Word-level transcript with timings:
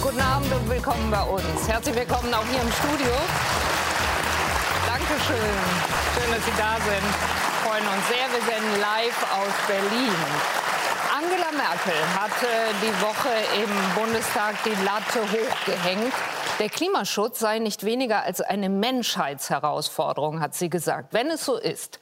Guten 0.00 0.20
Abend 0.20 0.52
und 0.52 0.70
willkommen 0.70 1.10
bei 1.10 1.22
uns. 1.22 1.66
Herzlich 1.66 1.96
willkommen 1.96 2.32
auch 2.32 2.44
hier 2.44 2.62
im 2.62 2.70
Studio. 2.70 3.12
Dankeschön. 4.86 5.58
Schön, 6.14 6.30
dass 6.32 6.44
Sie 6.44 6.52
da 6.56 6.76
sind. 6.76 7.02
Wir 7.02 7.68
freuen 7.68 7.84
uns 7.88 8.06
sehr. 8.06 8.30
Wir 8.30 8.42
senden 8.46 8.80
live 8.80 9.22
aus 9.34 9.54
Berlin. 9.66 10.14
Angela 11.12 11.50
Merkel 11.50 11.98
hatte 12.14 12.46
die 12.80 13.02
Woche 13.02 13.28
im 13.60 14.00
Bundestag 14.00 14.54
die 14.62 14.76
Latte 14.84 15.20
hochgehängt. 15.32 16.12
Der 16.60 16.68
Klimaschutz 16.68 17.40
sei 17.40 17.58
nicht 17.58 17.84
weniger 17.84 18.22
als 18.22 18.40
eine 18.40 18.68
Menschheitsherausforderung, 18.68 20.40
hat 20.40 20.54
sie 20.54 20.70
gesagt. 20.70 21.12
Wenn 21.12 21.28
es 21.28 21.44
so 21.44 21.56
ist, 21.56 21.98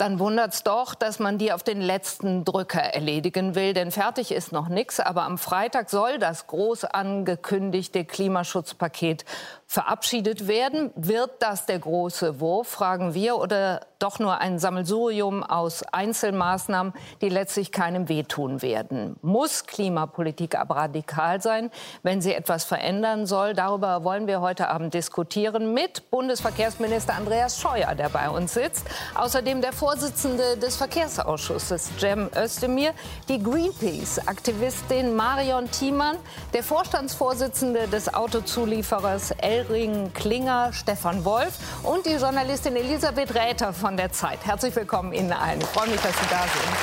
dann 0.00 0.18
wundert 0.18 0.54
es 0.54 0.62
doch, 0.62 0.94
dass 0.94 1.18
man 1.18 1.36
die 1.36 1.52
auf 1.52 1.62
den 1.62 1.80
letzten 1.80 2.44
Drücker 2.44 2.80
erledigen 2.80 3.54
will. 3.54 3.74
Denn 3.74 3.90
fertig 3.90 4.32
ist 4.32 4.50
noch 4.50 4.68
nichts. 4.68 4.98
Aber 4.98 5.24
am 5.24 5.36
Freitag 5.36 5.90
soll 5.90 6.18
das 6.18 6.46
groß 6.46 6.84
angekündigte 6.84 8.04
Klimaschutzpaket 8.04 9.24
verabschiedet 9.70 10.48
werden. 10.48 10.90
Wird 10.96 11.30
das 11.38 11.64
der 11.64 11.78
große 11.78 12.40
Wurf, 12.40 12.66
fragen 12.66 13.14
wir, 13.14 13.36
oder 13.36 13.86
doch 14.00 14.18
nur 14.18 14.38
ein 14.38 14.58
Sammelsurium 14.58 15.44
aus 15.44 15.84
Einzelmaßnahmen, 15.84 16.92
die 17.20 17.28
letztlich 17.28 17.70
keinem 17.70 18.08
wehtun 18.08 18.62
werden? 18.62 19.14
Muss 19.22 19.66
Klimapolitik 19.66 20.58
aber 20.58 20.74
radikal 20.74 21.40
sein, 21.40 21.70
wenn 22.02 22.20
sie 22.20 22.34
etwas 22.34 22.64
verändern 22.64 23.26
soll? 23.26 23.54
Darüber 23.54 24.02
wollen 24.02 24.26
wir 24.26 24.40
heute 24.40 24.70
Abend 24.70 24.92
diskutieren 24.92 25.72
mit 25.72 26.10
Bundesverkehrsminister 26.10 27.14
Andreas 27.14 27.60
Scheuer, 27.60 27.94
der 27.94 28.08
bei 28.08 28.28
uns 28.28 28.54
sitzt. 28.54 28.84
Außerdem 29.14 29.60
der 29.60 29.72
Vorsitzende 29.72 30.56
des 30.56 30.74
Verkehrsausschusses, 30.78 31.92
Cem 31.96 32.28
Özdemir, 32.36 32.92
die 33.28 33.40
Greenpeace-Aktivistin 33.40 35.14
Marion 35.14 35.70
Thiemann, 35.70 36.16
der 36.54 36.64
Vorstandsvorsitzende 36.64 37.86
des 37.86 38.12
Autozulieferers 38.12 39.30
El 39.30 39.59
Elring 39.60 40.10
Klinger, 40.14 40.72
Stefan 40.72 41.22
Wolf 41.24 41.58
und 41.82 42.06
die 42.06 42.14
Journalistin 42.14 42.76
Elisabeth 42.76 43.34
Räther 43.34 43.74
von 43.74 43.94
der 43.94 44.10
Zeit. 44.10 44.38
Herzlich 44.42 44.74
willkommen 44.74 45.12
Ihnen 45.12 45.32
allen. 45.32 45.60
Ich 45.60 45.66
freue 45.66 45.88
mich, 45.88 46.00
dass 46.00 46.12
Sie 46.12 46.26
da 46.30 46.40
sind. 46.40 46.76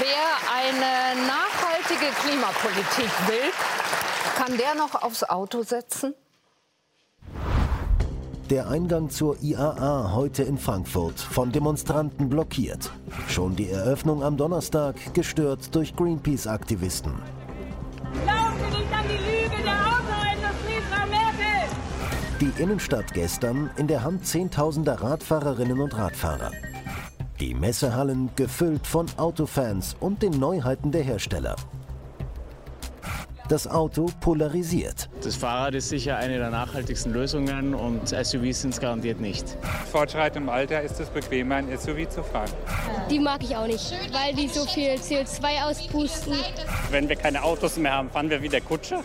Wer 0.00 0.26
eine 0.52 1.26
nachhaltige 1.28 2.12
Klimapolitik 2.20 3.10
will, 3.28 3.52
kann 4.36 4.56
der 4.56 4.74
noch 4.74 5.00
aufs 5.00 5.22
Auto 5.22 5.62
setzen? 5.62 6.14
Der 8.50 8.68
Eingang 8.68 9.10
zur 9.10 9.40
IAA 9.42 10.12
heute 10.14 10.42
in 10.42 10.58
Frankfurt 10.58 11.20
von 11.20 11.52
Demonstranten 11.52 12.28
blockiert. 12.28 12.90
Schon 13.28 13.54
die 13.54 13.70
Eröffnung 13.70 14.24
am 14.24 14.36
Donnerstag 14.36 14.96
gestört 15.14 15.74
durch 15.74 15.94
Greenpeace-Aktivisten. 15.94 17.37
Glauben 18.12 18.56
Sie 18.58 18.78
nicht 18.78 18.92
an 18.92 19.04
die 19.08 19.16
Lüge 19.16 19.62
der 19.62 19.74
Autoindustrie, 19.74 20.80
Frau 20.90 21.06
Merkel! 21.08 21.68
Die 22.40 22.62
Innenstadt 22.62 23.12
gestern 23.12 23.70
in 23.76 23.86
der 23.86 24.02
Hand 24.04 24.26
zehntausender 24.26 24.94
Radfahrerinnen 24.94 25.80
und 25.80 25.96
Radfahrer. 25.96 26.52
Die 27.40 27.54
Messehallen 27.54 28.30
gefüllt 28.36 28.86
von 28.86 29.06
Autofans 29.16 29.96
und 30.00 30.22
den 30.22 30.32
Neuheiten 30.38 30.90
der 30.90 31.02
Hersteller. 31.02 31.56
Das 33.48 33.66
Auto 33.66 34.10
polarisiert. 34.20 35.08
Das 35.22 35.34
Fahrrad 35.34 35.74
ist 35.74 35.88
sicher 35.88 36.18
eine 36.18 36.36
der 36.36 36.50
nachhaltigsten 36.50 37.14
Lösungen 37.14 37.74
und 37.74 38.08
SUVs 38.08 38.60
sind 38.60 38.74
es 38.74 38.80
garantiert 38.80 39.20
nicht. 39.20 39.56
Fortschreitendem 39.90 40.50
Alter 40.50 40.82
ist 40.82 41.00
es 41.00 41.08
bequemer, 41.08 41.54
ein 41.54 41.78
SUV 41.78 42.06
zu 42.10 42.22
fahren. 42.22 42.50
Die 43.10 43.18
mag 43.18 43.42
ich 43.42 43.56
auch 43.56 43.66
nicht, 43.66 43.90
weil 44.12 44.34
die 44.34 44.48
so 44.48 44.66
viel 44.66 44.90
CO2 44.96 45.62
auspusten. 45.64 46.34
Wenn 46.90 47.08
wir 47.08 47.16
keine 47.16 47.42
Autos 47.42 47.78
mehr 47.78 47.94
haben, 47.94 48.10
fahren 48.10 48.28
wir 48.28 48.42
wieder 48.42 48.60
Kutsche. 48.60 49.02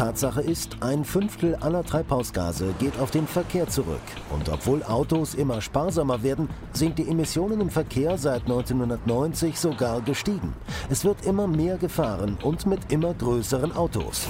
Tatsache 0.00 0.40
ist, 0.40 0.78
ein 0.80 1.04
Fünftel 1.04 1.56
aller 1.56 1.84
Treibhausgase 1.84 2.72
geht 2.78 2.98
auf 2.98 3.10
den 3.10 3.26
Verkehr 3.26 3.68
zurück. 3.68 4.00
Und 4.30 4.48
obwohl 4.48 4.82
Autos 4.82 5.34
immer 5.34 5.60
sparsamer 5.60 6.22
werden, 6.22 6.48
sind 6.72 6.98
die 6.98 7.06
Emissionen 7.06 7.60
im 7.60 7.68
Verkehr 7.68 8.16
seit 8.16 8.44
1990 8.44 9.60
sogar 9.60 10.00
gestiegen. 10.00 10.54
Es 10.88 11.04
wird 11.04 11.26
immer 11.26 11.46
mehr 11.46 11.76
gefahren 11.76 12.38
und 12.42 12.64
mit 12.64 12.90
immer 12.90 13.12
größeren 13.12 13.76
Autos. 13.76 14.26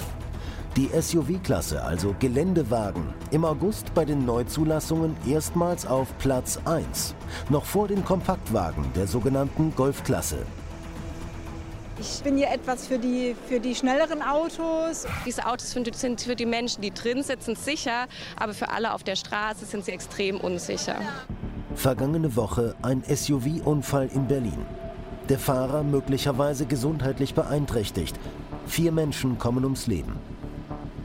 Die 0.77 0.89
SUV-Klasse, 0.89 1.84
also 1.84 2.17
Geländewagen, 2.19 3.05
im 3.31 3.44
August 3.44 3.94
bei 3.94 4.05
den 4.05 4.25
Neuzulassungen 4.25 5.15
erstmals 5.25 5.87
auf 5.87 6.09
Platz 6.19 6.59
1, 6.65 7.15
noch 7.49 7.65
vor 7.65 7.87
den 7.87 8.05
Kompaktwagen 8.05 8.87
der 8.97 9.06
sogenannten 9.06 9.73
Golfklasse. 9.77 10.39
Ich 12.00 12.22
bin 12.22 12.38
hier 12.38 12.50
etwas 12.50 12.87
für 12.87 12.99
die, 12.99 13.37
für 13.47 13.61
die 13.61 13.75
schnelleren 13.75 14.22
Autos. 14.22 15.06
Diese 15.27 15.47
Autos 15.47 15.71
sind 15.72 16.21
für 16.22 16.34
die 16.34 16.47
Menschen, 16.47 16.81
die 16.81 16.93
drin 16.93 17.22
sitzen, 17.22 17.56
sicher, 17.56 18.06
aber 18.37 18.55
für 18.55 18.71
alle 18.71 18.94
auf 18.94 19.05
der 19.05 19.16
Straße 19.16 19.66
sind 19.66 19.84
sie 19.84 19.93
extrem 19.93 20.41
unsicher. 20.41 20.97
Vergangene 21.75 22.34
Woche 22.37 22.75
ein 22.81 23.03
SUV-Unfall 23.05 24.09
in 24.15 24.27
Berlin. 24.27 24.65
Der 25.28 25.38
Fahrer 25.38 25.83
möglicherweise 25.83 26.65
gesundheitlich 26.65 27.34
beeinträchtigt. 27.34 28.19
Vier 28.67 28.93
Menschen 28.93 29.38
kommen 29.38 29.65
ums 29.65 29.87
Leben. 29.87 30.17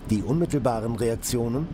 Die 0.10 0.24
unmittelbaren 0.24 0.96
Reaktionen? 0.96 1.68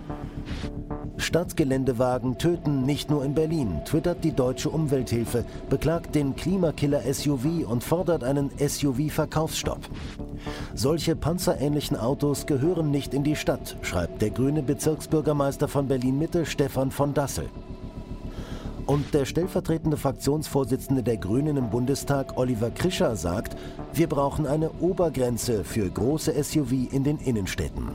Stadtgeländewagen 1.18 2.38
töten 2.38 2.86
nicht 2.86 3.10
nur 3.10 3.24
in 3.24 3.34
Berlin, 3.34 3.82
twittert 3.86 4.24
die 4.24 4.32
Deutsche 4.32 4.70
Umwelthilfe, 4.70 5.46
beklagt 5.70 6.16
den 6.16 6.36
Klimakiller 6.36 7.02
SUV 7.14 7.68
und 7.68 7.84
fordert 7.84 8.24
einen 8.24 8.50
SUV-Verkaufsstopp. 8.58 9.80
Solche 10.74 11.16
panzerähnlichen 11.16 11.98
Autos 11.98 12.46
gehören 12.46 12.92
nicht 12.92 13.14
in 13.14 13.24
die 13.24 13.36
Stadt, 13.36 13.78
schreibt 13.82 14.22
der 14.22 14.32
grüne 14.32 14.64
Bezirksbürgermeister 14.64 15.68
von 15.68 15.88
Berlin-Mitte 15.88 16.46
Stefan 16.46 16.92
von 16.92 17.14
Dassel. 17.14 17.50
Und 18.88 19.14
der 19.14 19.26
stellvertretende 19.26 19.98
Fraktionsvorsitzende 19.98 21.04
der 21.04 21.18
Grünen 21.18 21.56
im 21.56 21.70
Bundestag, 21.70 22.38
Oliver 22.38 22.72
Krischer, 22.72 23.16
sagt, 23.16 23.56
wir 23.94 24.08
brauchen 24.08 24.48
eine 24.48 24.72
Obergrenze 24.82 25.64
für 25.64 25.90
große 25.90 26.34
SUV 26.44 26.92
in 26.92 27.04
den 27.04 27.18
Innenstädten. 27.20 27.90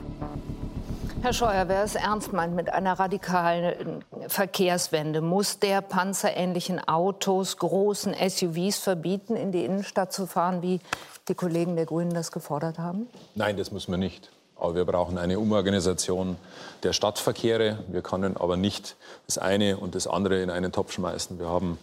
Herr 1.21 1.33
Scheuer, 1.33 1.67
wer 1.67 1.83
es 1.83 1.95
ernst 1.95 2.31
meint 2.31 2.55
mit 2.55 2.71
einer 2.71 2.93
radikalen 2.93 4.03
Verkehrswende, 4.27 5.21
muss 5.21 5.59
der 5.59 5.81
panzerähnlichen 5.81 6.79
Autos, 6.87 7.57
großen 7.57 8.13
SUVs 8.13 8.77
verbieten, 8.77 9.35
in 9.35 9.51
die 9.51 9.65
Innenstadt 9.65 10.13
zu 10.13 10.27
fahren, 10.27 10.61
wie 10.61 10.79
die 11.27 11.33
Kollegen 11.33 11.75
der 11.75 11.85
Grünen 11.85 12.13
das 12.13 12.31
gefordert 12.31 12.77
haben? 12.77 13.07
Nein, 13.35 13.57
das 13.57 13.71
müssen 13.71 13.91
wir 13.91 13.97
nicht. 13.97 14.29
Aber 14.55 14.75
wir 14.75 14.85
brauchen 14.85 15.17
eine 15.17 15.39
Umorganisation 15.39 16.37
der 16.83 16.93
Stadtverkehre. 16.93 17.79
Wir 17.87 18.01
können 18.01 18.37
aber 18.37 18.55
nicht 18.55 18.95
das 19.25 19.37
eine 19.37 19.77
und 19.77 19.95
das 19.95 20.07
andere 20.07 20.41
in 20.41 20.49
einen 20.49 20.71
Topf 20.71 20.93
schmeißen. 20.93 21.39
Wir 21.39 21.47
haben 21.47 21.79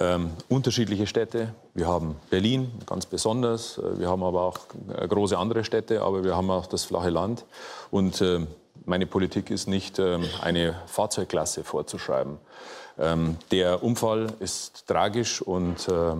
ähm, 0.00 0.30
unterschiedliche 0.48 1.06
Städte. 1.06 1.54
Wir 1.74 1.86
haben 1.86 2.16
Berlin 2.30 2.70
ganz 2.86 3.06
besonders. 3.06 3.78
Äh, 3.78 3.98
wir 3.98 4.08
haben 4.08 4.22
aber 4.22 4.42
auch 4.42 4.58
äh, 4.96 5.06
große 5.06 5.36
andere 5.36 5.64
Städte, 5.64 6.02
aber 6.02 6.24
wir 6.24 6.36
haben 6.36 6.50
auch 6.50 6.66
das 6.66 6.84
flache 6.84 7.10
Land. 7.10 7.44
Und 7.90 8.20
äh, 8.20 8.46
meine 8.84 9.06
Politik 9.06 9.50
ist 9.50 9.66
nicht, 9.66 9.98
ähm, 9.98 10.24
eine 10.40 10.76
Fahrzeugklasse 10.86 11.64
vorzuschreiben. 11.64 12.38
Ähm, 12.98 13.36
der 13.50 13.82
Unfall 13.82 14.28
ist 14.40 14.86
tragisch 14.86 15.42
und 15.42 15.88
äh, 15.88 16.10
äh 16.10 16.14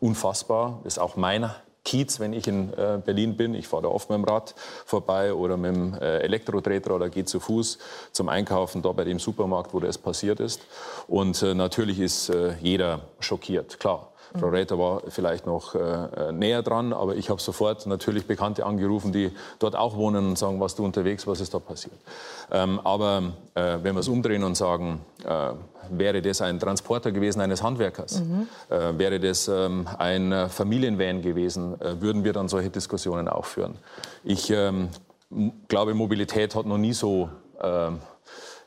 unfassbar. 0.00 0.80
Ist 0.84 0.98
auch 0.98 1.16
meiner 1.16 1.56
Kiez, 1.84 2.20
wenn 2.20 2.32
ich 2.32 2.46
in 2.46 2.72
äh, 2.74 3.00
Berlin 3.04 3.36
bin. 3.36 3.54
Ich 3.54 3.66
fahre 3.66 3.82
da 3.82 3.88
oft 3.88 4.08
mit 4.08 4.16
dem 4.16 4.24
Rad 4.24 4.54
vorbei 4.86 5.34
oder 5.34 5.56
mit 5.56 5.74
dem 5.74 5.94
äh, 5.94 6.18
Elektrotreter 6.18 6.94
oder 6.94 7.08
gehe 7.08 7.24
zu 7.24 7.40
Fuß 7.40 7.78
zum 8.12 8.28
Einkaufen 8.28 8.82
da 8.82 8.92
bei 8.92 9.04
dem 9.04 9.18
Supermarkt, 9.18 9.74
wo 9.74 9.80
das 9.80 9.98
passiert 9.98 10.38
ist. 10.38 10.60
Und 11.08 11.42
äh, 11.42 11.54
natürlich 11.54 11.98
ist 11.98 12.28
äh, 12.28 12.54
jeder 12.60 13.00
schockiert, 13.18 13.80
klar. 13.80 14.11
Frau 14.38 14.48
Räther 14.48 14.78
war 14.78 15.02
vielleicht 15.08 15.46
noch 15.46 15.74
äh, 15.74 16.32
näher 16.32 16.62
dran, 16.62 16.92
aber 16.92 17.16
ich 17.16 17.30
habe 17.30 17.40
sofort 17.40 17.86
natürlich 17.86 18.26
Bekannte 18.26 18.64
angerufen, 18.64 19.12
die 19.12 19.30
dort 19.58 19.76
auch 19.76 19.96
wohnen 19.96 20.26
und 20.26 20.38
sagen, 20.38 20.60
was 20.60 20.74
du 20.74 20.84
unterwegs, 20.84 21.26
was 21.26 21.40
ist 21.40 21.54
da 21.54 21.58
passiert. 21.58 21.98
Ähm, 22.50 22.80
aber 22.84 23.32
äh, 23.54 23.78
wenn 23.82 23.94
wir 23.94 24.00
es 24.00 24.08
umdrehen 24.08 24.44
und 24.44 24.56
sagen, 24.56 25.00
äh, 25.24 25.52
wäre 25.90 26.22
das 26.22 26.40
ein 26.40 26.58
Transporter 26.58 27.12
gewesen 27.12 27.40
eines 27.40 27.62
Handwerkers, 27.62 28.20
mhm. 28.20 28.48
Äh, 28.70 28.98
wäre 28.98 29.20
das 29.20 29.48
ähm, 29.48 29.86
ein 29.98 30.48
Familienvan 30.48 31.22
gewesen, 31.22 31.80
äh, 31.80 32.00
würden 32.00 32.24
wir 32.24 32.32
dann 32.32 32.48
solche 32.48 32.70
Diskussionen 32.70 33.28
auch 33.28 33.44
führen. 33.44 33.76
Ich 34.24 34.50
ähm, 34.50 34.88
glaube, 35.68 35.94
Mobilität 35.94 36.54
hat 36.54 36.66
noch 36.66 36.78
nie 36.78 36.92
so, 36.92 37.28
ähm, 37.60 37.98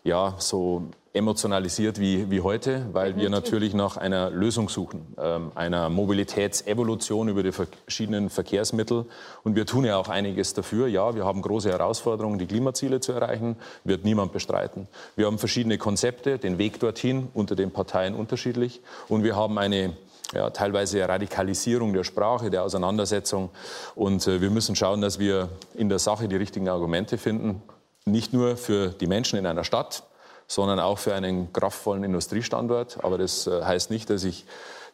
ja, 0.04 0.36
so 0.38 0.84
emotionalisiert 1.16 2.00
wie, 2.00 2.30
wie 2.30 2.42
heute, 2.42 2.86
weil 2.92 3.16
wir 3.16 3.30
natürlich 3.30 3.74
nach 3.74 3.96
einer 3.96 4.30
Lösung 4.30 4.68
suchen, 4.68 5.16
ähm, 5.18 5.52
einer 5.56 5.90
Mobilitätsevolution 5.90 7.30
über 7.30 7.42
die 7.42 7.54
verschiedenen 7.54 8.30
Verkehrsmittel. 8.30 9.06
Und 9.44 9.56
wir 9.56 9.66
tun 9.66 9.86
ja 9.86 9.98
auch 9.98 10.10
einiges 10.10 10.54
dafür. 10.54 10.88
Ja, 10.88 11.16
wir 11.16 11.24
haben 11.24 11.42
große 11.42 11.70
Herausforderungen, 11.70 12.38
die 12.38 12.46
Klimaziele 12.46 13.00
zu 13.00 13.14
erreichen, 13.14 13.56
wird 13.86 14.04
niemand 14.04 14.34
bestreiten. 14.34 14.90
Wir 15.16 15.28
haben 15.28 15.40
verschiedene 15.40 15.78
Konzepte, 15.78 16.38
den 16.38 16.58
Weg 16.58 16.82
dorthin 16.82 17.30
unter 17.34 17.56
den 17.56 17.72
Parteien 17.72 18.14
unterschiedlich. 18.14 18.82
Und 19.08 19.24
wir 19.24 19.38
haben 19.38 19.58
eine 19.58 19.96
ja, 20.34 20.50
teilweise 20.50 21.08
Radikalisierung 21.08 21.94
der 21.94 22.04
Sprache, 22.04 22.50
der 22.50 22.64
Auseinandersetzung. 22.64 23.52
Und 23.96 24.28
äh, 24.28 24.42
wir 24.42 24.50
müssen 24.50 24.76
schauen, 24.76 25.00
dass 25.00 25.18
wir 25.18 25.48
in 25.76 25.88
der 25.88 26.00
Sache 26.00 26.28
die 26.28 26.36
richtigen 26.36 26.68
Argumente 26.68 27.18
finden. 27.18 27.62
Nicht 28.06 28.34
nur 28.34 28.58
für 28.58 28.90
die 28.90 29.08
Menschen 29.08 29.40
in 29.40 29.46
einer 29.46 29.64
Stadt, 29.64 30.04
sondern 30.48 30.80
auch 30.80 30.98
für 30.98 31.14
einen 31.14 31.52
kraftvollen 31.54 32.04
Industriestandort. 32.04 33.04
Aber 33.04 33.18
das 33.18 33.48
äh, 33.48 33.64
heißt 33.64 33.92
nicht, 33.92 34.10
dass 34.10 34.24
ich 34.24 34.46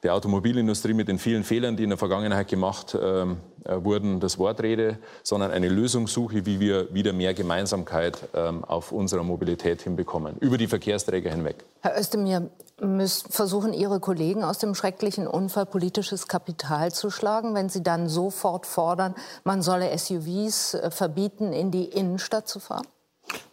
der 0.04 0.16
Automobilindustrie 0.16 0.94
mit 0.94 1.08
den 1.08 1.20
vielen 1.20 1.44
Fehlern, 1.44 1.78
die 1.78 1.84
in 1.84 1.90
der 1.90 1.98
Vergangenheit 1.98 2.48
gemacht 2.48 2.98
ähm, 3.00 3.38
äh, 3.66 3.76
wurden, 3.84 4.20
das 4.20 4.40
Wort 4.40 4.62
rede, 4.62 4.98
sondern 5.22 5.52
eine 5.52 5.70
Lösung 5.70 6.08
suche, 6.08 6.46
wie 6.46 6.60
wir 6.60 6.92
wieder 6.94 7.14
mehr 7.14 7.34
Gemeinsamkeit 7.34 8.18
ähm, 8.34 8.64
auf 8.64 8.92
unserer 8.92 9.24
Mobilität 9.24 9.84
hinbekommen, 9.84 10.38
über 10.40 10.58
die 10.58 10.68
Verkehrsträger 10.68 11.30
hinweg. 11.30 11.64
Herr 11.82 12.00
Özdemir, 12.00 12.50
müssen 12.80 13.32
versuchen 13.32 13.74
Ihre 13.74 14.00
Kollegen 14.00 14.44
aus 14.44 14.58
dem 14.58 14.74
schrecklichen 14.74 15.28
Unfall 15.28 15.68
politisches 15.68 16.28
Kapital 16.28 16.92
zu 16.92 17.12
schlagen, 17.12 17.54
wenn 17.54 17.70
sie 17.70 17.84
dann 17.84 18.10
sofort 18.10 18.66
fordern, 18.66 19.14
man 19.44 19.62
solle 19.62 19.96
SUVs 19.96 20.74
äh, 20.74 20.90
verbieten, 20.90 21.54
in 21.54 21.70
die 21.70 21.86
Innenstadt 21.86 22.48
zu 22.48 22.60
fahren? 22.60 22.88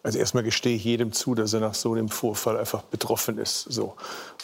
Also 0.02 0.18
erstmal 0.18 0.44
gestehe 0.44 0.76
ich 0.76 0.84
jedem 0.84 1.12
zu, 1.12 1.34
dass 1.34 1.52
er 1.52 1.60
nach 1.60 1.74
so 1.74 1.92
einem 1.92 2.08
Vorfall 2.08 2.56
einfach 2.56 2.82
betroffen 2.82 3.36
ist. 3.38 3.64
So. 3.68 3.94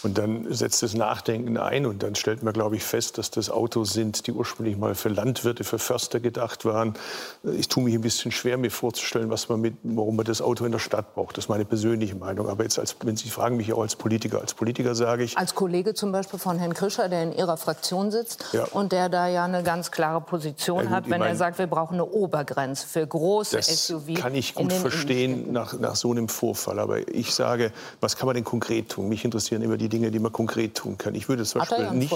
Und 0.02 0.18
dann 0.18 0.52
setzt 0.52 0.82
das 0.82 0.94
Nachdenken 0.94 1.56
ein 1.56 1.86
und 1.86 2.02
dann 2.02 2.16
stellt 2.16 2.42
man, 2.42 2.52
glaube 2.52 2.76
ich, 2.76 2.82
fest, 2.82 3.18
dass 3.18 3.30
das 3.30 3.50
Autos 3.50 3.92
sind, 3.92 4.26
die 4.26 4.32
ursprünglich 4.32 4.76
mal 4.76 4.94
für 4.94 5.08
Landwirte, 5.08 5.62
für 5.62 5.78
Förster 5.78 6.18
gedacht 6.18 6.64
waren. 6.64 6.94
Ich 7.56 7.68
tue 7.68 7.84
mich 7.84 7.94
ein 7.94 8.00
bisschen 8.00 8.32
schwer, 8.32 8.58
mir 8.58 8.70
vorzustellen, 8.70 9.30
was 9.30 9.48
man 9.48 9.60
mit, 9.60 9.74
warum 9.84 10.16
man 10.16 10.26
das 10.26 10.42
Auto 10.42 10.64
in 10.64 10.72
der 10.72 10.80
Stadt 10.80 11.14
braucht. 11.14 11.36
Das 11.36 11.44
ist 11.44 11.48
meine 11.48 11.64
persönliche 11.64 12.16
Meinung. 12.16 12.48
Aber 12.48 12.64
jetzt, 12.64 12.78
als, 12.78 12.96
wenn 13.04 13.16
Sie 13.16 13.30
fragen 13.30 13.56
mich 13.56 13.72
auch 13.72 13.82
als 13.82 13.94
Politiker, 13.94 14.40
als 14.40 14.54
Politiker 14.54 14.94
sage 14.94 15.22
ich... 15.22 15.38
Als 15.38 15.54
Kollege 15.54 15.94
zum 15.94 16.10
Beispiel 16.10 16.38
von 16.38 16.58
Herrn 16.58 16.74
Krischer, 16.74 17.08
der 17.08 17.22
in 17.22 17.32
Ihrer 17.32 17.56
Fraktion 17.56 18.10
sitzt 18.10 18.44
ja. 18.52 18.64
und 18.64 18.92
der 18.92 19.08
da 19.08 19.28
ja 19.28 19.44
eine 19.44 19.62
ganz 19.62 19.92
klare 19.92 20.20
Position 20.20 20.78
ja, 20.78 20.82
gut, 20.84 20.90
hat, 20.90 21.04
wenn 21.10 21.20
mein, 21.20 21.30
er 21.30 21.36
sagt, 21.36 21.58
wir 21.58 21.68
brauchen 21.68 21.94
eine 21.94 22.06
Obergrenze 22.06 22.86
für 22.86 23.06
große 23.06 23.56
das 23.56 23.86
SUV. 23.86 24.14
kann 24.14 24.34
ich 24.34 24.54
gut 24.54 24.72
verstehen 24.72 25.53
nach, 25.54 25.78
nach 25.78 25.96
so 25.96 26.10
einem 26.10 26.28
Vorfall. 26.28 26.78
Aber 26.78 27.08
ich 27.08 27.32
sage, 27.32 27.72
was 28.00 28.16
kann 28.16 28.26
man 28.26 28.34
denn 28.34 28.44
konkret 28.44 28.90
tun? 28.90 29.08
Mich 29.08 29.24
interessieren 29.24 29.62
immer 29.62 29.78
die 29.78 29.88
Dinge, 29.88 30.10
die 30.10 30.18
man 30.18 30.32
konkret 30.32 30.74
tun 30.74 30.98
kann. 30.98 31.14
Ich 31.14 31.30
würde 31.30 31.44
zum 31.44 31.60
Beispiel 31.60 31.90
nicht, 31.92 32.12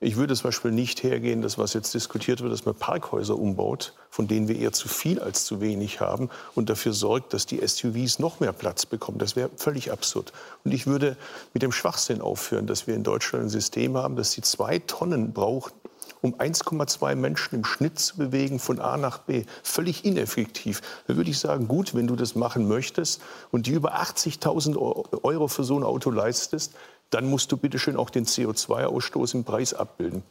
ich 0.00 0.16
würde 0.16 0.34
zum 0.34 0.44
Beispiel 0.44 0.70
nicht 0.70 1.02
hergehen, 1.02 1.42
das 1.42 1.58
was 1.58 1.74
jetzt 1.74 1.92
diskutiert 1.92 2.40
wird, 2.40 2.52
dass 2.52 2.64
man 2.64 2.74
Parkhäuser 2.74 3.36
umbaut, 3.36 3.94
von 4.10 4.28
denen 4.28 4.48
wir 4.48 4.56
eher 4.56 4.72
zu 4.72 4.88
viel 4.88 5.18
als 5.20 5.44
zu 5.44 5.60
wenig 5.60 6.00
haben 6.00 6.30
und 6.54 6.70
dafür 6.70 6.92
sorgt, 6.92 7.34
dass 7.34 7.46
die 7.46 7.66
SUVs 7.66 8.18
noch 8.18 8.40
mehr 8.40 8.52
Platz 8.52 8.86
bekommen. 8.86 9.18
Das 9.18 9.36
wäre 9.36 9.50
völlig 9.56 9.90
absurd. 9.90 10.32
Und 10.64 10.72
ich 10.72 10.86
würde 10.86 11.16
mit 11.52 11.62
dem 11.62 11.72
Schwachsinn 11.72 12.20
aufhören, 12.20 12.66
dass 12.66 12.86
wir 12.86 12.94
in 12.94 13.02
Deutschland 13.02 13.46
ein 13.46 13.48
System 13.50 13.96
haben, 13.96 14.16
das 14.16 14.32
sie 14.32 14.40
zwei 14.40 14.78
Tonnen 14.78 15.32
brauchen, 15.32 15.72
um 16.20 16.34
1,2 16.34 17.14
Menschen 17.14 17.56
im 17.56 17.64
Schnitt 17.64 17.98
zu 17.98 18.16
bewegen 18.16 18.58
von 18.58 18.80
A 18.80 18.96
nach 18.96 19.18
B. 19.18 19.44
Völlig 19.62 20.04
ineffektiv. 20.04 20.80
Da 21.06 21.16
würde 21.16 21.30
ich 21.30 21.38
sagen, 21.38 21.68
gut, 21.68 21.94
wenn 21.94 22.06
du 22.06 22.16
das 22.16 22.34
machen 22.34 22.68
möchtest 22.68 23.20
und 23.50 23.66
die 23.66 23.72
über 23.72 24.00
80.000 24.00 25.22
Euro 25.22 25.48
für 25.48 25.64
so 25.64 25.78
ein 25.78 25.84
Auto 25.84 26.10
leistest, 26.10 26.74
dann 27.10 27.28
musst 27.28 27.52
du 27.52 27.56
bitte 27.56 27.78
schön 27.78 27.96
auch 27.96 28.10
den 28.10 28.26
CO2-Ausstoß 28.26 29.34
im 29.34 29.44
Preis 29.44 29.74
abbilden. 29.74 30.22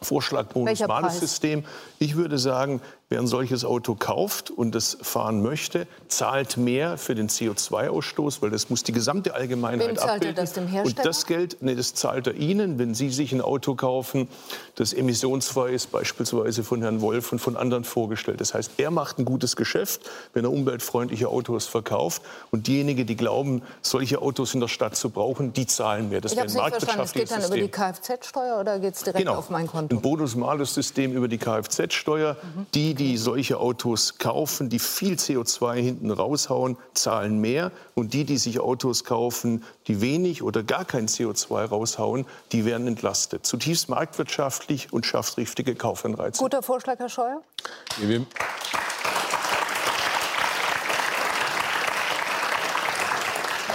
Vorschlag 0.00 0.46
Bonus-Malus-System. 0.46 1.64
Ich 1.98 2.14
würde 2.16 2.38
sagen, 2.38 2.80
Wer 3.10 3.20
ein 3.20 3.26
solches 3.26 3.64
Auto 3.64 3.94
kauft 3.94 4.50
und 4.50 4.74
das 4.74 4.98
fahren 5.00 5.42
möchte, 5.42 5.86
zahlt 6.08 6.58
mehr 6.58 6.98
für 6.98 7.14
den 7.14 7.30
CO2-Ausstoß, 7.30 8.42
weil 8.42 8.50
das 8.50 8.68
muss 8.68 8.82
die 8.82 8.92
gesamte 8.92 9.32
Allgemeinheit 9.32 9.88
Wem 9.88 9.96
zahlt 9.96 10.10
abbilden. 10.10 10.36
Er 10.36 10.42
das 10.42 10.52
dem 10.52 10.66
Hersteller? 10.66 10.98
Und 10.98 11.06
das 11.06 11.24
Geld, 11.24 11.56
nee, 11.60 11.74
das 11.74 11.94
zahlt 11.94 12.26
er 12.26 12.34
Ihnen, 12.34 12.78
wenn 12.78 12.92
Sie 12.92 13.08
sich 13.08 13.32
ein 13.32 13.40
Auto 13.40 13.76
kaufen, 13.76 14.28
das 14.74 14.92
emissionsfrei 14.92 15.70
ist, 15.70 15.90
beispielsweise 15.90 16.62
von 16.62 16.82
Herrn 16.82 17.00
Wolf 17.00 17.32
und 17.32 17.38
von 17.38 17.56
anderen 17.56 17.84
vorgestellt. 17.84 18.42
Das 18.42 18.52
heißt, 18.52 18.72
er 18.76 18.90
macht 18.90 19.18
ein 19.18 19.24
gutes 19.24 19.56
Geschäft, 19.56 20.02
wenn 20.34 20.44
er 20.44 20.52
umweltfreundliche 20.52 21.28
Autos 21.28 21.66
verkauft. 21.66 22.20
Und 22.50 22.66
diejenigen, 22.66 23.06
die 23.06 23.16
glauben, 23.16 23.62
solche 23.80 24.20
Autos 24.20 24.52
in 24.52 24.60
der 24.60 24.68
Stadt 24.68 24.96
zu 24.96 25.08
brauchen, 25.08 25.54
die 25.54 25.66
zahlen 25.66 26.10
mehr. 26.10 26.20
Das 26.20 26.32
ich 26.32 26.38
habe 26.38 26.52
nicht 26.52 26.60
verstanden. 26.60 27.02
Es 27.04 27.12
geht 27.14 27.30
dann 27.30 27.40
System. 27.40 27.58
über 27.58 27.66
die 27.66 27.72
Kfz-Steuer 27.72 28.60
oder 28.60 28.78
geht 28.78 28.96
es 28.96 29.02
direkt 29.02 29.24
genau. 29.24 29.36
auf 29.36 29.48
mein 29.48 29.66
Konto? 29.66 29.96
Ein 29.96 30.02
Bonus-Malus-System 30.02 31.14
über 31.14 31.28
die 31.28 31.38
Kfz-Steuer. 31.38 32.36
Mhm. 32.54 32.66
Die 32.74 32.97
die 32.98 33.16
solche 33.16 33.58
Autos 33.58 34.18
kaufen, 34.18 34.68
die 34.68 34.78
viel 34.78 35.14
CO2 35.14 35.76
hinten 35.76 36.10
raushauen, 36.10 36.76
zahlen 36.92 37.40
mehr. 37.40 37.72
Und 37.94 38.12
die, 38.12 38.24
die 38.24 38.36
sich 38.36 38.60
Autos 38.60 39.04
kaufen, 39.04 39.64
die 39.86 40.00
wenig 40.02 40.42
oder 40.42 40.62
gar 40.62 40.84
kein 40.84 41.08
CO2 41.08 41.64
raushauen, 41.64 42.26
die 42.52 42.64
werden 42.64 42.86
entlastet. 42.86 43.46
Zutiefst 43.46 43.88
marktwirtschaftlich 43.88 44.92
und 44.92 45.06
schafft 45.06 45.38
richtige 45.38 45.74
Kaufanreize. 45.74 46.42
Guter 46.42 46.62
Vorschlag, 46.62 46.98
Herr 46.98 47.08
Scheuer. 47.08 47.40
Ja, 48.00 48.08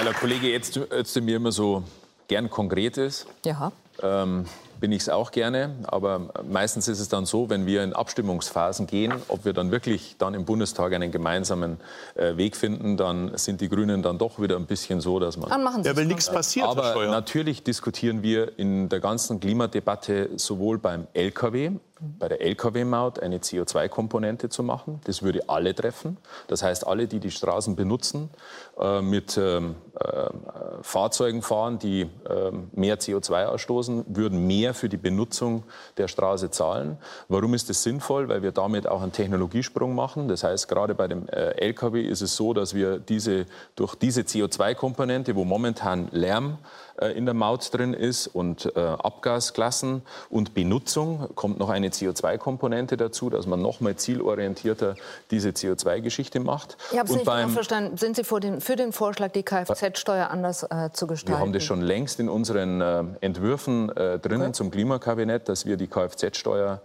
weil 0.03 0.05
der 0.05 0.13
Kollege 0.19 0.49
jetzt, 0.49 0.75
jetzt 0.75 1.21
mir 1.21 1.37
immer 1.37 1.51
so 1.51 1.83
gern 2.27 2.49
konkret 2.49 2.97
ist. 2.97 3.25
Ja. 3.45 3.71
Ähm, 4.03 4.45
bin 4.83 4.91
ich 4.91 5.03
es 5.03 5.09
auch 5.09 5.31
gerne. 5.31 5.75
Aber 5.83 6.29
meistens 6.45 6.89
ist 6.89 6.99
es 6.99 7.07
dann 7.07 7.25
so, 7.25 7.49
wenn 7.49 7.65
wir 7.65 7.85
in 7.85 7.93
Abstimmungsphasen 7.93 8.85
gehen, 8.85 9.13
ob 9.29 9.45
wir 9.45 9.53
dann 9.53 9.71
wirklich 9.71 10.17
dann 10.17 10.33
im 10.33 10.43
Bundestag 10.43 10.91
einen 10.91 11.09
gemeinsamen 11.09 11.79
äh, 12.15 12.35
Weg 12.35 12.57
finden, 12.57 12.97
dann 12.97 13.37
sind 13.37 13.61
die 13.61 13.69
Grünen 13.69 14.01
dann 14.01 14.17
doch 14.17 14.41
wieder 14.41 14.57
ein 14.57 14.65
bisschen 14.65 14.99
so, 14.99 15.19
dass 15.19 15.37
man... 15.37 15.49
Dann 15.49 15.63
machen 15.63 15.83
Sie 15.83 15.89
ja, 15.89 15.95
weil 15.95 16.05
nichts 16.05 16.29
passiert. 16.29 16.67
Aber 16.67 17.05
natürlich 17.05 17.63
diskutieren 17.63 18.23
wir 18.23 18.59
in 18.59 18.89
der 18.89 18.99
ganzen 18.99 19.39
Klimadebatte 19.39 20.31
sowohl 20.35 20.79
beim 20.79 21.07
LKW 21.13 21.71
bei 22.19 22.27
der 22.27 22.41
Lkw-Maut 22.41 23.19
eine 23.19 23.37
CO2-Komponente 23.37 24.49
zu 24.49 24.63
machen. 24.63 24.99
Das 25.05 25.23
würde 25.23 25.47
alle 25.47 25.73
treffen. 25.73 26.17
Das 26.47 26.63
heißt, 26.63 26.85
alle, 26.85 27.07
die 27.07 27.19
die 27.19 27.31
Straßen 27.31 27.75
benutzen, 27.75 28.29
äh, 28.79 29.01
mit 29.01 29.37
ähm, 29.37 29.75
äh, 29.99 30.29
Fahrzeugen 30.81 31.41
fahren, 31.41 31.79
die 31.79 32.01
äh, 32.01 32.07
mehr 32.73 32.99
CO2 32.99 33.45
ausstoßen, 33.45 33.92
würden 34.07 34.47
mehr 34.47 34.73
für 34.73 34.89
die 34.89 34.97
Benutzung 34.97 35.63
der 35.97 36.07
Straße 36.07 36.49
zahlen. 36.51 36.97
Warum 37.27 37.53
ist 37.53 37.69
das 37.69 37.83
sinnvoll? 37.83 38.29
Weil 38.29 38.41
wir 38.41 38.51
damit 38.51 38.87
auch 38.87 39.01
einen 39.01 39.11
Technologiesprung 39.11 39.93
machen. 39.95 40.27
Das 40.27 40.43
heißt, 40.43 40.67
gerade 40.67 40.95
bei 40.95 41.07
dem 41.07 41.27
äh, 41.29 41.51
Lkw 41.57 42.01
ist 42.01 42.21
es 42.21 42.35
so, 42.35 42.53
dass 42.53 42.73
wir 42.73 42.99
diese, 42.99 43.45
durch 43.75 43.95
diese 43.95 44.21
CO2-Komponente, 44.21 45.35
wo 45.35 45.45
momentan 45.45 46.07
Lärm 46.11 46.57
in 47.15 47.25
der 47.25 47.33
Maut 47.33 47.73
drin 47.73 47.93
ist 47.93 48.27
und 48.27 48.71
äh, 48.75 48.79
Abgasklassen 48.79 50.03
und 50.29 50.53
Benutzung 50.53 51.27
kommt 51.35 51.59
noch 51.59 51.69
eine 51.69 51.89
CO2-Komponente 51.89 52.97
dazu, 52.97 53.29
dass 53.29 53.47
man 53.47 53.61
noch 53.61 53.79
mal 53.79 53.95
zielorientierter 53.95 54.95
diese 55.31 55.49
CO2-Geschichte 55.49 56.39
macht. 56.39 56.77
Ich 56.91 56.99
habe 56.99 57.09
es 57.09 57.15
nicht 57.15 57.25
beim, 57.25 57.49
verstanden. 57.49 57.97
Sind 57.97 58.15
Sie 58.15 58.23
für 58.23 58.39
den, 58.39 58.61
für 58.61 58.75
den 58.75 58.91
Vorschlag, 58.91 59.31
die 59.31 59.43
Kfz-Steuer 59.43 60.29
anders 60.29 60.63
äh, 60.63 60.91
zu 60.93 61.07
gestalten? 61.07 61.39
Wir 61.39 61.41
haben 61.41 61.53
das 61.53 61.63
schon 61.63 61.81
längst 61.81 62.19
in 62.19 62.29
unseren 62.29 62.81
äh, 62.81 63.03
Entwürfen 63.21 63.89
äh, 63.89 64.19
drinnen 64.19 64.43
okay. 64.43 64.51
zum 64.53 64.71
Klimakabinett, 64.71 65.49
dass 65.49 65.65
wir 65.65 65.77
die 65.77 65.87
Kfz-Steuer 65.87 66.81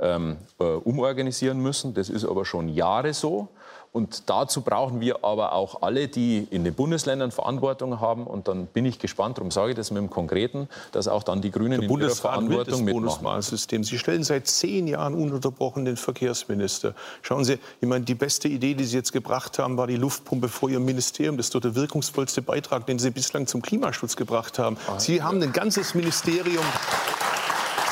ähm, 0.00 0.38
äh, 0.58 0.64
umorganisieren 0.64 1.60
müssen. 1.60 1.94
Das 1.94 2.08
ist 2.08 2.24
aber 2.24 2.44
schon 2.44 2.68
Jahre 2.68 3.12
so. 3.12 3.48
Und 3.92 4.30
dazu 4.30 4.60
brauchen 4.60 5.00
wir 5.00 5.24
aber 5.24 5.52
auch 5.52 5.82
alle, 5.82 6.06
die 6.06 6.46
in 6.50 6.62
den 6.62 6.74
Bundesländern 6.74 7.32
Verantwortung 7.32 8.00
haben. 8.00 8.24
Und 8.24 8.46
dann 8.46 8.66
bin 8.66 8.86
ich 8.86 9.00
gespannt, 9.00 9.38
darum 9.38 9.50
sage 9.50 9.70
ich 9.70 9.76
das 9.76 9.90
mit 9.90 9.98
dem 9.98 10.10
Konkreten, 10.10 10.68
dass 10.92 11.08
auch 11.08 11.24
dann 11.24 11.40
die 11.42 11.50
Grünen 11.50 11.80
Der 11.80 11.90
in 11.90 12.00
ihrer 12.00 12.10
Verantwortung 12.10 12.84
mitmachen. 12.84 13.42
Sie 13.42 13.98
stellen 13.98 14.22
seit 14.22 14.46
zehn 14.46 14.86
Jahren 14.86 15.14
ununterbrochen 15.14 15.84
den 15.84 15.96
Verkehrsminister. 15.96 16.94
Schauen 17.22 17.44
Sie, 17.44 17.58
ich 17.80 17.88
meine, 17.88 18.04
die 18.04 18.14
beste 18.14 18.46
Idee, 18.46 18.74
die 18.74 18.84
Sie 18.84 18.96
jetzt 18.96 19.12
gebracht 19.12 19.58
haben, 19.58 19.76
war 19.76 19.88
die 19.88 19.96
Luftpumpe 19.96 20.48
vor 20.48 20.70
Ihrem 20.70 20.84
Ministerium. 20.84 21.36
Das 21.36 21.46
ist 21.46 21.54
doch 21.56 21.60
der 21.60 21.74
wirkungsvollste 21.74 22.42
Beitrag, 22.42 22.86
den 22.86 23.00
Sie 23.00 23.10
bislang 23.10 23.48
zum 23.48 23.60
Klimaschutz 23.60 24.14
gebracht 24.14 24.60
haben. 24.60 24.76
Sie 24.98 25.20
haben 25.20 25.42
ein 25.42 25.52
ganzes 25.52 25.94
Ministerium 25.96 26.64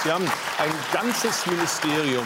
Sie 0.04 0.12
haben 0.12 0.24
ein 0.24 0.70
ganzes 0.92 1.44
Ministerium 1.46 2.24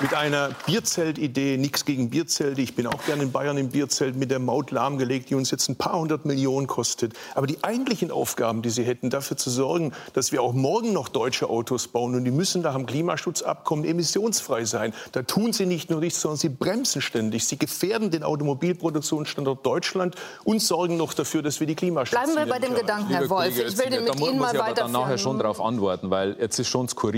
mit 0.00 0.12
einer 0.12 0.50
Bierzeltidee, 0.66 1.56
nichts 1.56 1.86
gegen 1.86 2.10
Bierzelte. 2.10 2.60
Ich 2.60 2.74
bin 2.74 2.86
auch 2.86 3.02
gerne 3.06 3.22
in 3.22 3.32
Bayern 3.32 3.56
im 3.56 3.70
Bierzelt 3.70 4.16
mit 4.16 4.30
der 4.30 4.40
Maut 4.40 4.72
lahmgelegt, 4.72 5.30
die 5.30 5.34
uns 5.34 5.50
jetzt 5.50 5.68
ein 5.68 5.76
paar 5.76 5.98
hundert 5.98 6.26
Millionen 6.26 6.66
kostet. 6.66 7.14
Aber 7.34 7.46
die 7.46 7.62
eigentlichen 7.62 8.10
Aufgaben, 8.10 8.60
die 8.60 8.68
Sie 8.68 8.82
hätten, 8.82 9.08
dafür 9.08 9.38
zu 9.38 9.48
sorgen, 9.48 9.92
dass 10.12 10.32
wir 10.32 10.42
auch 10.42 10.52
morgen 10.52 10.92
noch 10.92 11.08
deutsche 11.08 11.48
Autos 11.48 11.88
bauen 11.88 12.14
und 12.14 12.24
die 12.24 12.30
müssen 12.30 12.60
nach 12.60 12.74
dem 12.74 12.84
Klimaschutzabkommen 12.84 13.86
emissionsfrei 13.86 14.64
sein. 14.64 14.92
Da 15.12 15.22
tun 15.22 15.54
Sie 15.54 15.64
nicht 15.64 15.90
nur 15.90 16.00
nichts, 16.00 16.20
sondern 16.20 16.38
Sie 16.38 16.50
bremsen 16.50 17.00
ständig. 17.00 17.46
Sie 17.46 17.56
gefährden 17.56 18.10
den 18.10 18.22
Automobilproduktionsstandort 18.22 19.64
Deutschland 19.64 20.16
und 20.44 20.60
sorgen 20.60 20.98
noch 20.98 21.14
dafür, 21.14 21.40
dass 21.40 21.60
wir 21.60 21.66
die 21.66 21.76
Klimaschutzziele 21.76 22.34
Bleiben 22.34 22.48
wir 22.48 22.52
bei 22.52 22.58
dem 22.58 22.74
Gedanken, 22.74 23.14
Herr 23.14 23.30
Wolf. 23.30 23.56
Ich 23.56 23.78
will 23.78 23.90
den 23.90 24.04
mit 24.04 24.20
Ihnen 24.20 24.38
mal 24.38 24.58
weiterführen. 24.58 24.74
Da 24.74 24.82
muss 24.82 24.90
ich 24.90 24.92
nachher 24.92 25.18
schon 25.18 25.38
darauf 25.38 25.60
antworten, 25.60 26.10
weil 26.10 26.36
jetzt 26.38 26.58
ist 26.58 26.68
schon 26.68 26.88
skurril. 26.88 27.13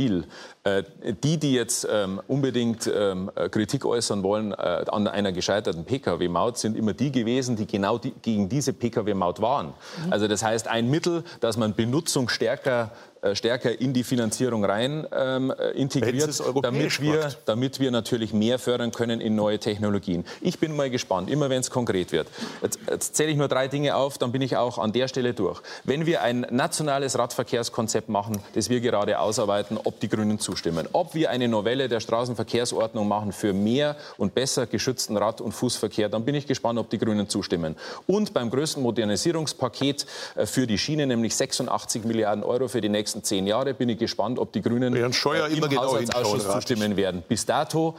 Äh, 0.65 0.83
die, 1.25 1.39
die 1.39 1.53
jetzt 1.53 1.87
ähm, 1.91 2.21
unbedingt 2.29 2.91
ähm, 2.93 3.31
Kritik 3.51 3.85
äußern 3.85 4.23
wollen 4.23 4.53
äh, 4.53 4.85
an 4.89 5.09
einer 5.09 5.33
gescheiterten 5.33 5.85
Pkw-Maut, 5.85 6.59
sind 6.59 6.77
immer 6.77 6.93
die 6.93 7.11
gewesen, 7.11 7.57
die 7.57 7.67
genau 7.67 7.99
die, 7.99 8.13
gegen 8.23 8.49
diese 8.49 8.73
Pkw-Maut 8.73 9.41
waren. 9.41 9.69
Mhm. 10.05 10.13
Also 10.13 10.29
das 10.29 10.43
heißt, 10.43 10.69
ein 10.69 10.91
Mittel, 10.91 11.25
dass 11.41 11.57
man 11.57 11.75
Benutzung 11.75 12.29
stärker 12.29 12.93
stärker 13.35 13.81
in 13.81 13.93
die 13.93 14.05
Finanzierung 14.05 14.65
rein 14.65 15.07
ähm, 15.13 15.53
äh, 15.59 15.71
integriert, 15.71 16.43
damit 16.63 17.01
wir, 17.01 17.31
damit 17.45 17.81
wir 17.81 17.91
natürlich 17.91 18.33
mehr 18.33 18.59
fördern 18.59 18.93
können 18.93 19.21
in 19.21 19.35
neue 19.35 19.59
Technologien. 19.59 20.25
Ich 20.41 20.59
bin 20.59 20.77
mal 20.77 20.91
gespannt, 20.91 21.31
immer 21.31 21.51
wenn 21.51 21.61
es 21.61 21.71
konkret 21.71 22.13
wird. 22.13 22.29
Jetzt, 22.63 22.79
jetzt 22.89 23.17
zähle 23.17 23.31
ich 23.31 23.37
nur 23.37 23.49
drei 23.49 23.69
Dinge 23.69 23.97
auf, 23.97 24.19
dann 24.19 24.33
bin 24.33 24.43
ich 24.43 24.57
auch 24.57 24.79
an 24.79 24.93
der 24.93 25.09
Stelle 25.09 25.35
durch. 25.35 25.61
Wenn 25.85 26.07
wir 26.07 26.23
ein 26.23 26.47
nationales 26.51 27.19
Radverkehrskonzept 27.19 28.09
machen, 28.09 28.41
das 28.55 28.69
wir 28.69 28.81
gerade 28.81 29.19
ausarbeiten, 29.19 29.79
ob 29.83 30.01
die 30.01 30.09
Grünen 30.09 30.39
zustimmen, 30.39 30.89
ob 30.93 31.15
wir 31.15 31.31
eine 31.31 31.49
Novelle 31.49 31.89
der 31.89 32.01
Straßenverkehrsordnung 32.01 33.09
machen 33.09 33.33
für 33.33 33.53
mehr 33.53 33.97
und 34.19 34.35
besser 34.35 34.67
geschützten 34.67 35.17
Rad- 35.17 35.41
und 35.41 35.53
Fußverkehr, 35.53 36.09
dann 36.09 36.25
bin 36.25 36.35
ich 36.35 36.47
gespannt, 36.47 36.79
ob 36.79 36.91
die 36.91 36.99
Grünen 36.99 37.29
zustimmen. 37.29 37.77
Und 38.07 38.35
beim 38.35 38.51
größten 38.51 38.83
Modernisierungspaket 38.83 40.07
äh, 40.35 40.47
für 40.47 40.67
die 40.67 40.79
Schiene, 40.79 41.07
nämlich 41.07 41.35
86 41.35 42.05
Milliarden 42.05 42.45
Euro 42.45 42.69
für 42.69 42.81
die 42.81 42.89
nächsten 42.89 43.06
zehn 43.07 43.47
Jahre, 43.47 43.75
bin 43.75 43.89
ich 43.89 43.99
gespannt, 43.99 44.39
ob 44.39 44.53
die 44.53 44.63
Grünen 44.63 44.95
äh, 44.95 45.01
im 45.01 45.13
immer 45.53 45.69
genau 45.69 45.83
Haushaltsausschuss 45.83 46.51
zustimmen 46.51 46.97
werden. 46.97 47.23
Bis 47.27 47.47
dato 47.47 47.95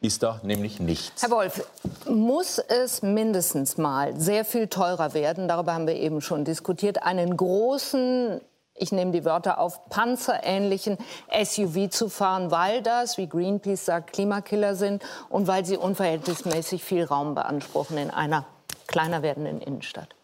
ist 0.00 0.22
da 0.22 0.40
nämlich 0.42 0.80
nichts. 0.80 1.22
Herr 1.22 1.30
Wolf, 1.30 1.66
muss 2.08 2.58
es 2.58 3.02
mindestens 3.02 3.76
mal 3.76 4.18
sehr 4.18 4.44
viel 4.44 4.68
teurer 4.68 5.14
werden, 5.14 5.48
darüber 5.48 5.74
haben 5.74 5.86
wir 5.86 5.96
eben 5.96 6.20
schon 6.20 6.44
diskutiert, 6.44 7.02
einen 7.02 7.36
großen 7.36 8.40
ich 8.78 8.92
nehme 8.92 9.10
die 9.10 9.24
Wörter 9.24 9.58
auf, 9.58 9.88
panzerähnlichen 9.88 10.98
SUV 11.32 11.88
zu 11.88 12.08
fahren, 12.10 12.50
weil 12.50 12.82
das, 12.82 13.16
wie 13.16 13.26
Greenpeace 13.26 13.84
sagt, 13.84 14.12
Klimakiller 14.12 14.74
sind 14.74 15.02
und 15.30 15.46
weil 15.46 15.64
sie 15.64 15.78
unverhältnismäßig 15.78 16.84
viel 16.84 17.04
Raum 17.04 17.34
beanspruchen 17.34 17.96
in 17.96 18.10
einer 18.10 18.44
kleiner 18.86 19.22
werdenden 19.22 19.60
Innenstadt. 19.60 20.14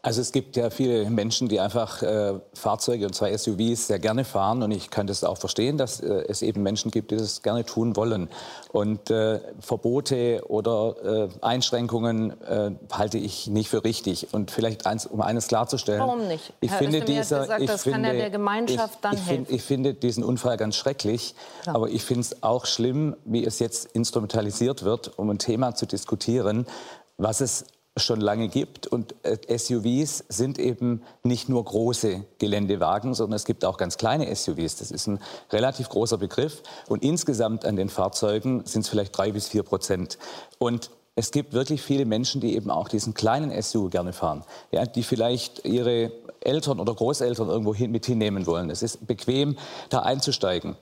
Also 0.00 0.20
es 0.20 0.30
gibt 0.30 0.56
ja 0.56 0.70
viele 0.70 1.10
Menschen, 1.10 1.48
die 1.48 1.58
einfach 1.58 2.02
äh, 2.02 2.34
Fahrzeuge 2.54 3.04
und 3.06 3.14
zwar 3.16 3.36
SUVs 3.36 3.88
sehr 3.88 3.98
gerne 3.98 4.24
fahren 4.24 4.62
und 4.62 4.70
ich 4.70 4.90
kann 4.90 5.08
das 5.08 5.24
auch 5.24 5.38
verstehen, 5.38 5.76
dass 5.76 5.98
äh, 5.98 6.24
es 6.28 6.40
eben 6.42 6.62
Menschen 6.62 6.92
gibt, 6.92 7.10
die 7.10 7.16
das 7.16 7.42
gerne 7.42 7.64
tun 7.64 7.96
wollen. 7.96 8.28
Und 8.70 9.10
äh, 9.10 9.40
Verbote 9.58 10.44
oder 10.46 10.94
äh, 11.04 11.44
Einschränkungen 11.44 12.40
äh, 12.42 12.70
halte 12.92 13.18
ich 13.18 13.48
nicht 13.48 13.70
für 13.70 13.82
richtig. 13.82 14.28
Und 14.32 14.52
vielleicht 14.52 14.86
eins, 14.86 15.04
um 15.04 15.20
eines 15.20 15.48
klarzustellen. 15.48 16.00
Warum 16.00 16.28
nicht? 16.28 16.52
Ich 16.60 16.70
Herr 16.70 16.78
finde 16.78 17.00
dieser, 17.00 17.40
gesagt, 17.40 17.60
ich 17.62 17.66
das 17.68 17.82
finde, 17.82 17.98
kann 18.02 18.04
ja 18.14 18.20
der 18.20 18.30
Gemeinschaft 18.30 18.94
ich, 18.94 19.00
dann 19.00 19.14
ich, 19.14 19.26
helfen. 19.26 19.46
find, 19.46 19.50
ich 19.50 19.62
finde 19.64 19.94
diesen 19.94 20.22
Unfall 20.22 20.56
ganz 20.58 20.76
schrecklich, 20.76 21.34
Ja. 21.66 21.74
aber 21.74 21.88
ich 21.88 22.04
finde 22.04 22.20
es 22.20 22.42
auch 22.44 22.66
schlimm, 22.66 23.16
wie 23.24 23.44
es 23.44 23.58
jetzt 23.58 23.90
instrumentalisiert 23.94 24.84
wird, 24.84 25.18
um 25.18 25.28
ein 25.30 25.38
Thema 25.40 25.74
zu 25.74 25.86
diskutieren, 25.86 26.66
was 27.16 27.40
es 27.40 27.64
schon 27.98 28.20
lange 28.20 28.48
gibt. 28.48 28.86
Und 28.86 29.14
äh, 29.22 29.58
SUVs 29.58 30.24
sind 30.28 30.58
eben 30.58 31.02
nicht 31.22 31.48
nur 31.48 31.64
große 31.64 32.24
Geländewagen, 32.38 33.14
sondern 33.14 33.36
es 33.36 33.44
gibt 33.44 33.64
auch 33.64 33.76
ganz 33.76 33.96
kleine 33.96 34.34
SUVs. 34.34 34.76
Das 34.76 34.90
ist 34.90 35.06
ein 35.06 35.20
relativ 35.50 35.88
großer 35.88 36.18
Begriff. 36.18 36.62
Und 36.88 37.02
insgesamt 37.02 37.64
an 37.64 37.76
den 37.76 37.88
Fahrzeugen 37.88 38.64
sind 38.64 38.82
es 38.82 38.88
vielleicht 38.88 39.16
drei 39.16 39.32
bis 39.32 39.48
vier 39.48 39.62
Prozent. 39.62 40.18
Und 40.58 40.90
es 41.14 41.32
gibt 41.32 41.52
wirklich 41.52 41.82
viele 41.82 42.04
Menschen, 42.04 42.40
die 42.40 42.54
eben 42.54 42.70
auch 42.70 42.88
diesen 42.88 43.12
kleinen 43.12 43.50
SUV 43.60 43.90
gerne 43.90 44.12
fahren, 44.12 44.44
ja, 44.70 44.86
die 44.86 45.02
vielleicht 45.02 45.64
ihre 45.64 46.12
Eltern 46.40 46.78
oder 46.78 46.94
Großeltern 46.94 47.48
irgendwo 47.48 47.74
hin, 47.74 47.90
mit 47.90 48.06
hinnehmen 48.06 48.46
wollen. 48.46 48.70
Es 48.70 48.82
ist 48.82 49.06
bequem, 49.06 49.56
da 49.88 50.00
einzusteigen. 50.00 50.76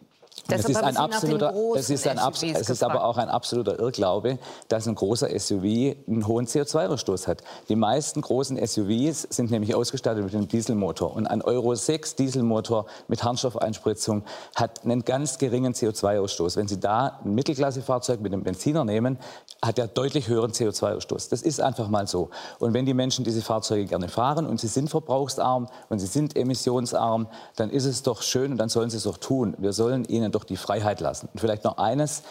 Es 0.48 0.64
ist, 0.64 0.76
ein 0.76 0.96
absoluter, 0.96 1.52
es, 1.74 1.90
ist 1.90 2.06
ein, 2.06 2.18
SUVs 2.18 2.60
es 2.60 2.70
ist 2.70 2.84
aber 2.84 3.04
auch 3.04 3.16
ein 3.16 3.28
absoluter 3.28 3.80
Irrglaube, 3.80 4.38
dass 4.68 4.86
ein 4.86 4.94
großer 4.94 5.28
SUV 5.36 5.64
einen 6.06 6.26
hohen 6.26 6.46
CO2-Ausstoß 6.46 7.26
hat. 7.26 7.42
Die 7.68 7.74
meisten 7.74 8.20
großen 8.20 8.56
SUVs 8.64 9.22
sind 9.30 9.50
nämlich 9.50 9.74
ausgestattet 9.74 10.22
mit 10.24 10.34
einem 10.34 10.46
Dieselmotor. 10.46 11.16
Und 11.16 11.26
ein 11.26 11.42
Euro 11.42 11.74
6 11.74 12.14
Dieselmotor 12.14 12.86
mit 13.08 13.24
Harnstoffeinspritzung 13.24 14.24
hat 14.54 14.84
einen 14.84 15.04
ganz 15.04 15.38
geringen 15.38 15.74
CO2-Ausstoß. 15.74 16.56
Wenn 16.56 16.68
Sie 16.68 16.78
da 16.78 17.18
ein 17.24 17.34
Mittelklassefahrzeug 17.34 18.20
mit 18.20 18.32
einem 18.32 18.44
Benziner 18.44 18.84
nehmen, 18.84 19.18
hat 19.62 19.78
er 19.78 19.88
deutlich 19.88 20.28
höheren 20.28 20.52
CO2-Ausstoß. 20.52 21.28
Das 21.30 21.42
ist 21.42 21.60
einfach 21.60 21.88
mal 21.88 22.06
so. 22.06 22.30
Und 22.58 22.72
wenn 22.74 22.86
die 22.86 22.94
Menschen 22.94 23.24
diese 23.24 23.42
Fahrzeuge 23.42 23.86
gerne 23.86 24.08
fahren 24.08 24.46
und 24.46 24.60
sie 24.60 24.68
sind 24.68 24.90
verbrauchsarm 24.90 25.68
und 25.88 25.98
sie 25.98 26.06
sind 26.06 26.36
emissionsarm, 26.36 27.26
dann 27.56 27.70
ist 27.70 27.84
es 27.84 28.02
doch 28.02 28.22
schön 28.22 28.52
und 28.52 28.58
dann 28.58 28.68
sollen 28.68 28.90
sie 28.90 28.98
es 28.98 29.06
auch 29.06 29.18
tun. 29.18 29.54
Wir 29.58 29.72
sollen 29.72 30.04
ihnen 30.04 30.25
doch 30.32 30.44
die 30.44 30.56
Freiheit 30.56 31.00
lassen. 31.00 31.28
Und 31.32 31.40
vielleicht 31.40 31.64
noch 31.64 31.78
eines. 31.78 32.22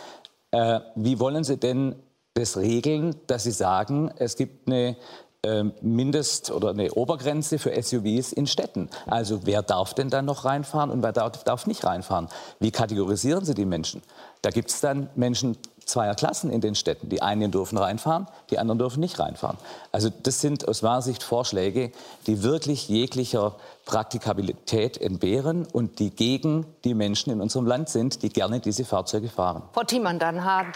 Äh, 0.51 0.79
wie 0.95 1.19
wollen 1.19 1.43
Sie 1.43 1.57
denn 1.57 1.95
das 2.33 2.57
regeln, 2.57 3.15
dass 3.27 3.43
Sie 3.43 3.51
sagen, 3.51 4.11
es 4.17 4.35
gibt 4.35 4.67
eine 4.67 4.97
ähm, 5.45 5.73
Mindest- 5.81 6.51
oder 6.51 6.71
eine 6.71 6.91
Obergrenze 6.93 7.59
für 7.59 7.71
SUVs 7.81 8.33
in 8.33 8.47
Städten. 8.47 8.89
Also 9.05 9.41
wer 9.45 9.61
darf 9.61 9.93
denn 9.93 10.09
dann 10.09 10.25
noch 10.25 10.43
reinfahren 10.43 10.89
und 10.89 11.03
wer 11.03 11.11
darf, 11.11 11.43
darf 11.43 11.67
nicht 11.67 11.85
reinfahren? 11.85 12.27
Wie 12.59 12.71
kategorisieren 12.71 13.45
Sie 13.45 13.53
die 13.53 13.65
Menschen? 13.65 14.01
Da 14.41 14.49
gibt 14.49 14.69
es 14.69 14.81
dann 14.81 15.09
Menschen 15.15 15.57
zweier 15.85 16.15
Klassen 16.15 16.51
in 16.51 16.61
den 16.61 16.73
Städten. 16.73 17.09
Die 17.09 17.21
einen 17.21 17.51
dürfen 17.51 17.77
reinfahren, 17.77 18.27
die 18.49 18.57
anderen 18.57 18.79
dürfen 18.79 18.99
nicht 18.99 19.19
reinfahren. 19.19 19.57
Also 19.91 20.09
das 20.23 20.41
sind 20.41 20.67
aus 20.67 20.81
meiner 20.81 21.03
Sicht 21.03 21.21
Vorschläge, 21.21 21.91
die 22.25 22.41
wirklich 22.41 22.89
jeglicher 22.89 23.55
Praktikabilität 23.85 24.97
entbehren 24.97 25.65
und 25.71 25.99
die 25.99 26.09
gegen 26.09 26.65
die 26.83 26.93
Menschen 26.93 27.31
in 27.31 27.39
unserem 27.39 27.67
Land 27.67 27.89
sind, 27.89 28.23
die 28.23 28.29
gerne 28.29 28.59
diese 28.59 28.83
Fahrzeuge 28.83 29.29
fahren. 29.29 29.63
Frau 29.73 29.83
Thiemann, 29.83 30.19
dann 30.19 30.43
hat 30.43 30.75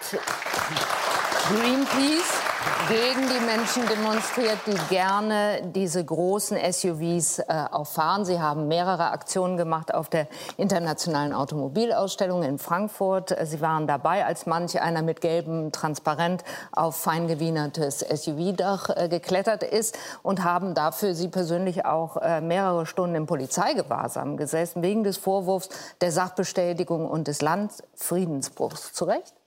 Greenpeace 1.50 2.49
gegen 2.88 3.28
die 3.28 3.46
Menschen 3.46 3.88
demonstriert, 3.88 4.58
die 4.66 4.78
gerne 4.90 5.62
diese 5.64 6.04
großen 6.04 6.58
SUVs 6.58 7.40
äh, 7.40 7.46
auch 7.72 7.88
fahren. 7.88 8.26
Sie 8.26 8.40
haben 8.40 8.68
mehrere 8.68 9.12
Aktionen 9.12 9.58
gemacht 9.58 9.94
auf 9.94 10.10
der 10.10 10.28
internationalen 10.58 11.34
Automobilausstellung 11.34 12.44
in 12.44 12.58
Frankfurt. 12.58 13.36
Sie 13.44 13.62
waren 13.62 13.88
dabei, 13.88 14.26
als 14.26 14.46
manch 14.46 14.82
einer 14.82 15.02
mit 15.02 15.22
gelbem 15.22 15.72
Transparent 15.72 16.44
auf 16.72 16.96
feingewinertes 16.96 18.00
SUV-Dach 18.00 18.90
äh, 18.90 19.10
geklettert 19.10 19.64
ist 19.64 19.98
und 20.24 20.44
haben 20.44 20.74
dafür 20.74 21.14
Sie 21.14 21.28
persönlich 21.28 21.86
auch 21.86 22.18
äh, 22.18 22.42
mehrere 22.42 22.86
Stunden 22.86 23.16
im 23.16 23.26
Polizeigewahrsam 23.26 24.38
gesessen, 24.38 24.82
wegen 24.82 25.04
des 25.04 25.18
Vorwurfs 25.18 25.70
der 26.02 26.12
Sachbestätigung 26.12 27.10
und 27.10 27.28
des 27.28 27.42
Landfriedensbruchs. 27.42 28.94
Zu 28.94 29.06
Recht? 29.06 29.39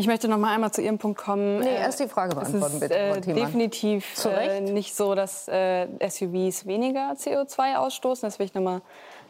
Ich 0.00 0.06
möchte 0.06 0.28
noch 0.28 0.38
mal 0.38 0.54
einmal 0.54 0.72
zu 0.72 0.80
Ihrem 0.80 0.96
Punkt 0.96 1.20
kommen. 1.20 1.60
Nee, 1.60 1.68
Äh, 1.68 1.74
erst 1.74 2.00
die 2.00 2.08
Frage 2.08 2.34
beantworten, 2.34 2.64
es 2.64 2.72
ist, 2.72 2.80
bitte, 2.80 2.96
äh, 2.96 3.20
definitiv 3.20 4.24
äh, 4.24 4.60
nicht 4.62 4.96
so, 4.96 5.14
dass 5.14 5.46
äh, 5.46 5.88
SUVs 6.08 6.64
weniger 6.64 7.12
CO2 7.12 7.76
ausstoßen. 7.76 8.26
Das 8.26 8.38
will 8.38 8.46
ich 8.46 8.54
noch 8.54 8.62
mal 8.62 8.80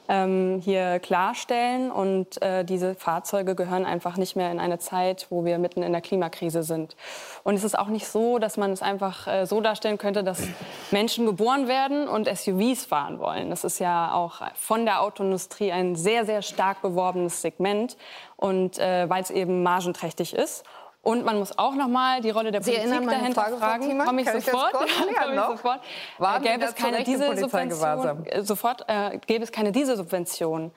ähm, 0.08 0.60
hier 0.64 0.98
klarstellen. 0.98 1.90
Und 1.90 2.40
äh, 2.42 2.64
diese 2.64 2.94
Fahrzeuge 2.94 3.54
gehören 3.54 3.84
einfach 3.84 4.16
nicht 4.16 4.36
mehr 4.36 4.50
in 4.50 4.58
eine 4.58 4.78
Zeit, 4.78 5.26
wo 5.30 5.44
wir 5.44 5.58
mitten 5.58 5.82
in 5.82 5.92
der 5.92 6.00
Klimakrise 6.00 6.62
sind. 6.62 6.96
Und 7.44 7.54
es 7.54 7.64
ist 7.64 7.78
auch 7.78 7.88
nicht 7.88 8.06
so, 8.06 8.38
dass 8.38 8.56
man 8.56 8.70
es 8.72 8.82
einfach 8.82 9.26
äh, 9.26 9.46
so 9.46 9.60
darstellen 9.60 9.98
könnte, 9.98 10.24
dass 10.24 10.42
Menschen 10.90 11.26
geboren 11.26 11.68
werden 11.68 12.08
und 12.08 12.28
SUVs 12.28 12.84
fahren 12.84 13.18
wollen. 13.18 13.50
Das 13.50 13.64
ist 13.64 13.78
ja 13.78 14.12
auch 14.12 14.42
von 14.54 14.84
der 14.84 15.02
Autoindustrie 15.02 15.72
ein 15.72 15.96
sehr, 15.96 16.24
sehr 16.24 16.42
stark 16.42 16.82
beworbenes 16.82 17.42
Segment. 17.42 17.96
Und 18.36 18.78
äh, 18.78 19.08
weil 19.10 19.22
es 19.22 19.30
eben 19.30 19.62
margenträchtig 19.62 20.32
ist. 20.32 20.64
Und 21.02 21.24
man 21.24 21.38
muss 21.38 21.56
auch 21.58 21.74
noch 21.74 21.88
mal 21.88 22.20
die 22.20 22.30
Rolle 22.30 22.50
der 22.52 22.62
Sie 22.62 22.72
Politik 22.72 23.08
dahinter 23.08 23.42
Frage, 23.42 23.56
fragen. 23.56 23.98
Komme 23.98 24.20
ich 24.20 24.28
ich 24.28 24.44
sofort. 24.44 24.72
Komme 24.72 24.88
ich 25.10 25.34
noch? 25.34 25.50
sofort. 25.50 25.80
Äh, 26.18 26.40
gäbe 26.40 26.64
es 26.64 26.74
keine 26.74 27.04
diese? 27.04 27.36
Subvention, 27.36 28.26
äh, 28.26 28.42
sofort 28.42 28.84
äh, 28.86 29.18
gäbe 29.26 29.44
es 29.44 29.50
keine 29.50 29.72
diese 29.72 29.96
Subvention, 29.96 30.72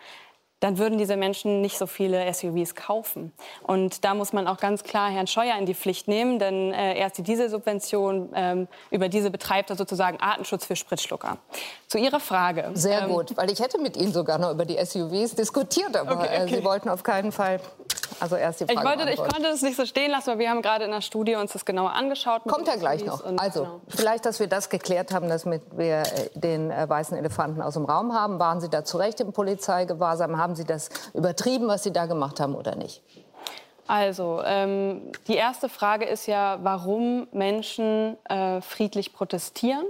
dann 0.64 0.78
würden 0.78 0.98
diese 0.98 1.18
Menschen 1.18 1.60
nicht 1.60 1.78
so 1.78 1.88
viele 1.88 2.34
SUVs 2.34 2.74
kaufen. 2.74 3.34
Und 3.64 4.06
da 4.06 4.14
muss 4.14 4.32
man 4.32 4.48
auch 4.48 4.58
ganz 4.58 4.84
klar 4.84 5.12
Herrn 5.12 5.28
Scheuer 5.28 5.58
in 5.58 5.66
die 5.66 5.74
Pflicht 5.74 6.08
nehmen, 6.08 6.40
denn 6.40 6.72
äh, 6.72 6.98
erst 6.98 7.18
die 7.18 7.24
Dieselsubvention, 7.24 8.30
ähm, 8.34 8.68
über 8.90 9.10
diese 9.10 9.30
betreibt 9.30 9.72
er 9.72 9.76
sozusagen 9.76 10.22
Artenschutz 10.22 10.66
für 10.66 10.78
Spritschlucker. 10.78 11.38
Zu 11.88 11.98
Ihrer 11.98 12.22
Frage. 12.22 12.72
Sehr 12.76 13.02
ähm, 13.02 13.10
gut, 13.10 13.36
weil 13.36 13.52
ich 13.52 13.60
hätte 13.60 13.78
mit 13.78 13.98
Ihnen 13.98 14.14
sogar 14.14 14.38
noch 14.38 14.52
über 14.52 14.64
die 14.64 14.78
SUVs 14.78 15.36
diskutiert, 15.36 15.98
aber 15.98 16.14
Okay, 16.14 16.28
äh, 16.32 16.44
okay. 16.44 16.56
Sie 16.56 16.64
wollten 16.64 16.88
auf 16.88 17.04
keinen 17.04 17.34
Fall. 17.34 17.60
Also 18.20 18.36
erst 18.36 18.62
die 18.62 18.66
Frage 18.66 18.80
Ich, 18.80 18.86
wollte, 18.86 19.12
ich 19.12 19.18
konnte 19.18 19.48
es 19.50 19.62
nicht 19.62 19.76
so 19.76 19.86
stehen 19.86 20.12
lassen, 20.12 20.28
weil 20.28 20.40
wir 20.40 20.50
haben 20.50 20.62
gerade 20.62 20.86
in 20.86 20.92
der 20.92 21.02
Studie 21.02 21.36
uns 21.36 21.54
das 21.54 21.66
genauer 21.66 21.94
angeschaut. 21.94 22.44
Kommt 22.46 22.68
ja 22.68 22.76
gleich 22.76 23.06
noch. 23.06 23.24
Also, 23.38 23.64
genau. 23.64 23.82
vielleicht, 23.88 24.26
dass 24.26 24.40
wir 24.40 24.48
das 24.48 24.70
geklärt 24.70 25.14
haben, 25.14 25.30
dass 25.30 25.46
wir 25.46 25.62
äh, 25.78 26.04
den 26.36 26.72
äh, 26.72 26.88
weißen 26.88 27.18
Elefanten 27.18 27.62
aus 27.62 27.74
dem 27.76 27.86
Raum 27.86 28.14
haben. 28.14 28.40
Waren 28.40 28.62
Sie 28.62 28.70
da 28.70 28.84
zu 28.84 28.98
Recht 28.98 29.20
im 29.20 29.34
Polizeigewahrsam? 29.34 30.38
Haben 30.38 30.56
Sie 30.56 30.66
das 30.66 30.90
übertrieben, 31.14 31.68
was 31.68 31.84
Sie 31.84 31.92
da 31.92 32.06
gemacht 32.06 32.40
haben 32.40 32.56
oder 32.56 32.76
nicht? 32.76 33.02
Also, 33.88 34.42
ähm, 34.46 35.12
die 35.28 35.36
erste 35.36 35.68
Frage 35.68 36.06
ist 36.06 36.28
ja, 36.28 36.60
warum 36.64 37.28
Menschen 37.32 38.18
äh, 38.30 38.62
friedlich 38.62 39.14
protestieren. 39.14 39.86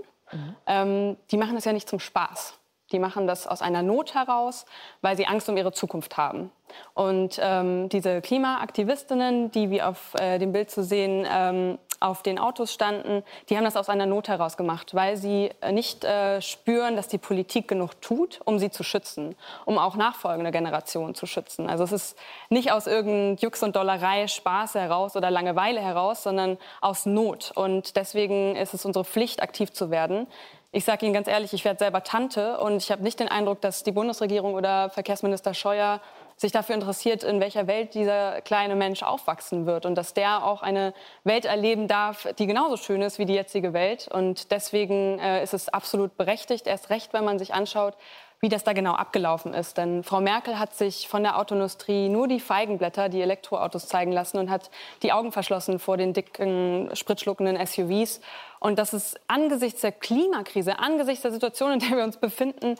Ähm, 0.66 1.18
die 1.32 1.38
machen 1.38 1.56
das 1.56 1.66
ja 1.66 1.74
nicht 1.74 1.88
zum 1.88 2.00
Spaß. 2.00 2.54
Die 2.94 3.00
machen 3.00 3.28
das 3.28 3.48
aus 3.48 3.62
einer 3.62 3.82
Not 3.82 4.14
heraus, 4.14 4.66
weil 5.02 5.18
sie 5.18 5.26
Angst 5.26 5.50
um 5.50 5.58
ihre 5.58 5.74
Zukunft 5.74 6.16
haben. 6.16 6.52
Und 6.94 7.40
ähm, 7.42 7.90
diese 7.90 8.22
Klimaaktivistinnen, 8.22 9.52
die 9.52 9.70
wie 9.70 9.82
auf 9.82 10.14
äh, 10.20 10.40
dem 10.40 10.54
Bild 10.54 10.72
zu 10.72 10.84
sehen 10.84 11.28
ähm, 11.30 11.78
auf 12.00 12.22
den 12.22 12.38
Autos 12.38 12.74
standen, 12.74 13.24
die 13.50 13.56
haben 13.56 13.64
das 13.64 13.78
aus 13.78 13.90
einer 13.90 14.06
Not 14.06 14.28
heraus 14.28 14.58
gemacht, 14.58 14.94
weil 14.94 15.16
sie 15.16 15.52
äh, 15.62 15.72
nicht 15.72 16.04
äh, 16.04 16.42
spüren, 16.42 16.96
dass 16.96 17.08
die 17.08 17.18
Politik 17.18 17.68
genug 17.68 18.02
tut, 18.02 18.42
um 18.44 18.60
sie 18.60 18.70
zu 18.70 18.84
schützen, 18.84 19.36
um 19.66 19.78
auch 19.78 19.96
nachfolgende 19.96 20.52
Generationen 20.52 21.16
zu 21.16 21.26
schützen. 21.26 21.70
Also 21.70 21.84
es 21.86 21.92
ist 21.92 22.18
nicht 22.50 22.72
aus 22.72 22.88
irgendeinem 22.88 23.38
Jux 23.38 23.64
und 23.64 23.76
Dollerei, 23.76 24.28
Spaß 24.28 24.76
heraus 24.76 25.16
oder 25.16 25.32
Langeweile 25.32 25.80
heraus, 25.80 26.24
sondern 26.24 26.58
aus 26.82 27.06
Not. 27.06 27.52
Und 27.56 27.96
deswegen 27.96 28.56
ist 28.56 28.74
es 28.74 28.86
unsere 28.86 29.06
Pflicht, 29.06 29.42
aktiv 29.42 29.72
zu 29.72 29.90
werden. 29.90 30.28
Ich 30.76 30.86
sage 30.86 31.06
Ihnen 31.06 31.14
ganz 31.14 31.28
ehrlich, 31.28 31.54
ich 31.54 31.66
werde 31.66 31.78
selber 31.78 32.02
Tante 32.02 32.58
und 32.58 32.78
ich 32.78 32.92
habe 32.92 33.04
nicht 33.04 33.20
den 33.20 33.28
Eindruck, 33.28 33.62
dass 33.62 33.84
die 33.84 33.92
Bundesregierung 33.92 34.56
oder 34.56 34.90
Verkehrsminister 34.90 35.54
Scheuer 35.54 36.02
sich 36.36 36.52
dafür 36.52 36.74
interessiert, 36.74 37.24
in 37.24 37.40
welcher 37.40 37.68
Welt 37.68 37.94
dieser 37.94 38.42
kleine 38.42 38.76
Mensch 38.76 39.04
aufwachsen 39.04 39.68
wird 39.68 39.86
und 39.86 39.94
dass 39.94 40.16
der 40.16 40.44
auch 40.44 40.64
eine 40.64 40.96
Welt 41.24 41.46
erleben 41.46 41.88
darf, 41.88 42.28
die 42.40 42.48
genauso 42.48 42.78
schön 42.78 43.04
ist 43.04 43.20
wie 43.20 43.26
die 43.26 43.36
jetzige 43.36 43.74
Welt. 43.74 44.08
Und 44.12 44.50
deswegen 44.50 45.20
äh, 45.20 45.44
ist 45.44 45.54
es 45.54 45.70
absolut 45.70 46.18
berechtigt, 46.18 46.66
erst 46.66 46.90
recht, 46.90 47.14
wenn 47.14 47.24
man 47.24 47.38
sich 47.38 47.54
anschaut, 47.54 47.96
wie 48.44 48.50
das 48.50 48.66
da 48.66 48.74
genau 48.74 48.92
abgelaufen 48.92 49.54
ist. 49.54 49.78
Denn 49.78 50.04
Frau 50.04 50.20
Merkel 50.20 50.60
hat 50.60 50.76
sich 50.76 51.08
von 51.08 51.24
der 51.24 51.40
Autoindustrie 51.40 52.10
nur 52.10 52.28
die 52.28 52.42
Feigenblätter, 52.42 53.08
die 53.08 53.22
Elektroautos 53.22 53.88
zeigen 53.88 54.12
lassen 54.12 54.38
und 54.38 54.50
hat 54.50 54.70
die 55.02 55.14
Augen 55.14 55.32
verschlossen 55.32 55.80
vor 55.80 55.96
den 55.96 56.12
dicken, 56.12 56.90
spritschluckenden 56.94 57.56
SUVs. 57.66 58.20
Und 58.60 58.80
das 58.80 58.94
ist 58.94 59.18
angesichts 59.30 59.80
der 59.80 59.94
Klimakrise, 59.94 60.78
angesichts 60.78 61.22
der 61.22 61.32
Situation, 61.32 61.72
in 61.72 61.80
der 61.80 61.92
wir 61.92 62.04
uns 62.04 62.18
befinden, 62.18 62.76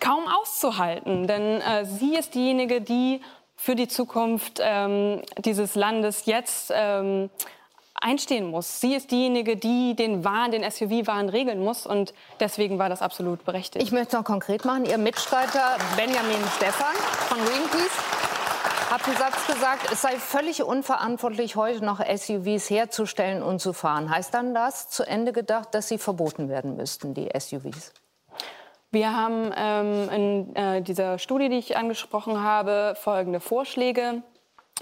kaum 0.00 0.24
auszuhalten. 0.26 1.28
Denn 1.28 1.60
äh, 1.60 1.84
sie 1.84 2.16
ist 2.16 2.34
diejenige, 2.34 2.80
die 2.80 3.20
für 3.54 3.76
die 3.76 3.86
Zukunft 3.86 4.60
ähm, 4.60 5.22
dieses 5.38 5.76
Landes 5.76 6.26
jetzt 6.26 6.72
ähm, 6.74 7.30
einstehen 8.00 8.50
muss. 8.50 8.80
Sie 8.80 8.94
ist 8.94 9.10
diejenige, 9.10 9.56
die 9.56 9.94
den 9.94 10.24
Wahn, 10.24 10.50
den 10.50 10.68
SUV-Wahn 10.68 11.28
regeln 11.28 11.62
muss. 11.62 11.86
Und 11.86 12.14
deswegen 12.40 12.78
war 12.78 12.88
das 12.88 13.02
absolut 13.02 13.44
berechtigt. 13.44 13.84
Ich 13.84 13.92
möchte 13.92 14.08
es 14.08 14.12
noch 14.14 14.24
konkret 14.24 14.64
machen. 14.64 14.84
Ihr 14.84 14.98
Mitstreiter 14.98 15.76
Benjamin 15.96 16.42
Stephan 16.56 16.94
von 17.28 17.38
Greenpeace 17.38 18.18
hat 18.90 19.06
einen 19.06 19.16
Satz 19.16 19.46
gesagt, 19.46 19.92
es 19.92 20.00
sei 20.00 20.16
völlig 20.16 20.62
unverantwortlich, 20.62 21.56
heute 21.56 21.84
noch 21.84 22.00
SUVs 22.00 22.70
herzustellen 22.70 23.42
und 23.42 23.60
zu 23.60 23.74
fahren. 23.74 24.08
Heißt 24.08 24.32
dann 24.32 24.54
das 24.54 24.88
zu 24.88 25.02
Ende 25.02 25.32
gedacht, 25.32 25.74
dass 25.74 25.88
sie 25.88 25.98
verboten 25.98 26.48
werden 26.48 26.76
müssten, 26.76 27.12
die 27.12 27.28
SUVs? 27.38 27.92
Wir 28.90 29.14
haben 29.14 29.52
ähm, 29.54 30.08
in 30.10 30.56
äh, 30.56 30.80
dieser 30.80 31.18
Studie, 31.18 31.50
die 31.50 31.58
ich 31.58 31.76
angesprochen 31.76 32.42
habe, 32.42 32.94
folgende 32.98 33.40
Vorschläge, 33.40 34.22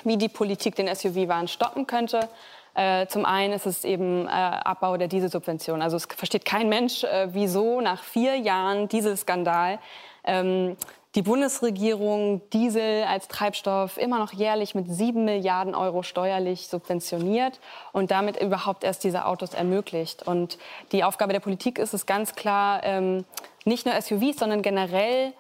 wie 0.05 0.17
die 0.17 0.29
Politik 0.29 0.77
den 0.77 0.95
SUV-Wahn 0.95 1.49
stoppen 1.49 1.89
könnte. 1.89 2.29
Äh, 2.77 3.07
zum 3.07 3.25
einen 3.25 3.55
ist 3.55 3.65
es 3.65 3.85
eben 3.85 4.27
äh, 4.27 4.31
Abbau 4.31 4.99
der 4.99 5.09
Dieselsubvention. 5.09 5.81
Also 5.81 5.97
es 5.97 6.05
versteht 6.05 6.45
kein 6.45 6.69
Mensch, 6.69 7.05
äh, 7.05 7.29
wieso 7.33 7.81
nach 7.81 8.03
vier 8.05 8.37
Jahren 8.37 8.87
Dieselskandal 8.89 9.79
ähm, 10.25 10.77
die 11.15 11.23
Bundesregierung 11.23 12.43
Diesel 12.51 13.05
als 13.05 13.29
Treibstoff 13.29 13.97
immer 13.97 14.19
noch 14.19 14.35
jährlich 14.35 14.75
mit 14.75 14.93
sieben 14.93 15.25
Milliarden 15.25 15.75
Euro 15.75 16.03
steuerlich 16.03 16.69
subventioniert 16.69 17.59
und 17.93 18.11
damit 18.11 18.39
überhaupt 18.39 18.85
erst 18.85 19.03
diese 19.03 19.25
Autos 19.25 19.55
ermöglicht. 19.55 20.25
Und 20.25 20.59
die 20.93 21.03
Aufgabe 21.03 21.33
der 21.33 21.41
Politik 21.41 21.79
ist 21.79 21.95
es 21.95 22.05
ganz 22.05 22.35
klar, 22.35 22.85
ähm, 22.85 23.25
nicht 23.65 23.87
nur 23.87 23.99
SUVs, 23.99 24.37
sondern 24.39 24.61
generell 24.61 25.33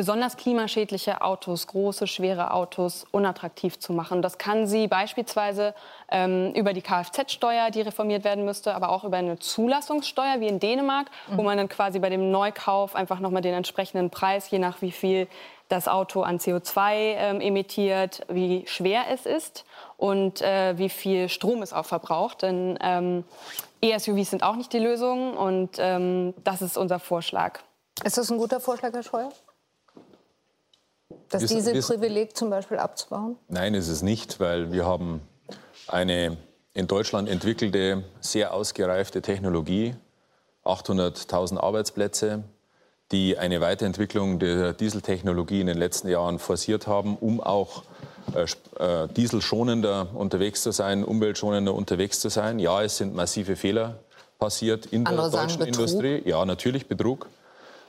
besonders 0.00 0.38
klimaschädliche 0.38 1.20
Autos, 1.20 1.66
große, 1.66 2.06
schwere 2.06 2.54
Autos 2.54 3.04
unattraktiv 3.10 3.78
zu 3.78 3.92
machen. 3.92 4.22
Das 4.22 4.38
kann 4.38 4.66
sie 4.66 4.88
beispielsweise 4.88 5.74
ähm, 6.10 6.54
über 6.54 6.72
die 6.72 6.80
Kfz-Steuer, 6.80 7.70
die 7.70 7.82
reformiert 7.82 8.24
werden 8.24 8.46
müsste, 8.46 8.74
aber 8.74 8.88
auch 8.88 9.04
über 9.04 9.18
eine 9.18 9.38
Zulassungssteuer 9.38 10.40
wie 10.40 10.48
in 10.48 10.58
Dänemark, 10.58 11.10
mhm. 11.28 11.36
wo 11.36 11.42
man 11.42 11.58
dann 11.58 11.68
quasi 11.68 11.98
bei 11.98 12.08
dem 12.08 12.30
Neukauf 12.30 12.96
einfach 12.96 13.20
nochmal 13.20 13.42
den 13.42 13.52
entsprechenden 13.52 14.08
Preis, 14.08 14.50
je 14.50 14.58
nach 14.58 14.80
wie 14.80 14.90
viel 14.90 15.28
das 15.68 15.86
Auto 15.86 16.22
an 16.22 16.38
CO2 16.38 16.92
ähm, 16.94 17.40
emittiert, 17.42 18.22
wie 18.30 18.64
schwer 18.66 19.02
es 19.12 19.26
ist 19.26 19.66
und 19.98 20.40
äh, 20.40 20.78
wie 20.78 20.88
viel 20.88 21.28
Strom 21.28 21.60
es 21.60 21.74
auch 21.74 21.84
verbraucht. 21.84 22.40
Denn 22.40 22.78
ähm, 22.80 23.24
E-SUVs 23.82 24.30
sind 24.30 24.44
auch 24.44 24.56
nicht 24.56 24.72
die 24.72 24.78
Lösung 24.78 25.36
und 25.36 25.72
ähm, 25.76 26.32
das 26.42 26.62
ist 26.62 26.78
unser 26.78 27.00
Vorschlag. 27.00 27.60
Ist 28.02 28.16
das 28.16 28.30
ein 28.30 28.38
guter 28.38 28.60
Vorschlag, 28.60 28.94
Herr 28.94 29.02
Scheuer? 29.02 29.28
Das 31.30 31.46
Dieselprivileg 31.46 32.36
zum 32.36 32.50
Beispiel 32.50 32.78
abzubauen? 32.78 33.36
Nein, 33.48 33.74
ist 33.74 33.88
es 33.88 34.02
nicht, 34.02 34.40
weil 34.40 34.72
wir 34.72 34.84
haben 34.84 35.22
eine 35.86 36.36
in 36.74 36.86
Deutschland 36.86 37.28
entwickelte, 37.28 38.04
sehr 38.20 38.52
ausgereifte 38.52 39.22
Technologie, 39.22 39.94
800.000 40.64 41.58
Arbeitsplätze, 41.58 42.44
die 43.12 43.38
eine 43.38 43.60
Weiterentwicklung 43.60 44.38
der 44.38 44.72
Dieseltechnologie 44.72 45.60
in 45.60 45.66
den 45.66 45.78
letzten 45.78 46.08
Jahren 46.08 46.38
forciert 46.38 46.86
haben, 46.86 47.16
um 47.16 47.40
auch 47.40 47.82
äh, 48.34 48.44
äh 48.78 49.08
dieselschonender 49.08 50.08
unterwegs 50.14 50.62
zu 50.62 50.70
sein, 50.70 51.04
umweltschonender 51.04 51.74
unterwegs 51.74 52.20
zu 52.20 52.28
sein. 52.28 52.58
Ja, 52.58 52.82
es 52.82 52.98
sind 52.98 53.14
massive 53.14 53.56
Fehler 53.56 53.98
passiert 54.38 54.86
in 54.86 55.06
Andere 55.06 55.30
der 55.30 55.42
deutschen 55.42 55.62
Industrie. 55.62 56.22
Ja, 56.24 56.44
natürlich 56.44 56.86
Betrug. 56.86 57.28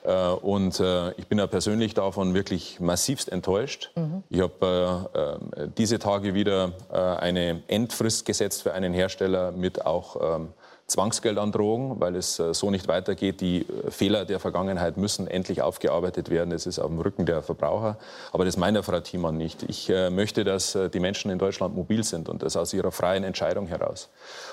Äh, 0.04 0.30
und 0.30 0.80
äh, 0.80 1.12
ich 1.12 1.28
bin 1.28 1.38
ja 1.38 1.48
persönlich 1.48 1.94
davon 1.94 2.34
wirklich 2.34 2.80
massivst 2.80 3.32
enttäuscht. 3.32 3.92
Mhm. 3.96 4.24
Ich 4.30 4.42
habe 4.42 5.40
äh, 5.56 5.68
diese 5.78 6.00
Tage 6.00 6.34
wieder 6.34 6.72
eine 6.92 7.64
Endfrist 7.68 8.26
gesetzt 8.26 8.64
für 8.64 8.74
einen 8.74 8.94
Hersteller 8.94 9.52
mit 9.52 9.86
auch 9.86 10.36
ähm, 10.36 10.50
Zwangsgeldandrohung, 10.88 12.02
weil 12.02 12.18
es 12.18 12.36
so 12.36 12.70
nicht 12.70 12.90
weitergeht. 12.90 13.40
Die 13.40 13.66
Fehler 13.90 14.26
der 14.26 14.42
Vergangenheit 14.42 14.98
müssen 14.98 15.26
endlich 15.26 15.62
aufgearbeitet 15.62 16.30
werden. 16.30 16.52
Es 16.52 16.66
ist 16.66 16.80
auf 16.80 16.88
dem 16.88 17.00
Rücken 17.00 17.26
der 17.26 17.42
Verbraucher. 17.42 17.98
Aber 18.34 18.44
das 18.44 18.58
meint 18.58 18.76
der 18.76 18.84
Frau 18.84 19.00
Thiemann 19.00 19.38
nicht. 19.38 19.64
Ich 19.64 19.88
möchte, 20.10 20.44
dass 20.44 20.78
die 20.94 21.00
Menschen 21.00 21.32
in 21.32 21.40
Deutschland 21.40 21.76
mobil 21.76 22.04
sind 22.04 22.28
und 22.28 22.44
das 22.44 22.58
aus 22.58 22.74
ihrer 22.74 22.92
freien 22.92 23.24
Entscheidung 23.24 23.68
heraus. 23.68 24.10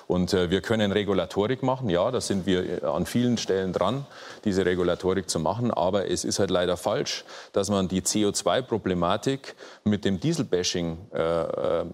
Und 0.08 0.32
wir 0.32 0.62
können 0.62 0.90
Regulatorik 0.90 1.62
machen. 1.62 1.90
Ja, 1.90 2.10
da 2.10 2.22
sind 2.22 2.46
wir 2.46 2.82
an 2.82 3.04
vielen 3.04 3.36
Stellen 3.36 3.74
dran, 3.74 4.06
diese 4.44 4.64
Regulatorik 4.64 5.28
zu 5.28 5.38
machen. 5.38 5.70
Aber 5.70 6.10
es 6.10 6.24
ist 6.24 6.38
halt 6.38 6.50
leider 6.50 6.78
falsch, 6.78 7.26
dass 7.52 7.68
man 7.68 7.88
die 7.88 8.00
CO2-Problematik 8.00 9.54
mit 9.84 10.06
dem 10.06 10.18
Dieselbashing 10.18 10.96
äh, 11.12 11.42
äh, 11.42 11.84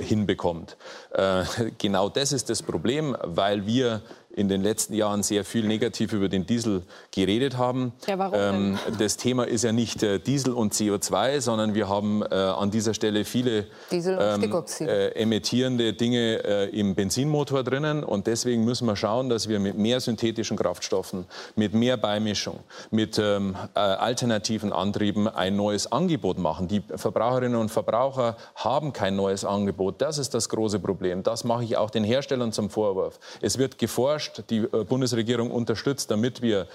hinbekommt. 0.00 0.76
Äh, 1.10 1.42
genau 1.78 2.08
das 2.08 2.32
ist 2.32 2.50
das 2.50 2.62
Problem, 2.62 3.16
weil 3.22 3.66
wir 3.66 4.00
in 4.36 4.48
den 4.48 4.62
letzten 4.62 4.92
Jahren 4.92 5.22
sehr 5.22 5.44
viel 5.44 5.66
negativ 5.66 6.12
über 6.12 6.28
den 6.28 6.44
Diesel 6.44 6.82
geredet 7.10 7.56
haben. 7.56 7.92
Ja, 8.06 8.18
warum 8.18 8.38
ähm, 8.38 8.78
das 8.98 9.16
Thema 9.16 9.44
ist 9.44 9.64
ja 9.64 9.72
nicht 9.72 10.02
äh, 10.02 10.20
Diesel 10.20 10.52
und 10.52 10.74
CO2, 10.74 11.40
sondern 11.40 11.74
wir 11.74 11.88
haben 11.88 12.22
äh, 12.22 12.34
an 12.34 12.70
dieser 12.70 12.92
Stelle 12.92 13.24
viele 13.24 13.66
ähm, 13.90 14.52
äh, 14.80 15.08
emittierende 15.12 15.94
Dinge 15.94 16.44
äh, 16.44 16.78
im 16.78 16.94
Benzinmotor 16.94 17.64
drinnen. 17.64 18.04
Und 18.04 18.26
deswegen 18.26 18.64
müssen 18.66 18.86
wir 18.86 18.94
schauen, 18.94 19.30
dass 19.30 19.48
wir 19.48 19.58
mit 19.58 19.78
mehr 19.78 20.00
synthetischen 20.00 20.58
Kraftstoffen, 20.58 21.24
mit 21.54 21.72
mehr 21.72 21.96
Beimischung, 21.96 22.60
mit 22.90 23.18
ähm, 23.18 23.56
äh, 23.74 23.78
alternativen 23.78 24.70
Antrieben 24.70 25.28
ein 25.28 25.56
neues 25.56 25.90
Angebot 25.90 26.36
machen. 26.38 26.68
Die 26.68 26.82
Verbraucherinnen 26.94 27.58
und 27.58 27.70
Verbraucher 27.70 28.36
haben 28.54 28.92
kein 28.92 29.16
neues 29.16 29.46
Angebot. 29.46 30.02
Das 30.02 30.18
ist 30.18 30.34
das 30.34 30.50
große 30.50 30.78
Problem. 30.78 31.22
Das 31.22 31.44
mache 31.44 31.64
ich 31.64 31.78
auch 31.78 31.88
den 31.88 32.04
Herstellern 32.04 32.52
zum 32.52 32.68
Vorwurf. 32.68 33.18
Es 33.40 33.56
wird 33.56 33.78
geforscht, 33.78 34.25
forscht, 34.26 34.50
die 34.50 34.58
äh, 34.58 34.84
Bundesregierung 34.84 35.50
unterstützt, 35.50 36.10
damit 36.10 36.42
wir 36.42 36.66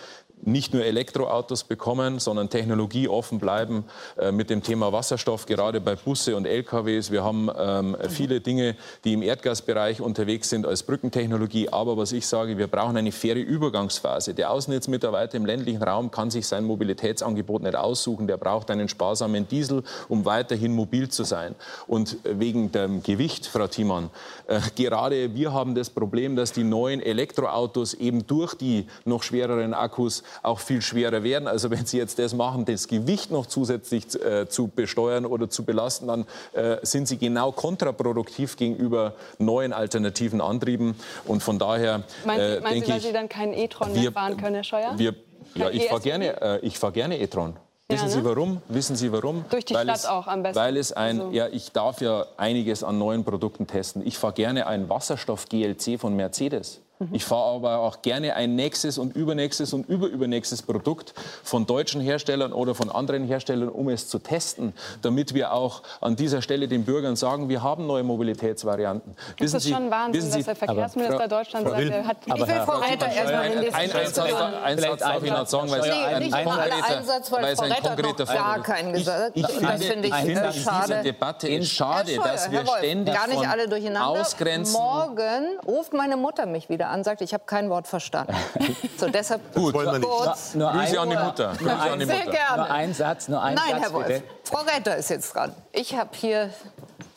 nicht 0.43 0.73
nur 0.73 0.83
Elektroautos 0.83 1.63
bekommen, 1.63 2.19
sondern 2.19 2.49
technologieoffen 2.49 3.39
bleiben 3.39 3.85
äh, 4.17 4.31
mit 4.31 4.49
dem 4.49 4.63
Thema 4.63 4.91
Wasserstoff, 4.91 5.45
gerade 5.45 5.81
bei 5.81 5.95
Busse 5.95 6.35
und 6.35 6.45
LKWs. 6.45 7.11
Wir 7.11 7.23
haben 7.23 7.49
ähm, 7.57 7.97
viele 8.09 8.41
Dinge, 8.41 8.75
die 9.03 9.13
im 9.13 9.21
Erdgasbereich 9.21 10.01
unterwegs 10.01 10.49
sind 10.49 10.65
als 10.65 10.83
Brückentechnologie. 10.83 11.69
Aber 11.69 11.97
was 11.97 12.11
ich 12.11 12.25
sage, 12.25 12.57
wir 12.57 12.67
brauchen 12.67 12.97
eine 12.97 13.11
faire 13.11 13.39
Übergangsphase. 13.39 14.33
Der 14.33 14.51
Außennetzmitarbeiter 14.51 15.37
im 15.37 15.45
ländlichen 15.45 15.83
Raum 15.83 16.11
kann 16.11 16.31
sich 16.31 16.47
sein 16.47 16.63
Mobilitätsangebot 16.63 17.61
nicht 17.61 17.75
aussuchen. 17.75 18.27
Der 18.27 18.37
braucht 18.37 18.71
einen 18.71 18.89
sparsamen 18.89 19.47
Diesel, 19.47 19.83
um 20.07 20.25
weiterhin 20.25 20.73
mobil 20.73 21.09
zu 21.09 21.23
sein. 21.23 21.55
Und 21.87 22.17
wegen 22.23 22.71
dem 22.71 23.03
Gewicht, 23.03 23.45
Frau 23.45 23.67
Thiemann, 23.67 24.09
äh, 24.47 24.59
gerade 24.75 25.35
wir 25.35 25.53
haben 25.53 25.75
das 25.75 25.89
Problem, 25.89 26.35
dass 26.35 26.51
die 26.51 26.63
neuen 26.63 27.01
Elektroautos 27.41 27.93
eben 27.95 28.25
durch 28.27 28.53
die 28.55 28.87
noch 29.05 29.23
schwereren 29.23 29.73
Akkus 29.73 30.23
auch 30.43 30.59
viel 30.59 30.81
schwerer 30.81 31.23
werden. 31.23 31.47
Also 31.47 31.69
wenn 31.71 31.85
Sie 31.85 31.97
jetzt 31.97 32.19
das 32.19 32.33
machen, 32.33 32.65
das 32.65 32.87
Gewicht 32.87 33.31
noch 33.31 33.45
zusätzlich 33.45 34.13
äh, 34.23 34.47
zu 34.47 34.67
besteuern 34.67 35.25
oder 35.25 35.49
zu 35.49 35.63
belasten, 35.65 36.07
dann 36.07 36.25
äh, 36.53 36.77
sind 36.83 37.07
Sie 37.07 37.17
genau 37.17 37.51
kontraproduktiv 37.51 38.55
gegenüber 38.57 39.13
neuen 39.39 39.73
alternativen 39.73 40.41
Antrieben. 40.41 40.95
Und 41.25 41.41
von 41.43 41.59
daher 41.59 42.03
äh, 42.25 42.61
denke 42.61 42.75
ich, 42.75 42.89
weil 42.89 43.01
Sie 43.01 43.13
dann 43.13 43.29
keinen 43.29 43.53
E-Tron 43.53 43.93
mehr 43.93 44.11
fahren 44.11 44.37
können, 44.37 44.55
Herr 44.55 44.63
Scheuer? 44.63 44.93
Wir, 44.97 45.15
ja, 45.55 45.69
ich 45.69 45.87
fahre 45.87 46.01
gerne, 46.01 46.41
äh, 46.41 46.69
fahr 46.71 46.91
gerne 46.91 47.19
E-Tron. 47.19 47.55
Wissen 47.91 48.09
Sie 48.09 48.23
warum? 48.23 48.61
Wissen 48.69 48.95
Sie 48.95 49.11
warum? 49.11 49.45
Durch 49.49 49.65
die 49.65 49.73
weil 49.73 49.83
Stadt 49.83 49.97
es, 49.97 50.05
auch 50.05 50.27
am 50.27 50.43
besten. 50.43 50.57
Weil 50.59 50.77
es 50.77 50.93
ein, 50.93 51.19
Also- 51.19 51.31
ja, 51.33 51.47
ich 51.47 51.71
darf 51.71 52.01
ja 52.01 52.25
einiges 52.37 52.83
an 52.83 52.97
neuen 52.97 53.23
Produkten 53.23 53.67
testen. 53.67 54.05
Ich 54.05 54.17
fahre 54.17 54.33
gerne 54.33 54.67
ein 54.67 54.89
Wasserstoff 54.89 55.47
GLC 55.49 55.99
von 55.99 56.15
Mercedes. 56.15 56.81
Mhm. 57.01 57.15
Ich 57.15 57.25
fahre 57.25 57.55
aber 57.55 57.79
auch 57.79 58.01
gerne 58.01 58.35
ein 58.35 58.55
nächstes 58.55 58.97
und 58.97 59.15
übernächstes 59.15 59.73
und 59.73 59.87
überübernächstes 59.89 60.61
Produkt 60.61 61.13
von 61.43 61.65
deutschen 61.65 61.99
Herstellern 62.01 62.53
oder 62.53 62.75
von 62.75 62.91
anderen 62.91 63.25
Herstellern, 63.25 63.69
um 63.69 63.89
es 63.89 64.07
zu 64.07 64.19
testen, 64.19 64.73
damit 65.01 65.33
wir 65.33 65.53
auch 65.53 65.81
an 65.99 66.15
dieser 66.15 66.41
Stelle 66.41 66.67
den 66.67 66.85
Bürgern 66.85 67.15
sagen, 67.15 67.49
wir 67.49 67.63
haben 67.63 67.87
neue 67.87 68.03
Mobilitätsvarianten. 68.03 69.15
Das 69.39 69.53
ist 69.53 69.67
schon 69.67 69.89
Wahnsinn, 69.89 70.31
dass 70.31 70.45
der 70.45 70.55
Verkehrsminister 70.55 71.15
Aber- 71.15 71.27
Deutschland 71.27 71.67
Frau 71.67 71.75
sagt, 71.75 71.89
er 71.91 72.05
hat... 72.07 72.17
Ich 72.25 72.33
will 72.35 72.61
Frau 72.65 72.77
Reiter 72.77 73.07
erstmal 73.11 73.45
in 73.47 73.57
ein, 73.57 73.61
diese 73.63 73.75
ein, 73.75 73.81
ein, 73.81 73.89
Satz, 73.89 74.13
Diskussion. 74.13 74.53
ein 74.63 74.79
Satz 74.79 74.99
darf 74.99 75.23
ich 75.23 75.31
noch 75.31 75.47
sagen, 75.47 75.71
weil 75.71 75.79
es 75.79 75.85
Nee, 75.87 75.93
ein, 76.33 76.45
konkreter, 76.45 76.97
Einsatz, 76.97 77.31
weil 77.31 77.55
Frau 77.55 77.63
ein 77.63 77.71
Reiter 77.71 77.87
konkreter 77.95 78.25
noch 78.25 78.33
gar 78.33 78.43
Fall 78.53 78.59
ist. 78.59 78.65
keinen 78.65 78.93
gesagt 78.93 79.31
Ich, 79.35 79.43
ich 79.43 79.47
Das 79.49 79.55
finde, 79.57 79.85
finde 79.87 80.07
ich 80.07 80.13
ich 80.13 80.19
finde 80.21 80.41
an 80.43 80.51
dieser 80.53 80.71
schade. 80.71 81.01
Debatte 81.03 81.47
ist 81.49 81.69
schade, 81.71 82.11
Scheuer, 82.15 82.23
dass 82.23 82.51
wir 82.51 82.59
Wolf, 82.67 82.77
ständig 82.77 83.15
gar 83.15 83.27
nicht 83.27 83.47
alle 83.47 83.67
durcheinander. 83.67 84.21
Ausgrenzen. 84.21 84.73
Morgen 84.73 85.43
ruft 85.67 85.93
meine 85.93 86.17
Mutter 86.17 86.45
mich 86.45 86.69
wieder 86.69 86.89
an, 86.91 87.03
sagt, 87.03 87.21
ich 87.21 87.33
habe 87.33 87.43
kein 87.45 87.69
Wort 87.69 87.87
verstanden. 87.87 88.35
so 88.97 89.09
deshalb 89.09 89.53
Gut, 89.55 89.73
wollen 89.73 89.87
wir 89.91 89.99
nicht. 89.99 90.07
kurz. 90.09 90.53
Nur 90.55 90.71
Grüße 90.71 90.91
ein- 90.93 90.97
an 90.99 91.09
die 91.09 91.15
Mutter. 91.17 91.53
Grüße 91.57 91.71
an 91.73 91.99
die 91.99 92.05
Sehr 92.05 92.17
Mutter. 92.19 92.31
gerne. 92.31 92.57
Nur 92.63 92.71
ein 92.71 92.93
Satz, 92.93 93.27
nur 93.27 93.41
ein 93.41 93.55
Nein, 93.55 93.69
Satz 93.71 93.81
Herr 93.81 93.93
Wolf. 93.93 94.07
bitte. 94.07 94.23
Frau 94.43 94.59
Reiter 94.61 94.95
ist 94.97 95.09
jetzt 95.09 95.33
dran. 95.33 95.55
Ich 95.71 95.95
habe 95.95 96.09
hier 96.13 96.49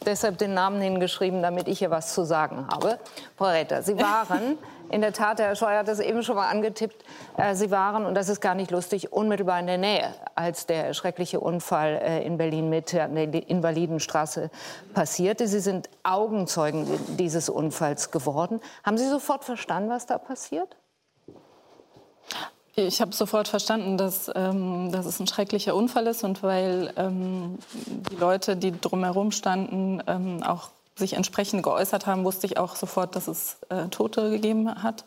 deshalb 0.07 0.39
den 0.39 0.55
Namen 0.55 0.81
hingeschrieben, 0.81 1.43
damit 1.43 1.67
ich 1.69 1.79
hier 1.79 1.91
was 1.91 2.15
zu 2.15 2.25
sagen 2.25 2.67
habe. 2.71 2.99
Frau 3.37 3.47
Retter, 3.47 3.83
Sie 3.83 3.99
waren, 3.99 4.59
in 4.95 5.01
der 5.01 5.13
Tat, 5.13 5.41
Herr 5.41 5.57
Scheuer 5.57 5.81
hat 5.81 5.89
das 5.89 5.99
eben 5.99 6.23
schon 6.23 6.37
mal 6.37 6.49
angetippt, 6.49 7.05
äh, 7.37 7.57
Sie 7.57 7.73
waren, 7.73 8.07
und 8.07 8.15
das 8.15 8.29
ist 8.29 8.41
gar 8.41 8.55
nicht 8.55 8.71
lustig, 8.71 9.13
unmittelbar 9.13 9.59
in 9.59 9.67
der 9.67 9.77
Nähe, 9.77 10.15
als 10.37 10.67
der 10.67 10.95
schreckliche 10.95 11.41
Unfall 11.41 12.01
äh, 12.01 12.25
in 12.25 12.39
Berlin 12.39 12.71
Mitte 12.71 13.03
an 13.03 13.17
der 13.17 13.51
Invalidenstraße 13.51 14.51
passierte. 14.95 15.49
Sie 15.49 15.59
sind 15.59 15.91
Augenzeugen 16.05 16.87
dieses 17.19 17.49
Unfalls 17.49 18.13
geworden. 18.13 18.61
Haben 18.85 18.97
Sie 18.97 19.09
sofort 19.09 19.45
verstanden, 19.45 19.91
was 19.91 20.07
da 20.07 20.17
passiert? 20.17 20.77
Ich 22.77 23.01
habe 23.01 23.13
sofort 23.13 23.49
verstanden, 23.49 23.99
dass, 23.99 24.31
ähm, 24.33 24.93
dass 24.93 25.07
es 25.07 25.19
ein 25.19 25.27
schrecklicher 25.27 25.75
Unfall 25.75 26.07
ist 26.07 26.23
und 26.23 26.45
weil 26.45 26.93
ähm, 26.97 27.59
die 27.87 28.17
Leute, 28.17 28.57
die 28.57 28.73
drumherum 28.81 29.33
standen, 29.33 30.01
ähm, 30.07 30.43
auch 30.45 30.71
sich 30.97 31.15
entsprechend 31.15 31.63
geäußert 31.63 32.07
haben, 32.07 32.25
wusste 32.25 32.47
ich 32.47 32.59
auch 32.59 32.77
sofort, 32.77 33.17
dass 33.17 33.29
es 33.29 33.59
äh, 33.69 33.89
Tote 33.89 34.31
gegeben 34.31 34.83
hat. 34.83 35.05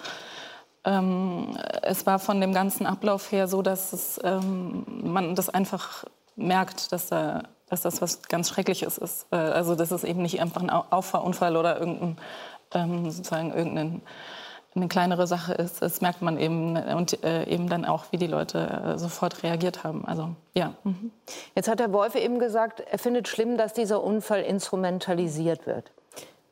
Ähm, 0.84 1.58
es 1.82 2.06
war 2.06 2.20
von 2.20 2.42
dem 2.42 2.54
ganzen 2.54 2.86
Ablauf 2.86 3.32
her 3.32 3.48
so, 3.48 3.62
dass 3.62 3.94
es, 3.94 4.20
ähm, 4.24 4.86
man 5.04 5.36
das 5.36 5.50
einfach 5.50 6.04
merkt, 6.36 6.92
dass, 6.92 7.08
da, 7.08 7.44
dass 7.70 7.82
das 7.82 8.02
was 8.02 8.22
ganz 8.24 8.50
Schreckliches 8.50 8.98
ist. 8.98 9.28
Äh, 9.32 9.38
also 9.38 9.76
dass 9.76 9.92
es 9.92 10.04
eben 10.04 10.22
nicht 10.22 10.40
einfach 10.42 10.62
ein 10.62 10.70
Au- 10.70 10.86
Auffahrunfall 10.90 11.56
oder 11.58 11.80
irgendein, 11.80 12.18
ähm, 12.74 13.10
sozusagen 13.10 13.54
irgendein 13.54 14.02
eine 14.78 14.88
kleinere 14.88 15.28
Sache 15.28 15.54
ist, 15.54 15.82
das 15.82 16.02
merkt 16.02 16.22
man 16.22 16.38
eben 16.38 16.78
und 16.78 17.24
äh, 17.24 17.44
eben 17.46 17.70
dann 17.70 17.86
auch, 17.86 18.06
wie 18.12 18.18
die 18.18 18.28
Leute 18.28 18.60
äh, 18.60 18.98
sofort 18.98 19.44
reagiert 19.44 19.84
haben. 19.84 20.06
Also 20.06 20.30
ja. 20.54 20.74
Mhm. 20.84 21.12
Jetzt 21.56 21.68
hat 21.68 21.80
Herr 21.80 21.92
Wolf 21.92 22.16
eben 22.16 22.40
gesagt, 22.40 22.80
er 22.80 23.00
findet 23.00 23.28
schlimm, 23.28 23.58
dass 23.58 23.74
dieser 23.74 24.04
Unfall 24.04 24.42
instrumentalisiert 24.42 25.66
wird. 25.68 25.92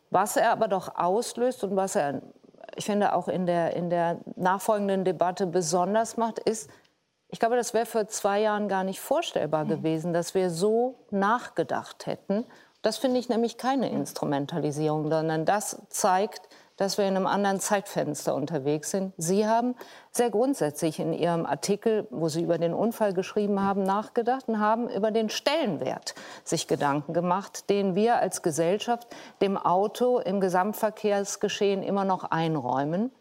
Was 0.10 0.38
er 0.38 0.52
aber 0.52 0.68
doch 0.68 0.96
auslöst 0.96 1.64
und 1.64 1.76
was 1.76 1.96
er, 1.96 2.22
ich 2.76 2.86
finde, 2.86 3.14
auch 3.16 3.28
in 3.28 3.46
der, 3.46 3.76
in 3.76 3.90
der 3.90 4.20
nachfolgenden 4.36 5.04
Debatte 5.04 5.48
besonders 5.48 6.18
macht, 6.18 6.40
ist, 6.40 6.70
ich 7.30 7.40
glaube, 7.40 7.56
das 7.56 7.74
wäre 7.74 7.86
vor 7.86 8.08
zwei 8.08 8.42
Jahren 8.42 8.68
gar 8.68 8.84
nicht 8.84 9.00
vorstellbar 9.00 9.66
gewesen, 9.66 10.14
dass 10.14 10.36
wir 10.36 10.50
so 10.50 10.96
nachgedacht 11.12 12.06
hätten. 12.06 12.46
Das 12.82 12.98
finde 12.98 13.20
ich 13.20 13.30
nämlich 13.30 13.58
keine 13.58 13.90
Instrumentalisierung, 13.90 15.10
sondern 15.10 15.44
das 15.44 15.82
zeigt, 15.90 16.48
dass 16.78 16.98
wir 16.98 17.08
in 17.08 17.16
einem 17.16 17.28
anderen 17.28 17.60
Zeitfenster 17.60 18.36
unterwegs 18.36 18.92
sind. 18.92 19.14
Sie 19.18 19.48
haben 19.48 19.76
sehr 20.12 20.30
grundsätzlich 20.30 21.00
in 21.00 21.14
Ihrem 21.14 21.46
Artikel, 21.46 22.08
wo 22.10 22.28
Sie 22.28 22.44
über 22.44 22.58
den 22.58 22.74
Unfall 22.74 23.14
geschrieben 23.14 23.62
haben, 23.62 23.84
nachgedacht 23.84 24.48
und 24.48 24.60
haben 24.60 24.90
über 24.90 25.12
den 25.12 25.30
Stellenwert 25.30 26.16
sich 26.44 26.68
Gedanken 26.68 27.14
gemacht, 27.14 27.70
den 27.70 27.96
wir 27.96 28.18
als 28.18 28.42
Gesellschaft 28.42 29.08
dem 29.42 29.58
Auto 29.58 30.20
im 30.20 30.40
Gesamtverkehrsgeschehen 30.40 31.84
immer 31.84 32.06
noch 32.06 32.26
einräumen. 32.26 33.12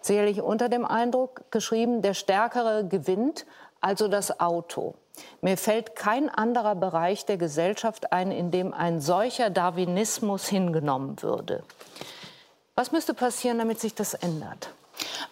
Sicherlich 0.00 0.42
unter 0.42 0.68
dem 0.68 0.84
Eindruck 0.84 1.44
geschrieben, 1.50 2.02
der 2.02 2.14
Stärkere 2.14 2.86
gewinnt, 2.86 3.46
also 3.80 4.08
das 4.08 4.40
Auto. 4.40 4.94
Mir 5.40 5.56
fällt 5.56 5.94
kein 5.94 6.28
anderer 6.28 6.74
Bereich 6.74 7.26
der 7.26 7.36
Gesellschaft 7.36 8.12
ein, 8.12 8.32
in 8.32 8.50
dem 8.50 8.72
ein 8.72 9.00
solcher 9.00 9.50
Darwinismus 9.50 10.48
hingenommen 10.48 11.20
würde. 11.22 11.62
Was 12.74 12.90
müsste 12.90 13.12
passieren, 13.12 13.58
damit 13.58 13.80
sich 13.80 13.94
das 13.94 14.14
ändert? 14.14 14.72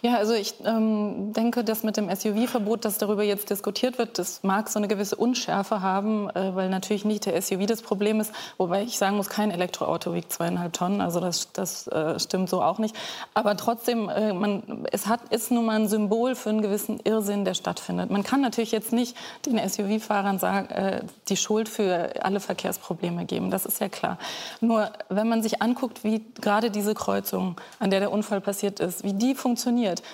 Ja, 0.01 0.15
also 0.15 0.33
ich 0.33 0.55
ähm, 0.65 1.31
denke, 1.33 1.63
dass 1.63 1.83
mit 1.83 1.95
dem 1.95 2.09
SUV-Verbot, 2.09 2.85
das 2.85 2.97
darüber 2.97 3.23
jetzt 3.23 3.49
diskutiert 3.49 3.97
wird, 3.97 4.17
das 4.17 4.41
mag 4.43 4.67
so 4.69 4.79
eine 4.79 4.87
gewisse 4.87 5.15
Unschärfe 5.15 5.81
haben, 5.81 6.29
äh, 6.31 6.55
weil 6.55 6.69
natürlich 6.69 7.05
nicht 7.05 7.27
der 7.27 7.39
SUV 7.39 7.67
das 7.67 7.81
Problem 7.81 8.19
ist. 8.19 8.33
Wobei 8.57 8.83
ich 8.83 8.97
sagen 8.97 9.17
muss, 9.17 9.29
kein 9.29 9.51
Elektroauto 9.51 10.13
wiegt 10.13 10.33
zweieinhalb 10.33 10.73
Tonnen, 10.73 11.01
also 11.01 11.19
das, 11.19 11.51
das 11.53 11.87
äh, 11.87 12.19
stimmt 12.19 12.49
so 12.49 12.63
auch 12.63 12.79
nicht. 12.79 12.95
Aber 13.35 13.55
trotzdem, 13.55 14.09
äh, 14.09 14.33
man, 14.33 14.87
es 14.91 15.05
hat, 15.05 15.21
ist 15.29 15.51
nun 15.51 15.65
mal 15.65 15.75
ein 15.75 15.87
Symbol 15.87 16.35
für 16.35 16.49
einen 16.49 16.61
gewissen 16.61 16.99
Irrsinn, 17.03 17.45
der 17.45 17.53
stattfindet. 17.53 18.09
Man 18.09 18.23
kann 18.23 18.41
natürlich 18.41 18.71
jetzt 18.71 18.91
nicht 18.91 19.15
den 19.45 19.57
SUV-Fahrern 19.57 20.39
sagen, 20.39 20.69
äh, 20.71 21.03
die 21.29 21.37
Schuld 21.37 21.69
für 21.69 22.23
alle 22.23 22.39
Verkehrsprobleme 22.39 23.25
geben, 23.25 23.51
das 23.51 23.67
ist 23.67 23.79
ja 23.79 23.87
klar. 23.89 24.17
Nur 24.61 24.91
wenn 25.09 25.29
man 25.29 25.43
sich 25.43 25.61
anguckt, 25.61 26.03
wie 26.03 26.25
gerade 26.41 26.71
diese 26.71 26.95
Kreuzung, 26.95 27.61
an 27.79 27.91
der 27.91 27.99
der 27.99 28.11
Unfall 28.11 28.41
passiert 28.41 28.79
ist, 28.79 29.03
wie 29.03 29.13
die 29.13 29.35
funktioniert, 29.35 29.50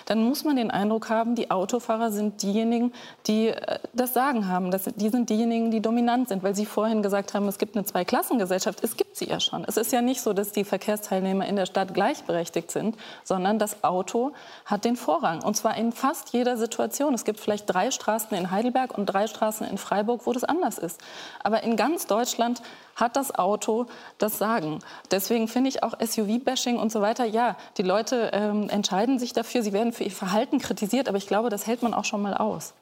dann 0.06 0.24
muss 0.24 0.44
man 0.44 0.56
den 0.56 0.72
Eindruck 0.72 1.10
haben, 1.10 1.36
die 1.36 1.52
Autofahrer 1.52 2.12
sind 2.12 2.42
diejenigen, 2.42 2.94
die 3.28 3.50
äh, 3.50 3.80
das 3.94 4.14
Sagen 4.14 4.48
haben. 4.48 4.72
Das, 4.72 4.86
die 4.96 5.10
sind 5.10 5.30
diejenigen, 5.30 5.72
die 5.72 5.82
dominant 5.82 6.30
sind, 6.30 6.44
weil 6.44 6.56
Sie 6.56 6.66
vorhin 6.66 7.04
gesagt 7.04 7.34
haben, 7.34 7.48
es 7.48 7.58
gibt 7.58 7.76
eine 7.76 7.86
Zweiklassengesellschaft. 7.86 8.84
Es 8.84 8.98
gibt 8.98 9.16
sie 9.18 9.30
ja 9.30 9.40
schon. 9.40 9.64
Es 9.66 9.78
ist 9.78 9.92
ja 9.92 10.02
nicht 10.02 10.22
so, 10.22 10.34
dass 10.34 10.52
die 10.52 10.64
Verkehrsteilnehmer 10.64 11.46
in 11.48 11.56
der 11.56 11.66
Stadt 11.66 11.94
gleichberechtigt 11.94 12.72
sind, 12.72 12.96
sondern 13.24 13.60
das 13.60 13.84
Auto 13.84 14.32
hat 14.66 14.86
den 14.86 14.96
Vorrang. 14.96 15.44
Und 15.44 15.56
zwar 15.56 15.76
in 15.78 15.92
fast 15.92 16.34
jeder 16.34 16.58
Situation. 16.58 17.14
Es 17.14 17.26
gibt 17.26 17.40
vielleicht 17.40 17.72
drei 17.72 17.92
Straßen 17.92 18.38
in 18.38 18.52
Heidelberg 18.52 18.98
und 18.98 19.08
drei 19.08 19.28
Straßen 19.28 19.68
in 19.68 19.78
Freiburg, 19.78 20.26
wo 20.26 20.34
das 20.34 20.44
anders 20.44 20.78
ist. 20.78 21.02
Aber 21.44 21.64
in 21.64 21.76
ganz 21.76 22.08
Deutschland 22.08 22.62
hat 22.98 23.16
das 23.16 23.34
Auto 23.34 23.86
das 24.18 24.38
Sagen. 24.38 24.80
Deswegen 25.12 25.48
finde 25.48 25.70
ich 25.70 25.84
auch 25.84 25.94
SUV-Bashing 26.00 26.78
und 26.78 26.92
so 26.92 27.00
weiter, 27.00 27.24
ja, 27.24 27.56
die 27.78 27.84
Leute 27.84 28.32
ähm, 28.34 28.70
entscheiden 28.70 29.20
sich 29.20 29.32
dafür, 29.32 29.64
sie 29.64 29.72
werden 29.72 29.94
für 29.94 30.04
ihr 30.04 30.12
Verhalten 30.12 30.60
kritisiert, 30.60 31.08
aber 31.08 31.18
ich 31.18 31.28
glaube, 31.28 31.50
das 31.50 31.66
hält 31.66 31.82
man 31.84 31.94
auch 31.94 32.06
schon 32.06 32.22
mal 32.22 32.34
aus. 32.34 32.74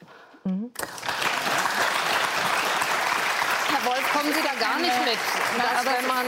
Mhm. 0.45 0.71
Kommen 4.25 4.37
Sie 4.37 4.41
da 4.41 4.65
gar 4.65 4.79
nicht 4.79 5.05
mit, 5.05 5.17
dass 5.57 5.85
wenn 5.85 6.07
man 6.07 6.25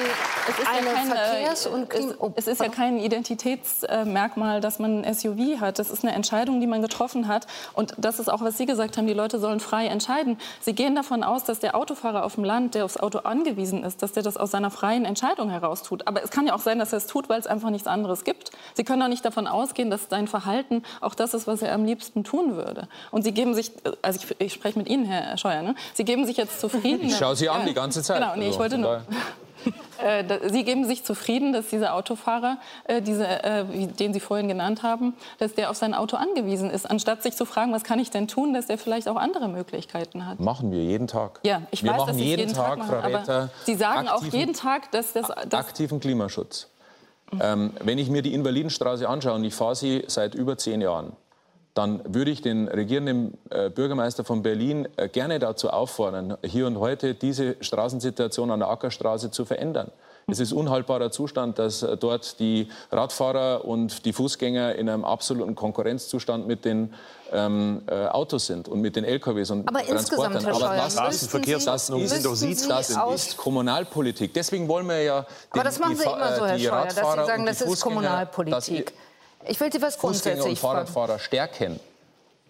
Es 0.48 0.60
ist, 0.60 0.68
eine 0.68 0.86
ja 0.86 0.94
kein, 0.94 1.08
Verkehrs- 1.08 1.66
und 1.68 1.82
es, 1.94 2.00
Klima- 2.00 2.14
oh, 2.20 2.32
es 2.36 2.48
ist 2.48 2.62
ja 2.62 2.70
kein 2.70 3.00
Identitätsmerkmal, 3.00 4.62
dass 4.62 4.78
man 4.78 5.04
ein 5.04 5.14
SUV 5.16 5.60
hat. 5.60 5.80
Das 5.80 5.90
ist 5.90 6.04
eine 6.04 6.14
Entscheidung, 6.14 6.62
die 6.62 6.68
man 6.68 6.84
getroffen 6.84 7.28
hat. 7.28 7.48
Und 7.74 7.96
das 7.98 8.20
ist 8.20 8.30
auch, 8.30 8.42
was 8.42 8.56
Sie 8.58 8.68
gesagt 8.68 8.98
haben, 8.98 9.08
die 9.08 9.14
Leute 9.14 9.40
sollen 9.40 9.60
frei 9.60 9.88
entscheiden. 9.88 10.38
Sie 10.62 10.74
gehen 10.74 10.94
davon 10.96 11.24
aus, 11.24 11.44
dass 11.44 11.60
der 11.60 11.76
Autofahrer 11.76 12.24
auf 12.24 12.36
dem 12.36 12.44
Land, 12.44 12.76
der 12.76 12.86
aufs 12.86 12.98
Auto 12.98 13.20
angewiesen 13.20 13.84
ist, 13.84 14.04
dass 14.04 14.12
der 14.12 14.22
das 14.22 14.38
aus 14.38 14.52
seiner 14.52 14.70
freien 14.70 15.04
Entscheidung 15.06 15.50
heraus 15.50 15.82
tut. 15.82 16.08
Aber 16.08 16.24
es 16.24 16.30
kann 16.30 16.46
ja 16.46 16.54
auch 16.54 16.60
sein, 16.62 16.78
dass 16.78 16.94
er 16.94 16.98
es 17.00 17.08
tut, 17.08 17.30
weil 17.30 17.40
es 17.40 17.48
einfach 17.48 17.72
nichts 17.72 17.88
anderes 17.88 18.24
gibt. 18.24 18.52
Sie 18.76 18.84
können 18.84 19.00
doch 19.02 19.08
nicht 19.08 19.26
davon 19.26 19.48
ausgehen, 19.48 19.90
dass 19.90 20.02
sein 20.10 20.28
Verhalten 20.28 20.84
auch 21.02 21.16
das 21.16 21.34
ist, 21.34 21.48
was 21.48 21.64
er 21.64 21.74
am 21.74 21.84
liebsten 21.84 22.24
tun 22.24 22.56
würde. 22.56 22.88
Und 23.10 23.24
Sie 23.24 23.32
geben 23.32 23.56
sich, 23.56 23.72
also 24.04 24.20
ich, 24.22 24.36
ich 24.40 24.54
spreche 24.54 24.78
mit 24.78 24.88
Ihnen, 24.88 25.06
Herr 25.06 25.36
Scheuer, 25.38 25.64
ne? 25.64 25.74
Sie 25.96 26.06
geben 26.06 26.28
sich 26.28 26.38
jetzt 26.38 26.60
zufrieden. 26.62 27.08
Ich 27.08 27.18
schaue 27.18 27.36
Sie 27.36 27.50
an 27.50 27.66
die 27.66 27.74
ganze 27.74 27.87
Zeit. 27.91 28.19
Genau, 28.21 28.36
nee, 28.36 28.41
ich 28.43 28.47
Also, 28.50 28.60
wollte 28.60 28.78
nur. 28.78 29.02
Äh, 30.00 30.23
Sie 30.50 30.63
geben 30.63 30.86
sich 30.86 31.04
zufrieden, 31.04 31.52
dass 31.52 31.67
dieser 31.67 31.95
Autofahrer, 31.95 32.58
äh, 32.86 33.02
diese, 33.02 33.26
äh, 33.28 33.65
den 33.88 34.13
Sie 34.13 34.19
vorhin 34.19 34.47
genannt 34.47 34.84
haben, 34.84 35.15
dass 35.39 35.56
der 35.56 35.71
auf 35.71 35.76
sein 35.76 35.95
Auto 35.95 36.15
angewiesen 36.17 36.69
ist, 36.69 36.89
anstatt 36.89 37.23
sich 37.23 37.36
zu 37.36 37.45
fragen, 37.45 37.73
was 37.73 37.84
kann 37.84 37.97
ich 38.00 38.12
denn 38.12 38.28
tun, 38.28 38.54
dass 38.54 38.67
der 38.67 38.78
vielleicht 38.78 39.10
auch 39.10 39.15
andere 39.15 39.47
Möglichkeiten 39.50 40.28
hat. 40.28 40.39
Machen 40.39 40.71
wir 40.71 40.84
jeden 40.84 41.08
Tag. 41.08 41.39
Ja, 41.43 41.63
ich 41.71 41.84
wir 41.84 41.89
weiß, 41.91 41.97
machen 41.97 42.08
dass 42.10 42.17
jeden, 42.17 42.39
jeden 42.41 42.54
Tag, 42.54 42.78
machen, 42.78 42.89
Frau 42.89 42.97
aber 42.97 43.19
Räther, 43.21 43.50
Sie 43.65 43.76
sagen 43.76 44.08
auch 44.08 44.21
aktiven- 44.21 44.39
jeden 44.39 44.54
Tag, 44.54 44.91
dass 44.91 45.13
das... 45.13 45.28
das 45.50 45.60
aktiven 45.60 46.00
Klimaschutz. 46.00 46.67
Ähm, 47.41 47.73
wenn 47.84 47.97
ich 47.97 48.10
mir 48.10 48.21
die 48.21 48.36
Invalidenstraße 48.36 49.10
anschaue, 49.10 49.34
und 49.34 49.43
ich 49.43 49.56
fahre 49.56 49.76
sie 49.76 50.04
seit 50.08 50.36
über 50.36 50.58
zehn 50.58 50.80
Jahren, 50.80 51.13
dann 51.78 52.02
würde 52.08 52.32
ich 52.32 52.42
den 52.42 52.68
regierenden 52.68 53.38
äh, 53.52 53.70
Bürgermeister 53.70 54.24
von 54.24 54.42
Berlin 54.42 54.88
äh, 54.98 55.10
gerne 55.10 55.38
dazu 55.38 55.70
auffordern, 55.70 56.38
hier 56.44 56.66
und 56.66 56.80
heute 56.80 57.13
diese 57.13 57.56
Straßensituation 57.62 58.50
an 58.50 58.60
der 58.60 58.70
Ackerstraße 58.70 59.30
zu 59.30 59.46
verändern. 59.46 59.92
Es 60.30 60.40
ist 60.40 60.52
unhaltbarer 60.52 61.12
Zustand, 61.12 61.60
dass 61.60 61.84
äh, 61.84 61.96
dort 61.96 62.40
die 62.40 62.68
Radfahrer 62.92 63.63
und 63.63 64.06
die 64.06 64.12
Fußgänger 64.12 64.76
in 64.76 64.90
einem 64.90 65.06
absoluten 65.06 65.54
Konkurrenzzustand 65.54 66.48
mit 66.48 66.66
den 66.66 66.94
ähm, 67.32 67.84
äh, 67.88 68.08
Autos 68.08 68.48
sind 68.48 68.68
und 68.68 68.82
mit 68.82 68.96
den 68.96 69.06
LKWs 69.06 69.52
und 69.52 69.68
Aber 69.68 69.88
insgesamt, 69.88 70.44
Herr 70.44 70.56
Aber 70.56 70.76
das, 70.76 70.94
Straßenverkehrsordnung 70.94 72.02
das, 72.02 72.10
sind 72.12 72.26
doch 72.26 72.36
Sie 72.36 72.58
das 72.68 72.90
ist 72.90 73.38
Kommunalpolitik. 73.38 74.34
Deswegen 74.34 74.68
wollen 74.68 74.88
wir 74.88 75.04
ja 75.04 75.22
den, 75.22 75.28
Aber 75.52 75.63
das 75.63 75.80
machen 75.80 75.92
die, 75.92 75.98
Sie 75.98 76.10
immer 76.10 76.36
so, 76.36 76.46
Herr 76.46 76.58
die 76.58 76.63
Scheuer, 76.63 76.86
dass 76.86 76.96
Sie 76.96 77.02
sagen, 77.02 77.46
das 77.46 77.58
die 77.60 77.63
ist 77.63 77.70
Fußgänger, 77.70 77.96
Kommunalpolitik. 77.96 78.94
Ich 79.48 79.60
will 79.60 79.72
Sie 79.72 79.82
was 79.82 79.96
Fußgänger 79.96 80.46
und. 80.46 80.58
Fahrradfahrer 80.58 81.20
stärken. 81.20 81.80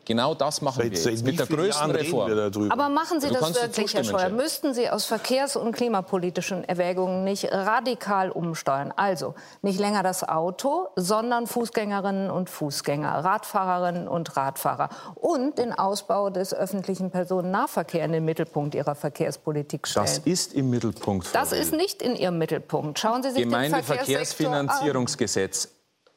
Genau 0.08 0.34
das 0.34 0.62
machen 0.62 0.84
wir 0.84 0.90
jetzt 0.90 1.26
mit 1.26 1.38
der 1.38 1.48
größten 1.48 1.92
Reform. 1.92 2.32
Aber 2.72 2.88
machen 2.88 3.20
Sie 3.20 3.28
Du 3.28 3.34
das 3.34 3.54
wirklich, 3.62 3.94
Herr 3.94 4.06
Scheuer? 4.06 4.30
Müssten 4.30 4.74
Sie 4.74 4.90
aus 4.90 5.04
verkehrs- 5.04 5.58
und 5.58 5.74
klimapolitischen 5.74 6.64
Erwägungen 6.64 7.26
nicht 7.26 7.52
radikal 7.52 8.32
umsteuern? 8.32 8.94
Also 8.96 9.36
nicht 9.62 9.82
länger 9.82 10.04
das 10.04 10.24
Auto, 10.24 10.88
sondern 10.96 11.46
Fußgängerinnen 11.46 12.32
und 12.32 12.50
Fußgänger, 12.50 13.10
Radfahrerinnen 13.26 14.08
und 14.08 14.38
Radfahrer 14.38 14.88
und 15.16 15.58
den 15.58 15.74
Ausbau 15.74 16.30
des 16.30 16.54
öffentlichen 16.54 17.12
Personennahverkehrs 17.12 18.06
in 18.06 18.14
den 18.14 18.24
Mittelpunkt 18.24 18.76
Ihrer 18.76 18.96
Verkehrspolitik 18.96 19.90
stellen. 19.90 20.06
Das 20.06 20.20
ist 20.20 20.54
im 20.54 20.70
Mittelpunkt. 20.70 21.28
Frau 21.28 21.38
Das 21.38 21.52
ist 21.52 21.74
nicht 21.74 22.02
in 22.02 22.16
Ihrem 22.16 22.38
Mittelpunkt. 22.38 22.98
Schauen 22.98 23.24
Sie 23.24 23.32
sich 23.32 23.42
den 23.44 23.52
Verkehrssektor 23.52 24.54
an. 24.54 24.68
Gemeindeverkehrsfinanzierungsgesetz. 24.68 25.68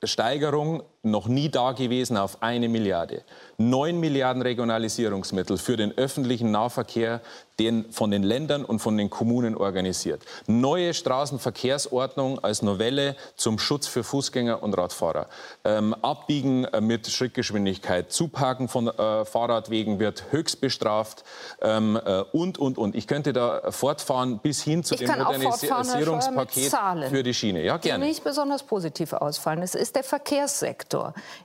Steigerung 0.06 0.82
noch 1.02 1.28
nie 1.28 1.48
da 1.48 1.72
gewesen 1.72 2.16
auf 2.16 2.42
eine 2.42 2.68
Milliarde. 2.68 3.22
9 3.56 3.98
Milliarden 3.98 4.42
Regionalisierungsmittel 4.42 5.58
für 5.58 5.76
den 5.76 5.96
öffentlichen 5.96 6.50
Nahverkehr, 6.50 7.20
den 7.58 7.92
von 7.92 8.10
den 8.10 8.22
Ländern 8.22 8.64
und 8.64 8.78
von 8.78 8.96
den 8.96 9.10
Kommunen 9.10 9.54
organisiert. 9.54 10.22
Neue 10.46 10.94
Straßenverkehrsordnung 10.94 12.38
als 12.38 12.62
Novelle 12.62 13.16
zum 13.36 13.58
Schutz 13.58 13.86
für 13.86 14.02
Fußgänger 14.02 14.62
und 14.62 14.72
Radfahrer. 14.76 15.26
Ähm, 15.64 15.94
Abbiegen 16.00 16.64
äh, 16.64 16.80
mit 16.80 17.06
Schrittgeschwindigkeit, 17.06 18.10
Zuparken 18.10 18.68
von 18.68 18.88
äh, 18.88 19.26
Fahrradwegen 19.26 19.98
wird 19.98 20.24
höchst 20.30 20.62
bestraft 20.62 21.22
ähm, 21.60 22.00
äh, 22.02 22.22
und, 22.32 22.56
und, 22.56 22.78
und. 22.78 22.94
Ich 22.94 23.06
könnte 23.06 23.34
da 23.34 23.70
fortfahren 23.70 24.38
bis 24.38 24.62
hin 24.62 24.82
zu 24.82 24.94
Ich 24.94 25.00
dem 25.00 25.18
Modernisierungspaket 25.18 26.74
für 27.10 27.22
die 27.22 27.34
Schiene. 27.34 27.62
Ja, 27.62 27.76
die 27.76 27.88
gerne. 27.88 28.06
nicht 28.06 28.24
besonders 28.24 28.62
positiv 28.62 29.12
ausfallen. 29.12 29.62
Es 29.62 29.74
ist 29.74 29.96
der 29.96 30.04
Verkehrssektor, 30.04 30.89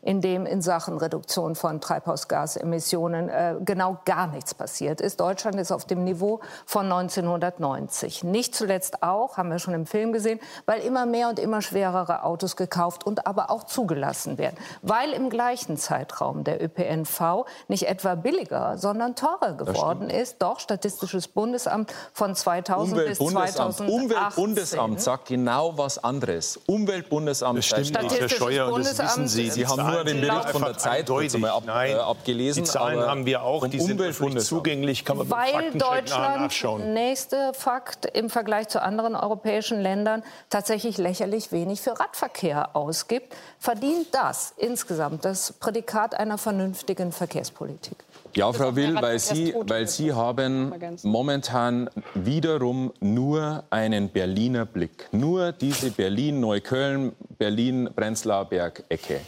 in 0.01 0.21
dem 0.21 0.45
in 0.45 0.61
Sachen 0.61 0.97
Reduktion 0.97 1.55
von 1.55 1.81
Treibhausgasemissionen 1.81 3.29
äh, 3.29 3.55
genau 3.63 3.97
gar 4.05 4.27
nichts 4.27 4.53
passiert 4.53 5.01
ist. 5.01 5.19
Deutschland 5.19 5.59
ist 5.59 5.71
auf 5.71 5.85
dem 5.85 6.03
Niveau 6.03 6.39
von 6.65 6.91
1990. 6.91 8.23
Nicht 8.23 8.55
zuletzt 8.55 9.03
auch, 9.03 9.37
haben 9.37 9.49
wir 9.49 9.59
schon 9.59 9.73
im 9.73 9.85
Film 9.85 10.13
gesehen, 10.13 10.39
weil 10.65 10.81
immer 10.81 11.05
mehr 11.05 11.29
und 11.29 11.39
immer 11.39 11.61
schwerere 11.61 12.23
Autos 12.23 12.55
gekauft 12.55 13.05
und 13.05 13.27
aber 13.27 13.49
auch 13.49 13.63
zugelassen 13.63 14.37
werden. 14.37 14.55
Weil 14.81 15.11
im 15.11 15.29
gleichen 15.29 15.77
Zeitraum 15.77 16.43
der 16.43 16.63
ÖPNV 16.63 17.45
nicht 17.67 17.87
etwa 17.87 18.15
billiger, 18.15 18.77
sondern 18.77 19.15
teurer 19.15 19.53
geworden 19.53 20.09
ist. 20.09 20.41
Doch, 20.41 20.59
Statistisches 20.59 21.27
Bundesamt 21.27 21.93
von 22.13 22.35
2000 22.35 23.05
bis 23.05 23.19
Umweltbundesamt. 23.19 23.75
2018. 23.75 23.89
Umweltbundesamt 23.89 25.01
sagt 25.01 25.27
genau 25.27 25.77
was 25.77 26.03
anderes. 26.03 26.59
Umweltbundesamt 26.65 27.57
Das 27.59 27.65
stimmt 27.65 28.01
nicht, 28.01 28.19
Herr 28.19 28.29
Scheuer, 28.29 28.71
und 28.71 28.85
das 28.85 28.99
wissen 28.99 29.27
Sie. 29.35 29.49
Sie 29.51 29.67
haben 29.67 29.85
nur 29.91 30.03
den 30.03 30.21
Bericht 30.21 30.49
von 30.49 30.63
der 30.63 30.77
Zeit 30.77 31.09
ab, 31.09 31.63
Nein, 31.65 31.91
äh, 31.91 31.93
abgelesen. 31.95 32.63
Die 32.63 32.69
Zahlen 32.69 32.99
aber 32.99 33.09
haben 33.09 33.25
wir 33.25 33.43
auch, 33.43 33.67
die 33.67 33.79
sind 33.79 34.01
öffentlich 34.01 34.45
zugänglich, 34.45 35.05
kann 35.05 35.17
man 35.17 35.29
Weil 35.29 35.71
Deutschland, 35.71 36.41
nachschauen. 36.41 36.93
nächste 36.93 37.53
Fakt, 37.53 38.05
im 38.05 38.29
Vergleich 38.29 38.69
zu 38.69 38.81
anderen 38.81 39.15
europäischen 39.15 39.79
Ländern 39.81 40.23
tatsächlich 40.49 40.97
lächerlich 40.97 41.51
wenig 41.51 41.81
für 41.81 41.99
Radverkehr 41.99 42.75
ausgibt, 42.75 43.35
verdient 43.59 44.07
das 44.11 44.53
insgesamt 44.57 45.25
das 45.25 45.53
Prädikat 45.53 46.15
einer 46.15 46.37
vernünftigen 46.37 47.11
Verkehrspolitik. 47.11 47.97
Ja, 48.35 48.51
Frau 48.51 48.75
Will, 48.75 48.95
weil 48.95 49.17
Sie, 49.17 49.53
weil 49.55 49.87
Sie 49.87 50.11
haben 50.11 50.73
momentan 51.03 51.89
wiederum 52.15 52.91
nur 52.99 53.63
einen 53.69 54.09
Berliner 54.09 54.65
Blick. 54.65 55.07
Nur 55.13 55.53
diese 55.53 55.89
Berlin-Neukölln, 55.91 57.13
Berlin-Prenzlauer 57.37 58.49
Berg-Ecke. 58.49 59.21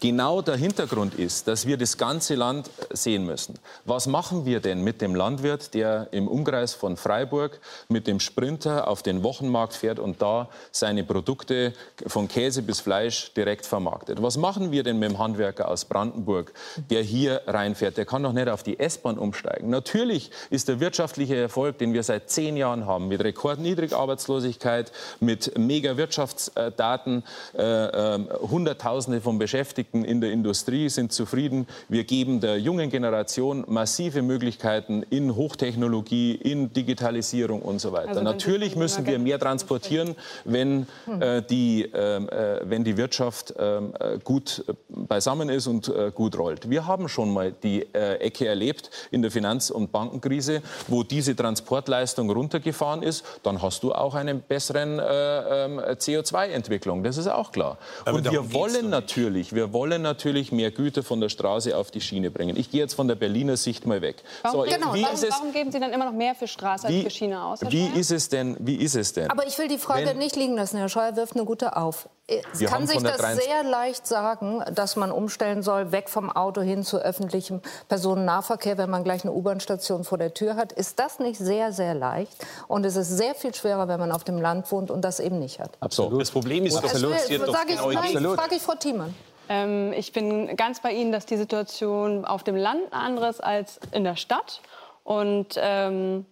Genau 0.00 0.42
der 0.42 0.56
Hintergrund 0.56 1.14
ist, 1.14 1.48
dass 1.48 1.66
wir 1.66 1.76
das 1.76 1.98
ganze 1.98 2.34
Land 2.34 2.70
sehen 2.90 3.24
müssen. 3.24 3.58
Was 3.84 4.06
machen 4.06 4.46
wir 4.46 4.60
denn 4.60 4.82
mit 4.82 5.00
dem 5.00 5.14
Landwirt, 5.14 5.74
der 5.74 6.08
im 6.12 6.28
Umkreis 6.28 6.74
von 6.74 6.96
Freiburg 6.96 7.58
mit 7.88 8.06
dem 8.06 8.20
Sprinter 8.20 8.88
auf 8.88 9.02
den 9.02 9.22
Wochenmarkt 9.22 9.74
fährt 9.74 9.98
und 9.98 10.22
da 10.22 10.48
seine 10.70 11.04
Produkte 11.04 11.72
von 12.06 12.28
Käse 12.28 12.62
bis 12.62 12.80
Fleisch 12.80 13.32
direkt 13.34 13.66
vermarktet? 13.66 14.22
Was 14.22 14.36
machen 14.36 14.70
wir 14.70 14.82
denn 14.82 14.98
mit 14.98 15.10
dem 15.10 15.18
Handwerker 15.18 15.68
aus 15.68 15.84
Brandenburg, 15.84 16.52
der 16.90 17.02
hier 17.02 17.42
reinfährt? 17.46 17.96
Der 17.96 18.04
kann 18.04 18.22
doch 18.22 18.32
nicht 18.32 18.48
auf 18.48 18.62
die 18.62 18.78
S-Bahn 18.78 19.18
umsteigen. 19.18 19.70
Natürlich 19.70 20.30
ist 20.50 20.68
der 20.68 20.80
wirtschaftliche 20.80 21.36
Erfolg, 21.36 21.78
den 21.78 21.92
wir 21.92 22.02
seit 22.02 22.30
zehn 22.30 22.56
Jahren 22.56 22.86
haben, 22.86 23.08
mit 23.08 23.22
rekordniedriger 23.22 23.98
Arbeitslosigkeit, 23.98 24.92
mit 25.18 25.58
mega 25.58 25.96
Wirtschaftsdaten, 25.96 27.24
äh, 27.56 27.62
äh, 27.62 28.18
Hunderttausende 28.40 29.20
von 29.20 29.38
Beschäftigten 29.38 29.55
in 30.04 30.20
der 30.20 30.32
Industrie 30.32 30.88
sind 30.88 31.12
zufrieden. 31.12 31.66
Wir 31.88 32.04
geben 32.04 32.40
der 32.40 32.58
jungen 32.58 32.90
Generation 32.90 33.64
massive 33.68 34.22
Möglichkeiten 34.22 35.02
in 35.10 35.34
Hochtechnologie, 35.34 36.34
in 36.34 36.72
Digitalisierung 36.72 37.62
und 37.62 37.80
so 37.80 37.92
weiter. 37.92 38.08
Also 38.08 38.22
Natürlich 38.22 38.76
müssen 38.76 39.06
wir 39.06 39.18
mehr 39.18 39.38
transportieren, 39.38 40.14
wenn, 40.44 40.86
äh, 41.20 41.42
die, 41.42 41.88
ähm, 41.94 42.28
äh, 42.28 42.60
wenn 42.64 42.84
die 42.84 42.96
Wirtschaft 42.96 43.54
ähm, 43.58 43.94
äh, 43.98 44.18
gut 44.22 44.64
äh, 44.68 44.72
beisammen 44.88 45.48
ist 45.48 45.66
und 45.66 45.88
äh, 45.88 46.10
gut 46.14 46.38
rollt. 46.38 46.68
Wir 46.68 46.86
haben 46.86 47.08
schon 47.08 47.32
mal 47.32 47.52
die 47.62 47.82
äh, 47.94 48.16
Ecke 48.16 48.46
erlebt 48.46 48.90
in 49.10 49.22
der 49.22 49.30
Finanz- 49.30 49.70
und 49.70 49.92
Bankenkrise, 49.92 50.62
wo 50.88 51.02
diese 51.02 51.34
Transportleistung 51.34 52.30
runtergefahren 52.30 53.02
ist. 53.02 53.24
Dann 53.42 53.62
hast 53.62 53.82
du 53.82 53.92
auch 53.92 54.14
eine 54.14 54.34
besseren 54.34 54.98
äh, 54.98 55.64
ähm, 55.64 55.80
CO2-Entwicklung. 55.80 57.02
Das 57.02 57.16
ist 57.16 57.28
auch 57.28 57.52
klar. 57.52 57.78
Aber 58.04 58.18
und 58.18 58.30
wir 58.30 58.52
wollen 58.52 58.90
natürlich, 58.90 59.45
wir 59.54 59.72
wollen 59.72 60.02
natürlich 60.02 60.52
mehr 60.52 60.70
Güter 60.70 61.02
von 61.02 61.20
der 61.20 61.28
Straße 61.28 61.76
auf 61.76 61.90
die 61.90 62.00
Schiene 62.00 62.30
bringen. 62.30 62.56
Ich 62.56 62.70
gehe 62.70 62.80
jetzt 62.80 62.94
von 62.94 63.08
der 63.08 63.14
Berliner 63.14 63.56
Sicht 63.56 63.86
mal 63.86 64.02
weg. 64.02 64.22
Warum, 64.42 64.64
So, 64.64 64.70
genau, 64.70 64.94
wie 64.94 65.02
warum, 65.02 65.14
ist 65.14 65.24
es, 65.24 65.30
warum 65.30 65.52
geben 65.52 65.72
Sie 65.72 65.80
dann 65.80 65.92
immer 65.92 66.04
noch 66.06 66.12
mehr 66.12 66.34
für 66.34 66.48
Straße 66.48 66.86
als 66.86 66.94
wie, 66.94 67.02
für 67.02 67.10
Schiene 67.10 67.42
aus? 67.42 67.60
Wie 67.68 67.86
ist 67.86 68.10
es 68.10 68.28
denn? 68.28 68.56
Wie 68.60 68.76
ist 68.76 68.94
es 68.96 69.12
denn? 69.12 69.30
Aber 69.30 69.46
ich 69.46 69.58
will 69.58 69.68
die 69.68 69.78
Frage 69.78 70.06
Wenn- 70.06 70.18
nicht 70.18 70.36
liegen 70.36 70.54
lassen. 70.56 70.78
Herr 70.78 70.88
Scheuer 70.88 71.16
wirft 71.16 71.34
eine 71.34 71.44
gute 71.44 71.76
auf. 71.76 72.08
Es 72.28 72.58
Wir 72.58 72.66
kann 72.66 72.78
haben 72.78 72.86
sich 72.88 73.00
das 73.02 73.18
23 73.18 73.44
sehr 73.44 73.62
leicht 73.62 74.06
sagen, 74.06 74.60
dass 74.74 74.96
man 74.96 75.12
umstellen 75.12 75.62
soll, 75.62 75.92
weg 75.92 76.08
vom 76.08 76.28
Auto 76.28 76.60
hin 76.60 76.82
zu 76.82 76.98
öffentlichem 76.98 77.60
Personennahverkehr, 77.88 78.78
wenn 78.78 78.90
man 78.90 79.04
gleich 79.04 79.22
eine 79.24 79.32
U-Bahn-Station 79.32 80.02
vor 80.02 80.18
der 80.18 80.34
Tür 80.34 80.56
hat. 80.56 80.72
Ist 80.72 80.98
das 80.98 81.20
nicht 81.20 81.38
sehr, 81.38 81.72
sehr 81.72 81.94
leicht? 81.94 82.32
Und 82.66 82.84
es 82.84 82.96
ist 82.96 83.16
sehr 83.16 83.34
viel 83.36 83.54
schwerer, 83.54 83.86
wenn 83.86 84.00
man 84.00 84.10
auf 84.10 84.24
dem 84.24 84.40
Land 84.40 84.70
wohnt 84.72 84.90
und 84.90 85.02
das 85.02 85.20
eben 85.20 85.38
nicht 85.38 85.60
hat. 85.60 85.70
Absolut. 85.80 86.20
Das 86.20 86.32
Problem 86.32 86.66
ist 86.66 86.74
doch, 86.74 86.82
das 86.82 87.00
passiert 87.00 87.46
doch 87.46 87.54
sage 87.54 87.72
ich, 87.74 88.12
genau 88.12 88.34
frage 88.34 88.56
ich 88.56 88.62
Frau 88.62 88.74
Thiemann. 88.74 89.14
Ähm, 89.48 89.92
ich 89.92 90.12
bin 90.12 90.56
ganz 90.56 90.80
bei 90.80 90.92
Ihnen, 90.92 91.12
dass 91.12 91.26
die 91.26 91.36
Situation 91.36 92.24
auf 92.24 92.42
dem 92.42 92.56
Land 92.56 92.82
ist 93.28 93.42
als 93.42 93.80
in 93.92 94.04
der 94.04 94.16
Stadt. 94.16 94.60
Und 95.04 95.54
ähm, 95.56 96.26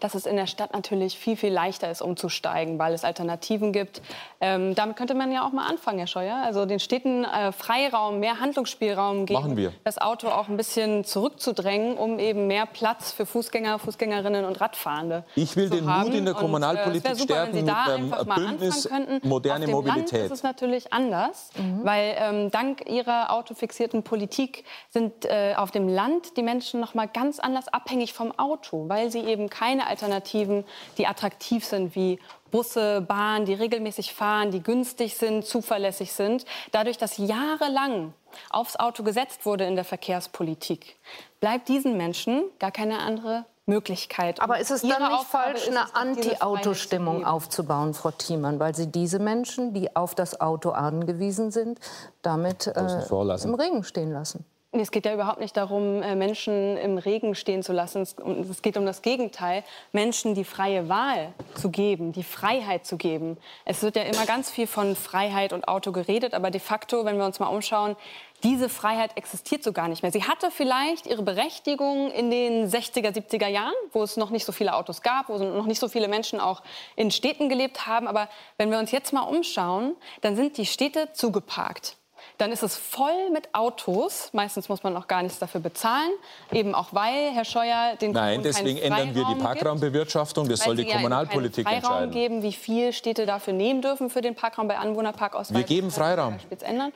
dass 0.00 0.14
es 0.14 0.26
in 0.26 0.36
der 0.36 0.46
Stadt 0.46 0.72
natürlich 0.72 1.18
viel, 1.18 1.36
viel 1.36 1.52
leichter 1.52 1.90
ist, 1.90 2.02
umzusteigen, 2.02 2.78
weil 2.78 2.94
es 2.94 3.04
Alternativen 3.04 3.72
gibt. 3.72 4.02
Ähm, 4.40 4.74
damit 4.74 4.96
könnte 4.96 5.14
man 5.14 5.32
ja 5.32 5.46
auch 5.46 5.52
mal 5.52 5.66
anfangen, 5.66 5.98
Herr 5.98 6.06
Scheuer. 6.06 6.36
Also 6.44 6.66
den 6.66 6.80
Städten 6.80 7.24
äh, 7.24 7.52
Freiraum, 7.52 8.20
mehr 8.20 8.40
Handlungsspielraum 8.40 9.26
geben, 9.26 9.40
Machen 9.40 9.56
wir. 9.56 9.72
das 9.84 9.98
Auto 9.98 10.28
auch 10.28 10.48
ein 10.48 10.56
bisschen 10.56 11.04
zurückzudrängen, 11.04 11.96
um 11.96 12.18
eben 12.18 12.46
mehr 12.46 12.66
Platz 12.66 13.12
für 13.12 13.26
Fußgänger, 13.26 13.78
Fußgängerinnen 13.78 14.44
und 14.44 14.60
Radfahrende 14.60 15.24
Ich 15.34 15.56
will 15.56 15.68
zu 15.68 15.76
den 15.76 15.86
haben. 15.86 16.08
Mut 16.08 16.14
in 16.18 16.24
der 16.24 16.34
Und, 16.34 16.40
Kommunalpolitik 16.40 17.04
äh, 17.04 17.12
es 17.12 17.18
wäre 17.28 17.28
super, 17.28 17.34
stärken 17.34 17.54
wenn 17.54 17.60
Sie 17.60 17.66
da 17.66 17.84
mit 17.84 17.94
einem 17.94 18.12
einfach 18.12 18.26
mal 18.26 18.34
Bündnis 18.34 18.86
anfangen 18.86 19.06
könnten. 19.06 19.28
moderne 19.28 19.64
Auf 19.64 19.70
dem 19.70 19.74
Mobilität. 19.74 20.12
Land 20.12 20.24
ist 20.24 20.32
es 20.32 20.42
natürlich 20.42 20.92
anders, 20.92 21.50
weil 21.82 22.14
ähm, 22.18 22.50
dank 22.50 22.88
Ihrer 22.88 23.32
autofixierten 23.32 24.02
Politik 24.02 24.64
sind 24.90 25.24
äh, 25.24 25.54
auf 25.56 25.70
dem 25.70 25.88
Land 25.88 26.36
die 26.36 26.42
Menschen 26.42 26.80
noch 26.80 26.94
mal 26.94 27.06
ganz 27.06 27.38
anders 27.38 27.68
abhängig 27.68 28.12
vom 28.12 28.36
Auto, 28.38 28.88
weil 28.88 29.10
sie 29.10 29.20
eben 29.20 29.48
keine 29.48 29.83
Alternativen, 29.86 30.64
die 30.98 31.06
attraktiv 31.06 31.64
sind 31.64 31.94
wie 31.94 32.18
Busse, 32.50 33.00
Bahn, 33.00 33.46
die 33.46 33.54
regelmäßig 33.54 34.14
fahren, 34.14 34.50
die 34.50 34.62
günstig 34.62 35.16
sind, 35.16 35.44
zuverlässig 35.44 36.12
sind. 36.12 36.44
Dadurch, 36.70 36.98
dass 36.98 37.18
jahrelang 37.18 38.14
aufs 38.50 38.76
Auto 38.76 39.02
gesetzt 39.02 39.44
wurde 39.44 39.64
in 39.64 39.74
der 39.74 39.84
Verkehrspolitik, 39.84 40.96
bleibt 41.40 41.68
diesen 41.68 41.96
Menschen 41.96 42.44
gar 42.58 42.70
keine 42.70 43.00
andere 43.00 43.44
Möglichkeit. 43.66 44.40
Aber 44.40 44.58
ist 44.58 44.70
es 44.70 44.82
dann 44.82 44.90
nicht 44.90 45.00
Aufgabe 45.00 45.58
falsch, 45.58 45.68
eine 45.68 45.94
Anti-Auto-Stimmung 45.94 47.24
aufzubauen, 47.24 47.94
Frau 47.94 48.10
Thiemann, 48.10 48.60
weil 48.60 48.74
Sie 48.74 48.86
diese 48.86 49.18
Menschen, 49.18 49.72
die 49.72 49.96
auf 49.96 50.14
das 50.14 50.40
Auto 50.40 50.70
angewiesen 50.70 51.50
sind, 51.50 51.80
damit 52.22 52.66
äh, 52.66 53.42
im 53.42 53.54
Regen 53.54 53.84
stehen 53.84 54.12
lassen? 54.12 54.44
Es 54.80 54.90
geht 54.90 55.06
ja 55.06 55.14
überhaupt 55.14 55.38
nicht 55.38 55.56
darum, 55.56 56.02
äh, 56.02 56.16
Menschen 56.16 56.76
im 56.76 56.98
Regen 56.98 57.36
stehen 57.36 57.62
zu 57.62 57.72
lassen. 57.72 58.02
Es 58.02 58.60
geht 58.60 58.76
um 58.76 58.84
das 58.84 59.02
Gegenteil, 59.02 59.62
Menschen 59.92 60.34
die 60.34 60.42
freie 60.42 60.88
Wahl 60.88 61.32
zu 61.54 61.70
geben, 61.70 62.12
die 62.12 62.24
Freiheit 62.24 62.84
zu 62.84 62.96
geben. 62.96 63.38
Es 63.64 63.82
wird 63.82 63.94
ja 63.94 64.02
immer 64.02 64.26
ganz 64.26 64.50
viel 64.50 64.66
von 64.66 64.96
Freiheit 64.96 65.52
und 65.52 65.68
Auto 65.68 65.92
geredet, 65.92 66.34
aber 66.34 66.50
de 66.50 66.60
facto, 66.60 67.04
wenn 67.04 67.18
wir 67.18 67.24
uns 67.24 67.38
mal 67.38 67.46
umschauen, 67.46 67.94
diese 68.42 68.68
Freiheit 68.68 69.16
existiert 69.16 69.62
so 69.62 69.72
gar 69.72 69.86
nicht 69.86 70.02
mehr. 70.02 70.10
Sie 70.10 70.24
hatte 70.24 70.50
vielleicht 70.50 71.06
ihre 71.06 71.22
Berechtigung 71.22 72.10
in 72.10 72.30
den 72.30 72.68
60er, 72.68 73.14
70er 73.14 73.46
Jahren, 73.46 73.74
wo 73.92 74.02
es 74.02 74.16
noch 74.16 74.30
nicht 74.30 74.44
so 74.44 74.50
viele 74.50 74.74
Autos 74.74 75.02
gab, 75.02 75.28
wo 75.28 75.38
noch 75.38 75.66
nicht 75.66 75.80
so 75.80 75.88
viele 75.88 76.08
Menschen 76.08 76.40
auch 76.40 76.62
in 76.96 77.12
Städten 77.12 77.48
gelebt 77.48 77.86
haben. 77.86 78.08
Aber 78.08 78.28
wenn 78.58 78.72
wir 78.72 78.78
uns 78.80 78.90
jetzt 78.90 79.12
mal 79.12 79.22
umschauen, 79.22 79.94
dann 80.20 80.34
sind 80.34 80.58
die 80.58 80.66
Städte 80.66 81.12
zugeparkt 81.12 81.96
dann 82.38 82.50
ist 82.52 82.62
es 82.62 82.76
voll 82.76 83.30
mit 83.32 83.54
Autos. 83.54 84.30
Meistens 84.32 84.68
muss 84.68 84.82
man 84.82 84.96
auch 84.96 85.06
gar 85.06 85.22
nichts 85.22 85.38
dafür 85.38 85.60
bezahlen. 85.60 86.10
Eben 86.52 86.74
auch 86.74 86.88
weil 86.92 87.30
Herr 87.32 87.44
Scheuer 87.44 87.96
den 88.00 88.12
Nein, 88.12 88.42
deswegen 88.42 88.78
ändern 88.78 89.14
wir 89.14 89.24
die 89.24 89.36
Parkraumbewirtschaftung. 89.36 90.48
Das 90.48 90.60
soll 90.60 90.76
die 90.76 90.86
Kommunalpolitik 90.86 91.66
Freiraum 91.66 91.82
entscheiden. 91.82 92.10
geben, 92.10 92.42
wie 92.42 92.52
viel 92.52 92.92
Städte 92.92 93.26
dafür 93.26 93.52
nehmen 93.52 93.82
dürfen 93.82 94.10
für 94.10 94.20
den 94.20 94.34
Parkraum 94.34 94.68
bei 94.68 94.78
Anwohnerparkausweis. 94.78 95.56
Wir 95.56 95.64
geben 95.64 95.90
Freiraum. 95.90 96.38
Ändern. 96.60 96.92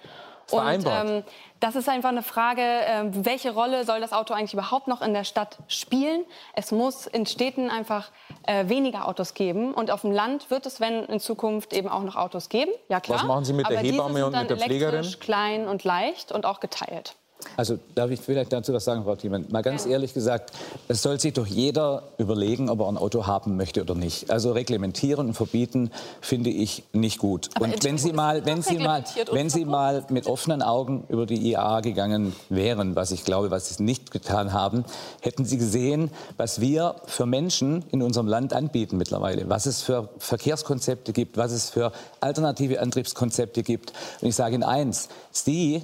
Und 0.50 0.86
ähm, 0.86 1.24
das 1.60 1.76
ist 1.76 1.88
einfach 1.88 2.08
eine 2.10 2.22
Frage, 2.22 2.62
äh, 2.62 3.04
welche 3.10 3.52
Rolle 3.52 3.84
soll 3.84 4.00
das 4.00 4.12
Auto 4.12 4.32
eigentlich 4.34 4.54
überhaupt 4.54 4.88
noch 4.88 5.02
in 5.02 5.12
der 5.12 5.24
Stadt 5.24 5.58
spielen? 5.68 6.24
Es 6.54 6.72
muss 6.72 7.06
in 7.06 7.26
Städten 7.26 7.70
einfach 7.70 8.10
äh, 8.46 8.68
weniger 8.68 9.08
Autos 9.08 9.34
geben. 9.34 9.74
Und 9.74 9.90
auf 9.90 10.02
dem 10.02 10.12
Land 10.12 10.50
wird 10.50 10.66
es, 10.66 10.80
wenn 10.80 11.04
in 11.04 11.20
Zukunft 11.20 11.72
eben 11.72 11.88
auch 11.88 12.02
noch 12.02 12.16
Autos 12.16 12.48
geben. 12.48 12.70
Ja 12.88 13.00
klar. 13.00 13.18
Was 13.18 13.26
machen 13.26 13.44
Sie 13.44 13.52
mit 13.52 13.66
Aber 13.66 13.74
der 13.74 13.84
Hebamme 13.84 14.26
und 14.26 14.36
mit 14.36 14.50
der 14.50 14.56
Pflegerin? 14.56 15.06
klein 15.20 15.68
und 15.68 15.84
leicht 15.84 16.32
und 16.32 16.46
auch 16.46 16.60
geteilt. 16.60 17.16
Also 17.58 17.76
darf 17.96 18.12
ich 18.12 18.20
vielleicht 18.20 18.52
dazu 18.52 18.72
was 18.72 18.84
sagen, 18.84 19.02
Frau 19.02 19.16
Thiemann? 19.16 19.46
Mal 19.50 19.62
ganz 19.62 19.84
ja. 19.84 19.90
ehrlich 19.90 20.14
gesagt, 20.14 20.52
es 20.86 21.02
soll 21.02 21.18
sich 21.18 21.32
doch 21.32 21.44
jeder 21.44 22.04
überlegen, 22.16 22.70
ob 22.70 22.78
er 22.78 22.86
ein 22.86 22.96
Auto 22.96 23.26
haben 23.26 23.56
möchte 23.56 23.80
oder 23.80 23.96
nicht. 23.96 24.30
Also 24.30 24.52
reglementieren 24.52 25.26
und 25.26 25.34
verbieten 25.34 25.90
finde 26.20 26.50
ich 26.50 26.84
nicht 26.92 27.18
gut. 27.18 27.50
Aber 27.56 27.64
und 27.64 27.82
wenn 27.82 27.98
Sie 27.98 28.12
mal, 28.12 28.46
wenn 28.46 28.62
Sie 28.62 28.78
mal, 28.78 29.02
wenn 29.32 29.50
Sie 29.50 29.64
mal 29.64 30.06
mit 30.08 30.28
offenen 30.28 30.62
Augen 30.62 31.02
über 31.08 31.26
die 31.26 31.50
IAA 31.50 31.80
gegangen 31.80 32.32
wären, 32.48 32.94
was 32.94 33.10
ich 33.10 33.24
glaube, 33.24 33.50
was 33.50 33.68
Sie 33.74 33.82
nicht 33.82 34.12
getan 34.12 34.52
haben, 34.52 34.84
hätten 35.20 35.44
Sie 35.44 35.58
gesehen, 35.58 36.12
was 36.36 36.60
wir 36.60 36.94
für 37.06 37.26
Menschen 37.26 37.84
in 37.90 38.02
unserem 38.02 38.28
Land 38.28 38.52
anbieten 38.52 38.98
mittlerweile, 38.98 39.50
was 39.50 39.66
es 39.66 39.82
für 39.82 40.10
Verkehrskonzepte 40.18 41.12
gibt, 41.12 41.36
was 41.36 41.50
es 41.50 41.70
für 41.70 41.90
alternative 42.20 42.80
Antriebskonzepte 42.80 43.64
gibt. 43.64 43.92
Und 44.20 44.28
ich 44.28 44.36
sage 44.36 44.54
Ihnen 44.54 44.62
eins: 44.62 45.08
Sie 45.32 45.82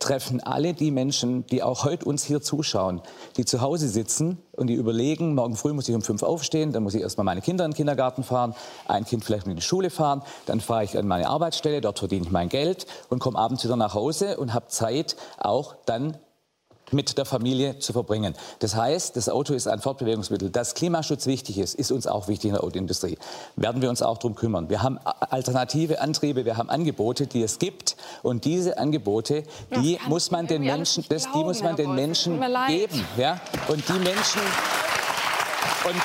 treffen 0.00 0.42
alle 0.42 0.74
die 0.74 0.90
Menschen, 0.90 1.46
die 1.46 1.62
auch 1.62 1.84
heute 1.84 2.06
uns 2.06 2.24
hier 2.24 2.40
zuschauen, 2.40 3.00
die 3.36 3.44
zu 3.44 3.60
Hause 3.60 3.88
sitzen 3.88 4.38
und 4.52 4.66
die 4.66 4.74
überlegen, 4.74 5.34
morgen 5.34 5.54
früh 5.54 5.72
muss 5.72 5.88
ich 5.88 5.94
um 5.94 6.02
fünf 6.02 6.22
aufstehen, 6.22 6.72
dann 6.72 6.82
muss 6.82 6.94
ich 6.94 7.02
erstmal 7.02 7.24
meine 7.24 7.42
Kinder 7.42 7.64
in 7.64 7.70
den 7.70 7.76
Kindergarten 7.76 8.24
fahren, 8.24 8.54
ein 8.88 9.04
Kind 9.04 9.24
vielleicht 9.24 9.46
in 9.46 9.54
die 9.54 9.62
Schule 9.62 9.90
fahren, 9.90 10.22
dann 10.46 10.60
fahre 10.60 10.84
ich 10.84 10.98
an 10.98 11.06
meine 11.06 11.28
Arbeitsstelle, 11.28 11.80
dort 11.80 12.00
verdiene 12.00 12.24
ich 12.24 12.32
mein 12.32 12.48
Geld 12.48 12.86
und 13.10 13.20
komme 13.20 13.38
abends 13.38 13.62
wieder 13.62 13.76
nach 13.76 13.94
Hause 13.94 14.38
und 14.38 14.54
habe 14.54 14.66
Zeit, 14.68 15.16
auch 15.38 15.76
dann 15.84 16.16
mit 16.92 17.18
der 17.18 17.24
Familie 17.24 17.78
zu 17.78 17.92
verbringen. 17.92 18.34
Das 18.58 18.74
heißt, 18.74 19.16
das 19.16 19.28
Auto 19.28 19.54
ist 19.54 19.66
ein 19.66 19.80
Fortbewegungsmittel. 19.80 20.50
Dass 20.50 20.74
Klimaschutz 20.74 21.26
wichtig 21.26 21.58
ist, 21.58 21.74
ist 21.74 21.90
uns 21.90 22.06
auch 22.06 22.28
wichtig 22.28 22.48
in 22.48 22.54
der 22.54 22.64
Autoindustrie. 22.64 23.18
Werden 23.56 23.82
wir 23.82 23.90
uns 23.90 24.02
auch 24.02 24.18
darum 24.18 24.34
kümmern. 24.34 24.68
Wir 24.68 24.82
haben 24.82 24.98
alternative 25.04 26.00
Antriebe, 26.00 26.44
wir 26.44 26.56
haben 26.56 26.70
Angebote, 26.70 27.26
die 27.26 27.42
es 27.42 27.58
gibt. 27.58 27.96
Und 28.22 28.44
diese 28.44 28.78
Angebote, 28.78 29.44
die 29.76 29.98
muss 30.06 30.30
man 30.30 30.46
den 30.46 30.62
Menschen, 30.62 31.04
das, 31.08 31.30
die 31.32 31.44
muss 31.44 31.62
man 31.62 31.76
den 31.76 31.94
Menschen 31.94 32.40
geben. 32.68 33.04
Ja? 33.16 33.40
Und 33.68 33.88
die 33.88 33.98
Menschen... 33.98 34.40
Und 35.82 35.96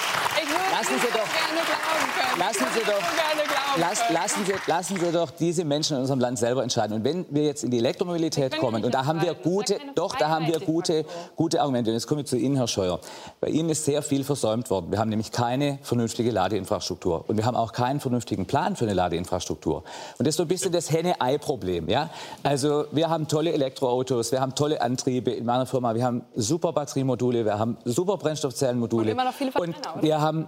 lassen 0.72 0.96
Sie 1.02 1.12
doch, 1.12 2.40
lassen 2.40 2.66
Sie 2.74 2.80
doch, 2.86 3.55
Lass, 3.78 4.10
lassen, 4.10 4.46
Sie, 4.46 4.54
lassen 4.68 4.98
Sie 4.98 5.12
doch 5.12 5.32
diese 5.32 5.66
Menschen 5.66 5.96
in 5.96 6.02
unserem 6.02 6.20
Land 6.20 6.40
selber 6.40 6.64
entscheiden. 6.64 6.96
Und 6.96 7.04
wenn 7.04 7.26
wir 7.30 7.44
jetzt 7.44 7.64
in 7.64 7.72
die 7.72 7.78
Elektromobilität 7.80 8.58
kommen, 8.58 8.84
und 8.86 8.94
da 8.94 9.06
haben 9.06 9.22
wir 9.22 9.34
gute, 9.34 9.80
doch, 9.96 10.16
da 10.16 10.30
haben 10.30 10.48
wir 10.48 10.60
gute, 10.60 11.06
gute 11.36 11.60
Argumente. 11.62 11.92
Und 11.92 11.96
jetzt 11.96 12.08
komme 12.08 12.22
ich 12.22 12.28
zu 12.28 12.38
Ihnen, 12.38 12.56
Herr 12.56 12.68
Scheuer. 12.68 13.00
Bei 13.42 13.50
Ihnen 13.50 13.70
ist 13.70 13.84
sehr 13.86 14.02
viel 14.02 14.24
versäumt 14.24 14.70
worden. 14.70 14.92
Wir 14.92 15.00
haben 15.00 15.10
nämlich 15.10 15.32
keine 15.32 15.80
vernünftige 15.82 16.32
Ladeinfrastruktur. 16.32 17.26
Und 17.28 17.38
wir 17.38 17.46
haben 17.46 17.56
auch 17.56 17.74
keinen 17.74 18.00
vernünftigen 18.00 18.46
Plan 18.46 18.76
für 18.76 18.86
eine 18.86 18.94
Ladeinfrastruktur. 18.94 19.84
Und 20.18 20.26
das 20.26 20.30
ist 20.30 20.38
so 20.38 20.44
ein 20.44 20.48
bisschen 20.48 20.72
das 20.72 20.92
Henne-Ei-Problem. 20.92 21.90
Ja? 21.90 22.10
Also 22.44 22.86
wir 22.92 23.10
haben 23.10 23.28
tolle 23.28 23.52
Elektroautos, 23.52 24.32
wir 24.32 24.40
haben 24.40 24.56
tolle 24.56 24.82
Antriebe 24.82 25.32
in 25.32 25.46
meiner 25.46 25.66
Firma, 25.66 25.96
wir 25.96 26.06
haben 26.06 26.24
super 26.36 26.72
Batteriemodule, 26.72 27.46
wir 27.46 27.60
haben 27.60 27.78
super 27.84 28.18
Brennstoffzellenmodule. 28.18 29.04
Und, 29.04 29.10
immer 29.10 29.26
noch 29.26 29.34
viele 29.34 29.52
und 29.52 29.76
wir 30.02 30.22
haben, 30.22 30.48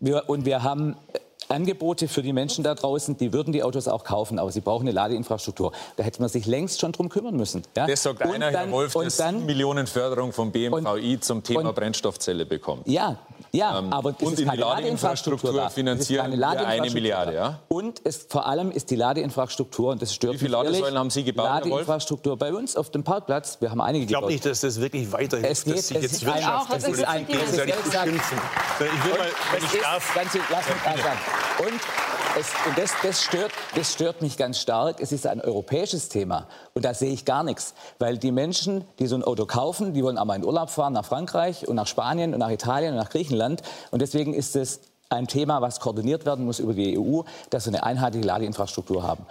wir, 0.00 0.28
und 0.28 0.44
wir 0.44 0.62
haben 0.62 0.96
Angebote 1.48 2.08
für 2.08 2.22
die 2.22 2.32
Menschen 2.32 2.64
da 2.64 2.74
draußen, 2.74 3.16
die 3.16 3.32
würden 3.32 3.52
die 3.52 3.62
Autos 3.62 3.88
auch 3.88 4.04
kaufen, 4.04 4.38
aber 4.38 4.50
sie 4.52 4.60
brauchen 4.60 4.82
eine 4.82 4.92
Ladeinfrastruktur. 4.92 5.72
Da 5.96 6.02
hätte 6.04 6.20
man 6.20 6.28
sich 6.28 6.46
längst 6.46 6.80
schon 6.80 6.92
drum 6.92 7.08
kümmern 7.08 7.36
müssen. 7.36 7.62
Ja? 7.76 7.86
Das 7.86 8.02
sagt 8.02 8.24
und 8.24 8.32
einer, 8.32 8.50
dann, 8.50 8.66
Herr 8.66 8.72
Wolf, 8.72 8.94
und 8.94 9.18
dann, 9.18 9.46
Millionen 9.46 9.86
Förderung 9.86 10.32
vom 10.32 10.52
BMVI 10.52 11.14
und, 11.14 11.24
zum 11.24 11.42
Thema 11.42 11.68
und, 11.68 11.74
Brennstoffzelle 11.74 12.46
bekommt. 12.46 12.86
Ja, 12.86 13.18
ja, 13.54 13.78
ähm, 13.78 13.92
aber 13.92 14.14
und 14.20 14.32
ist 14.32 14.44
keine 14.44 14.56
die 14.56 14.62
Ladeinfrastruktur, 14.62 15.52
Ladeinfrastruktur 15.52 15.70
finanzieren 15.70 16.38
wir 16.38 16.48
eine 16.48 16.90
Milliarde. 16.90 17.34
Ja? 17.34 17.60
Und 17.68 18.00
es, 18.04 18.26
vor 18.28 18.46
allem 18.46 18.70
ist 18.70 18.90
die 18.90 18.96
Ladeinfrastruktur, 18.96 19.92
und 19.92 20.00
das 20.00 20.14
stört 20.14 20.34
Wie 20.34 20.38
viele 20.38 20.52
Ladesäulen 20.52 20.98
haben 20.98 21.10
Sie 21.10 21.22
gebaut, 21.22 21.64
Ladeinfrastruktur 21.64 22.38
bei 22.38 22.52
uns 22.52 22.76
auf 22.76 22.90
dem 22.90 23.04
Parkplatz, 23.04 23.58
wir 23.60 23.70
haben 23.70 23.80
einige 23.80 24.04
Ich 24.04 24.08
glaube 24.08 24.28
nicht, 24.28 24.46
dass 24.46 24.60
das 24.60 24.80
wirklich 24.80 25.12
weiterhilft, 25.12 25.50
es 25.50 25.64
geht, 25.64 25.76
dass 25.76 25.88
Sie 25.88 25.94
jetzt 25.94 26.24
wirtschaftlich 26.24 26.96
gegenseitig 27.28 27.74
beschimpfen. 27.74 28.38
Ich 28.78 29.04
will 29.04 29.18
mal, 29.18 29.28
wenn 29.52 29.64
ich 29.64 29.80
darf... 29.82 30.14
Ganz, 30.14 30.38
lass 30.50 30.66
mich 30.68 31.02
sagen. 31.02 31.18
Und 31.58 31.80
es, 32.38 32.52
und 32.66 32.78
das, 32.78 32.92
das, 33.02 33.22
stört, 33.22 33.52
das 33.74 33.92
stört 33.92 34.22
mich 34.22 34.36
ganz 34.36 34.58
stark. 34.58 35.00
Es 35.00 35.12
ist 35.12 35.26
ein 35.26 35.40
europäisches 35.40 36.08
Thema. 36.08 36.48
Und 36.74 36.84
da 36.84 36.94
sehe 36.94 37.12
ich 37.12 37.24
gar 37.24 37.42
nichts. 37.42 37.74
Weil 37.98 38.18
die 38.18 38.32
Menschen, 38.32 38.84
die 38.98 39.06
so 39.06 39.16
ein 39.16 39.24
Auto 39.24 39.46
kaufen, 39.46 39.94
die 39.94 40.02
wollen 40.02 40.18
einmal 40.18 40.36
in 40.36 40.44
Urlaub 40.44 40.70
fahren 40.70 40.92
nach 40.92 41.04
Frankreich 41.04 41.68
und 41.68 41.76
nach 41.76 41.86
Spanien 41.86 42.32
und 42.32 42.40
nach 42.40 42.50
Italien 42.50 42.92
und 42.92 42.98
nach 42.98 43.10
Griechenland. 43.10 43.62
Und 43.90 44.02
deswegen 44.02 44.34
ist 44.34 44.56
es 44.56 44.80
ein 45.16 45.26
Thema, 45.26 45.60
was 45.60 45.80
koordiniert 45.80 46.26
werden 46.26 46.44
muss 46.44 46.58
über 46.58 46.74
die 46.74 46.98
EU, 46.98 47.22
dass 47.50 47.66
wir 47.66 47.74
eine 47.74 47.82
einheitliche 47.82 48.26
Ladeinfrastruktur 48.26 49.02
haben. 49.02 49.24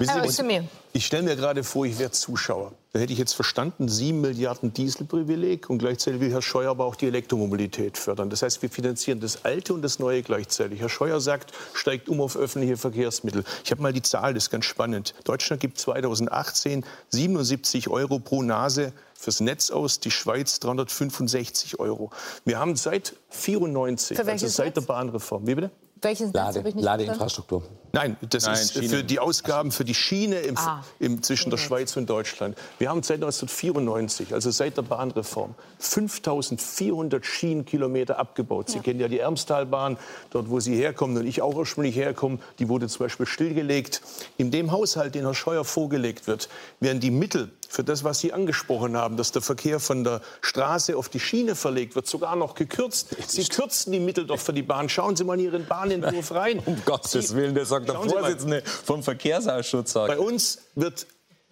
Ich 0.94 1.06
stelle 1.06 1.24
mir 1.24 1.36
gerade 1.36 1.64
vor, 1.64 1.86
ich 1.86 1.98
wäre 2.00 2.12
Zuschauer. 2.12 2.74
Da 2.94 3.00
hätte 3.00 3.14
ich 3.14 3.20
jetzt 3.20 3.34
verstanden, 3.34 3.88
7 3.88 4.20
Milliarden 4.20 4.74
Dieselprivileg 4.74 5.70
und 5.70 5.78
gleichzeitig 5.78 6.20
will 6.20 6.32
Herr 6.32 6.42
Scheuer 6.42 6.72
aber 6.72 6.84
auch 6.84 6.96
die 6.96 7.08
Elektromobilität 7.08 7.98
fördern. 7.98 8.30
Das 8.30 8.42
heißt, 8.42 8.62
wir 8.62 8.70
finanzieren 8.70 9.22
das 9.22 9.46
Alte 9.46 9.74
und 9.74 9.82
das 9.82 10.00
Neue 10.00 10.22
gleichzeitig. 10.24 10.82
Herr 10.82 10.90
Scheuer 10.90 11.22
sagt, 11.22 11.54
steigt 11.74 12.10
um 12.10 12.20
auf 12.20 12.36
öffentliche 12.36 12.76
Verkehrsmittel. 12.76 13.46
Ich 13.64 13.72
habe 13.72 13.82
mal 13.82 13.94
die 13.94 14.02
Zahl, 14.02 14.34
das 14.34 14.44
ist 14.44 14.50
ganz 14.50 14.66
spannend. 14.66 15.14
Deutschland 15.24 15.62
gibt 15.62 15.80
2018 15.80 16.84
77 17.10 17.88
Euro 17.88 18.20
pro 18.20 18.44
Nase 18.44 18.92
fürs 19.22 19.40
Netz 19.40 19.70
aus, 19.70 20.00
die 20.00 20.12
Schweiz 20.12 20.60
365 20.60 21.80
Euro. 21.80 22.10
Wir 22.44 22.60
haben 22.60 22.76
seit 22.76 23.16
94, 23.30 24.20
also 24.20 24.48
seit 24.48 24.76
der 24.76 24.82
Bahnreform. 24.82 25.46
Wie 25.46 25.56
bitte? 25.56 25.72
Welchen 26.04 26.34
Lade, 26.34 26.64
Ladeinfrastruktur. 26.76 27.64
Nein, 27.92 28.18
das 28.28 28.46
Nein, 28.46 28.54
ist 28.54 28.74
Schiene. 28.74 28.90
für 28.90 29.04
die 29.04 29.20
Ausgaben 29.20 29.72
für 29.72 29.86
die 29.86 29.94
Schiene 29.94 30.40
im, 30.40 30.58
ah. 30.58 30.84
im, 30.98 31.22
zwischen 31.22 31.52
der 31.52 31.58
Schweiz 31.58 31.96
und 31.96 32.10
Deutschland. 32.10 32.58
Wir 32.80 32.90
haben 32.90 33.04
seit 33.04 33.18
1994, 33.18 34.34
also 34.34 34.50
seit 34.50 34.78
der 34.78 34.82
Bahnreform, 34.82 35.54
5400 35.78 37.24
Schienenkilometer 37.24 38.18
abgebaut. 38.18 38.70
Sie 38.70 38.78
ja. 38.78 38.84
kennen 38.84 39.00
ja 39.00 39.10
die 39.10 39.20
Ermstalbahn, 39.20 39.98
dort 40.32 40.50
wo 40.50 40.60
Sie 40.60 40.76
herkommen 40.76 41.18
und 41.18 41.28
ich 41.28 41.44
auch 41.44 41.54
ursprünglich 41.54 41.96
herkomme. 41.96 42.40
Die 42.58 42.68
wurde 42.68 42.88
zum 42.88 43.06
Beispiel 43.06 43.28
stillgelegt. 43.28 44.02
In 44.38 44.50
dem 44.50 44.72
Haushalt, 44.72 45.14
den 45.14 45.26
Herr 45.26 45.36
Scheuer 45.36 45.66
vorgelegt 45.66 46.26
wird, 46.26 46.50
werden 46.80 47.00
die 47.00 47.12
Mittel 47.12 47.52
für 47.72 47.84
das, 47.86 48.04
was 48.04 48.20
Sie 48.20 48.34
angesprochen 48.34 48.98
haben, 48.98 49.16
dass 49.16 49.32
der 49.32 49.42
Verkehr 49.42 49.80
von 49.80 50.04
der 50.04 50.22
Straße 50.42 50.98
auf 50.98 51.08
die 51.08 51.22
Schiene 51.22 51.56
verlegt 51.56 51.96
wird, 51.96 52.06
sogar 52.06 52.36
noch 52.36 52.54
gekürzt. 52.54 53.16
Sie 53.28 53.46
kürzen 53.46 53.94
die 53.94 54.00
Mittel 54.00 54.28
doch 54.28 54.40
für 54.40 54.52
die 54.52 54.62
Bahn. 54.62 54.90
Schauen 54.90 55.16
Sie 55.16 55.24
mal 55.24 55.40
in 55.40 55.46
Ihren 55.46 55.66
Bahnentwurf 55.66 56.32
rein. 56.32 56.62
Um 56.72 56.84
Gottes 56.86 57.36
Willen, 57.36 57.56
das 57.56 57.70
sagt 57.70 57.88
der 57.88 57.96
Vorsitzende 57.96 58.62
vom 58.66 59.04
Verkehrsausschuss. 59.04 59.94
Bei 59.94 60.20
uns 60.20 60.60
wird 60.76 61.08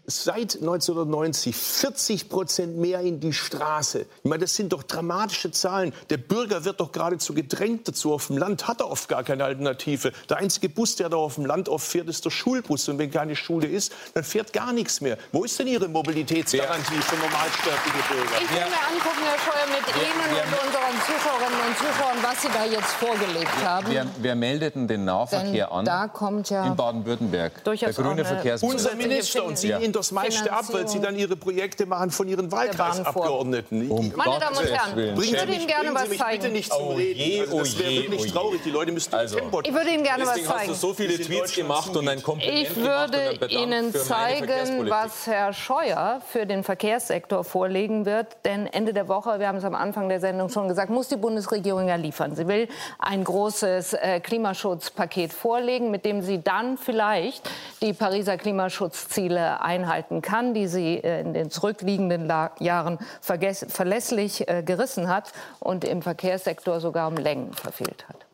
seit 0.10 0.56
1990 0.56 1.56
40 1.56 2.30
Prozent 2.30 2.78
mehr 2.78 3.02
in 3.02 3.20
die 3.20 3.34
Straße. 3.34 4.02
Ich 4.02 4.30
meine, 4.30 4.42
das 4.42 4.56
sind 4.56 4.74
doch 4.74 4.84
dramatische 4.84 5.52
Zahlen. 5.52 5.94
Der 6.10 6.18
Bürger 6.18 6.66
wird 6.66 6.80
doch 6.80 6.92
geradezu 6.92 7.34
gedrängt 7.34 7.88
dazu. 7.88 8.14
Auf 8.14 8.28
dem 8.28 8.38
Land 8.38 8.68
hat 8.68 8.82
er 8.82 8.90
oft 8.90 9.08
gar 9.08 9.24
keine 9.24 9.46
Alternative. 9.46 10.12
Der 10.30 10.38
einzige 10.38 10.70
Bus, 10.70 10.96
der 10.96 11.10
da 11.10 11.18
auf 11.18 11.36
dem 11.36 11.46
Land 11.46 11.70
oft 11.70 11.88
fährt, 11.88 12.08
ist 12.08 12.26
der 12.26 12.32
Schulbus. 12.32 12.90
Und 12.90 12.98
wenn 12.98 13.12
keine 13.12 13.36
Schule 13.36 13.68
ist, 13.68 13.94
dann 14.14 14.24
fährt 14.24 14.54
gar 14.54 14.74
nichts 14.74 15.02
mehr. 15.02 15.18
Wo 15.32 15.44
ist 15.44 15.60
denn 15.60 15.68
Ihre 15.68 15.88
Mobilitätsgarantie 15.88 16.96
ja. 16.96 17.02
für 17.02 17.16
normalsterbliche 17.16 18.08
Bürger? 18.10 18.42
Ich 18.42 18.50
will 18.50 18.58
mir 18.58 18.66
angucken, 18.66 19.24
Herr 19.24 19.40
Scheuer, 19.40 19.68
mit 19.68 19.88
ja. 19.88 20.02
Ihnen 20.02 20.36
ja. 20.36 20.44
und 20.44 20.68
unseren 20.68 21.00
Zuschauerinnen 21.06 21.60
und 21.68 21.78
Zuschauern, 21.78 22.18
was 22.22 22.42
Sie 22.42 22.50
da 22.54 22.66
jetzt 22.66 22.94
vorgelegt 22.94 23.64
haben. 23.64 23.88
Wer, 23.90 24.06
wer 24.20 24.36
meldet 24.36 24.76
denn 24.76 24.88
den 24.88 25.06
Nahverkehr 25.06 25.68
denn 25.68 25.78
an? 25.78 25.86
Da 25.86 26.08
kommt 26.08 26.50
ja 26.50 26.66
in 26.66 26.76
Baden-Württemberg. 26.76 27.64
Der 27.64 27.94
grüne 27.94 28.26
Verkehrsminister. 28.26 28.92
Unser 28.92 28.96
Minister 28.96 29.44
und 29.46 29.58
Sie 29.58 29.72
in 29.72 29.94
das 30.00 30.12
meiste 30.12 30.52
ab, 30.52 30.66
weil 30.72 30.88
sie 30.88 31.00
dann 31.00 31.18
ihre 31.18 31.36
Projekte 31.36 31.86
machen 31.86 32.12
von 32.12 32.28
ihren 32.28 32.52
Wahlkreisabgeordneten. 32.52 33.90
Um 33.90 34.12
Meine 34.16 34.40
Damen 34.40 34.58
und 34.58 34.66
Herren, 34.66 35.22
ich 35.22 35.32
würde 35.32 35.54
Ihnen 35.54 35.68
gerne 35.68 35.94
was 35.94 36.10
zeigen. 36.18 36.42
Bitte 36.42 36.54
nicht 36.54 36.72
zum 36.72 36.88
oh 36.88 37.00
je, 37.00 37.42
also 37.42 37.60
das 37.60 37.80
wäre 37.80 37.92
oh 37.92 38.12
wirklich 38.12 38.32
oh 38.32 38.38
traurig. 38.38 38.62
Die 38.64 38.72
Leute 38.72 38.92
müssten 38.92 39.16
also, 39.16 39.38
Ich 39.64 39.74
würde 39.74 39.90
Ihnen 39.90 40.04
gerne 40.04 40.26
was 40.26 40.36
zeigen. 40.36 40.50
hast 40.50 40.68
du 40.68 40.74
so 40.74 40.94
viele 40.94 41.20
Tweets 41.20 41.56
gemacht 41.56 41.96
und 41.96 42.08
ein 42.08 42.24
Kompliment 42.24 42.70
Ich 42.70 42.76
würde 42.76 43.40
Ihnen 43.50 43.94
zeigen, 43.94 44.90
was 44.90 45.28
Herr 45.28 45.54
Scheuer 45.54 46.22
für 46.28 46.46
den 46.46 46.64
Verkehrssektor 46.64 47.44
vorlegen 47.44 48.06
wird. 48.06 48.38
Denn 48.46 48.68
Ende 48.68 48.94
der 48.94 49.08
Woche, 49.08 49.40
wir 49.40 49.48
haben 49.48 49.58
es 49.58 49.64
am 49.64 49.76
Anfang 49.76 50.10
der 50.10 50.20
Sendung 50.20 50.50
schon 50.50 50.68
gesagt, 50.68 50.90
muss 50.90 51.10
die 51.10 51.18
Bundesregierung 51.18 51.88
ja 51.88 51.96
liefern. 51.96 52.36
Sie 52.36 52.48
will 52.48 52.68
ein 53.00 53.24
großes 53.24 53.94
äh, 53.94 54.20
Klimaschutzpaket 54.20 55.34
vorlegen, 55.34 55.92
mit 55.92 56.06
dem 56.06 56.22
sie 56.22 56.42
dann 56.42 56.78
vielleicht 56.78 57.50
die 57.82 57.94
Pariser 57.94 58.38
Klimaschutzziele 58.38 59.62
einhalten 59.80 60.22
kann, 60.22 60.54
die 60.54 60.68
sie 60.68 60.98
äh, 60.98 61.22
in 61.22 61.34
den 61.34 61.50
zurückliegenden 61.50 62.32
Jahren 62.60 63.00
verlässlich 63.22 64.48
äh, 64.48 64.64
gerissen 64.64 65.08
hat 65.08 65.32
und 65.60 65.84
im 65.84 66.02
Verkehrssektor 66.02 66.80
sogar 66.80 67.08
um 67.08 67.16
Längen 67.16 67.54
verfehlt 67.54 68.06
hat. 68.08 68.26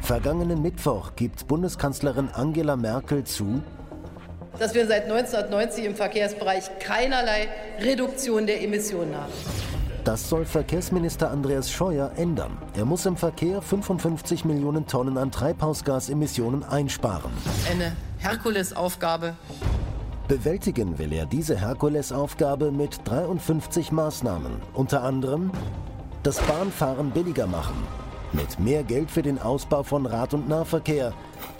Vergangenen 0.00 0.60
Mittwoch 0.62 1.14
gibt 1.16 1.46
Bundeskanzlerin 1.46 2.28
Angela 2.32 2.76
Merkel 2.76 3.24
zu, 3.24 3.62
dass 4.58 4.74
wir 4.74 4.86
seit 4.86 5.04
1990 5.04 5.84
im 5.84 5.94
Verkehrsbereich 5.94 6.78
keinerlei 6.78 7.48
Reduktion 7.80 8.46
der 8.46 8.62
Emissionen 8.62 9.16
haben. 9.16 9.32
Das 10.04 10.28
soll 10.28 10.44
Verkehrsminister 10.44 11.30
Andreas 11.30 11.70
Scheuer 11.70 12.10
ändern. 12.16 12.58
Er 12.76 12.84
muss 12.84 13.06
im 13.06 13.16
Verkehr 13.16 13.62
55 13.62 14.44
Millionen 14.44 14.88
Tonnen 14.88 15.16
an 15.16 15.30
Treibhausgasemissionen 15.30 16.64
einsparen. 16.64 17.30
Eine 17.70 17.92
Herkulesaufgabe. 18.22 19.34
Bewältigen 20.28 20.96
will 20.98 21.12
er 21.12 21.26
diese 21.26 21.56
Herkulesaufgabe 21.56 22.70
mit 22.70 23.00
53 23.04 23.90
Maßnahmen. 23.90 24.52
Unter 24.74 25.02
anderem 25.02 25.50
das 26.22 26.38
Bahnfahren 26.42 27.10
billiger 27.10 27.48
machen. 27.48 27.74
Mit 28.32 28.60
mehr 28.60 28.84
Geld 28.84 29.10
für 29.10 29.22
den 29.22 29.40
Ausbau 29.40 29.82
von 29.82 30.06
Rad- 30.06 30.34
und 30.34 30.48
Nahverkehr, 30.48 31.12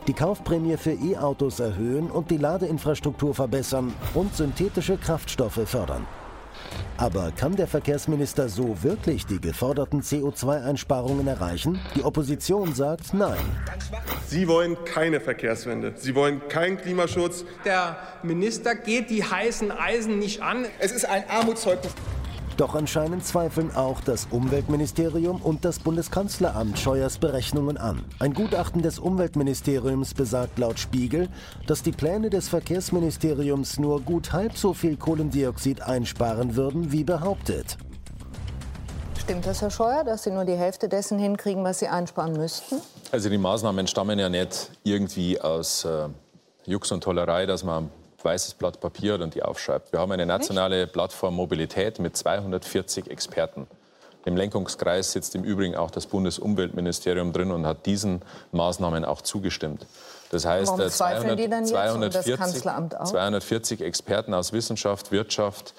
die 0.06 0.12
Kaufprämie 0.12 0.76
für 0.76 0.92
E-Autos 0.92 1.58
erhöhen 1.58 2.08
und 2.12 2.30
die 2.30 2.38
Ladeinfrastruktur 2.38 3.34
verbessern 3.34 3.92
und 4.14 4.36
synthetische 4.36 4.96
Kraftstoffe 4.96 5.60
fördern. 5.66 6.06
Aber 6.96 7.32
kann 7.32 7.56
der 7.56 7.66
Verkehrsminister 7.66 8.48
so 8.48 8.82
wirklich 8.82 9.26
die 9.26 9.40
geforderten 9.40 10.02
CO2-Einsparungen 10.02 11.26
erreichen? 11.26 11.80
Die 11.96 12.04
Opposition 12.04 12.74
sagt 12.74 13.12
nein. 13.12 13.40
Sie 14.26 14.46
wollen 14.46 14.76
keine 14.84 15.20
Verkehrswende. 15.20 15.94
Sie 15.96 16.14
wollen 16.14 16.40
keinen 16.48 16.78
Klimaschutz. 16.78 17.44
Der 17.64 17.96
Minister 18.22 18.74
geht 18.74 19.10
die 19.10 19.24
heißen 19.24 19.72
Eisen 19.72 20.18
nicht 20.18 20.42
an. 20.42 20.66
Es 20.78 20.92
ist 20.92 21.04
ein 21.04 21.24
Armutszeugnis. 21.28 21.92
Doch 22.56 22.74
anscheinend 22.74 23.24
zweifeln 23.24 23.74
auch 23.74 24.00
das 24.02 24.28
Umweltministerium 24.30 25.40
und 25.40 25.64
das 25.64 25.78
Bundeskanzleramt 25.78 26.78
Scheuers 26.78 27.18
Berechnungen 27.18 27.78
an. 27.78 28.04
Ein 28.18 28.34
Gutachten 28.34 28.82
des 28.82 28.98
Umweltministeriums 28.98 30.12
besagt 30.12 30.58
laut 30.58 30.78
Spiegel, 30.78 31.28
dass 31.66 31.82
die 31.82 31.92
Pläne 31.92 32.28
des 32.28 32.48
Verkehrsministeriums 32.50 33.78
nur 33.78 34.02
gut 34.02 34.32
halb 34.32 34.56
so 34.58 34.74
viel 34.74 34.96
Kohlendioxid 34.96 35.82
einsparen 35.82 36.54
würden, 36.54 36.92
wie 36.92 37.04
behauptet. 37.04 37.78
Stimmt 39.18 39.46
das, 39.46 39.62
Herr 39.62 39.70
Scheuer, 39.70 40.04
dass 40.04 40.24
Sie 40.24 40.30
nur 40.30 40.44
die 40.44 40.56
Hälfte 40.56 40.88
dessen 40.88 41.18
hinkriegen, 41.18 41.64
was 41.64 41.78
Sie 41.78 41.88
einsparen 41.88 42.34
müssten? 42.34 42.76
Also 43.12 43.30
die 43.30 43.38
Maßnahmen 43.38 43.86
stammen 43.86 44.18
ja 44.18 44.28
nicht 44.28 44.70
irgendwie 44.84 45.40
aus 45.40 45.84
äh, 45.84 46.08
Jux 46.66 46.90
und 46.92 47.04
Tollerei, 47.04 47.46
dass 47.46 47.64
man 47.64 47.88
weißes 48.24 48.54
Blatt 48.54 48.80
Papier 48.80 49.20
und 49.20 49.34
die 49.34 49.42
aufschreibt. 49.42 49.92
Wir 49.92 50.00
haben 50.00 50.12
eine 50.12 50.26
nationale 50.26 50.86
Plattform 50.86 51.34
Mobilität 51.34 51.98
mit 51.98 52.16
240 52.16 53.10
Experten. 53.10 53.66
Im 54.24 54.36
Lenkungskreis 54.36 55.12
sitzt 55.12 55.34
im 55.34 55.42
Übrigen 55.42 55.74
auch 55.74 55.90
das 55.90 56.06
Bundesumweltministerium 56.06 57.32
drin 57.32 57.50
und 57.50 57.66
hat 57.66 57.86
diesen 57.86 58.22
Maßnahmen 58.52 59.04
auch 59.04 59.22
zugestimmt. 59.22 59.86
Das 60.30 60.44
heißt, 60.44 60.72
Warum 60.72 60.88
200, 60.88 61.38
die 61.38 61.48
dann 61.48 61.66
240, 61.66 62.68
auch? 62.68 63.04
240 63.04 63.80
Experten 63.82 64.32
aus 64.32 64.52
Wissenschaft, 64.52 65.10
Wirtschaft 65.10 65.74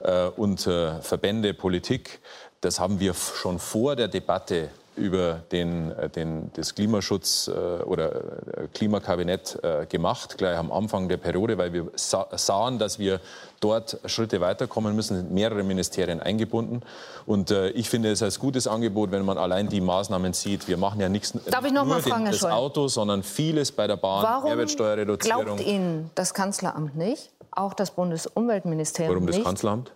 äh, 0.00 0.26
und 0.26 0.66
äh, 0.66 1.00
Verbände, 1.00 1.54
Politik, 1.54 2.20
das 2.60 2.78
haben 2.80 3.00
wir 3.00 3.14
schon 3.14 3.58
vor 3.58 3.96
der 3.96 4.08
Debatte 4.08 4.68
über 4.96 5.42
den, 5.52 5.92
äh, 5.92 6.08
den, 6.08 6.50
das 6.54 6.74
Klimaschutz- 6.74 7.48
äh, 7.48 7.82
oder 7.84 8.14
äh, 8.14 8.68
Klimakabinett 8.74 9.58
gemacht, 9.88 10.38
gleich 10.38 10.56
am 10.56 10.72
Anfang 10.72 11.08
der 11.08 11.16
Periode, 11.16 11.58
weil 11.58 11.72
wir 11.72 11.90
sahen, 11.94 12.78
dass 12.78 12.98
wir 12.98 13.20
dort 13.60 13.98
Schritte 14.06 14.40
weiterkommen 14.40 14.94
müssen, 14.94 15.16
sind 15.16 15.30
mehrere 15.30 15.62
Ministerien 15.62 16.20
eingebunden. 16.20 16.82
Und 17.26 17.50
ich 17.50 17.88
finde 17.88 18.10
es 18.10 18.22
als 18.22 18.38
gutes 18.38 18.66
Angebot, 18.66 19.10
wenn 19.10 19.24
man 19.24 19.38
allein 19.38 19.68
die 19.68 19.80
Maßnahmen 19.80 20.32
sieht. 20.32 20.68
Wir 20.68 20.76
machen 20.76 21.00
ja 21.00 21.08
nichts 21.08 21.32
Darf 21.50 21.64
ich 21.64 21.72
noch 21.72 21.84
nur 21.84 21.96
mal 21.96 22.02
fragen, 22.02 22.24
den, 22.24 22.32
das 22.32 22.44
Auto, 22.44 22.88
sondern 22.88 23.22
vieles 23.22 23.72
bei 23.72 23.86
der 23.86 23.96
Bahn, 23.96 24.22
Warum 24.22 24.50
Mehrwertsteuerreduzierung. 24.50 25.44
glaubt 25.44 25.60
Ihnen 25.66 26.10
das 26.14 26.34
Kanzleramt 26.34 26.96
nicht, 26.96 27.30
auch 27.50 27.74
das 27.74 27.90
Bundesumweltministerium 27.92 29.14
Warum 29.14 29.26
das 29.26 29.36
nicht? 29.36 29.46
Kanzleramt? 29.46 29.92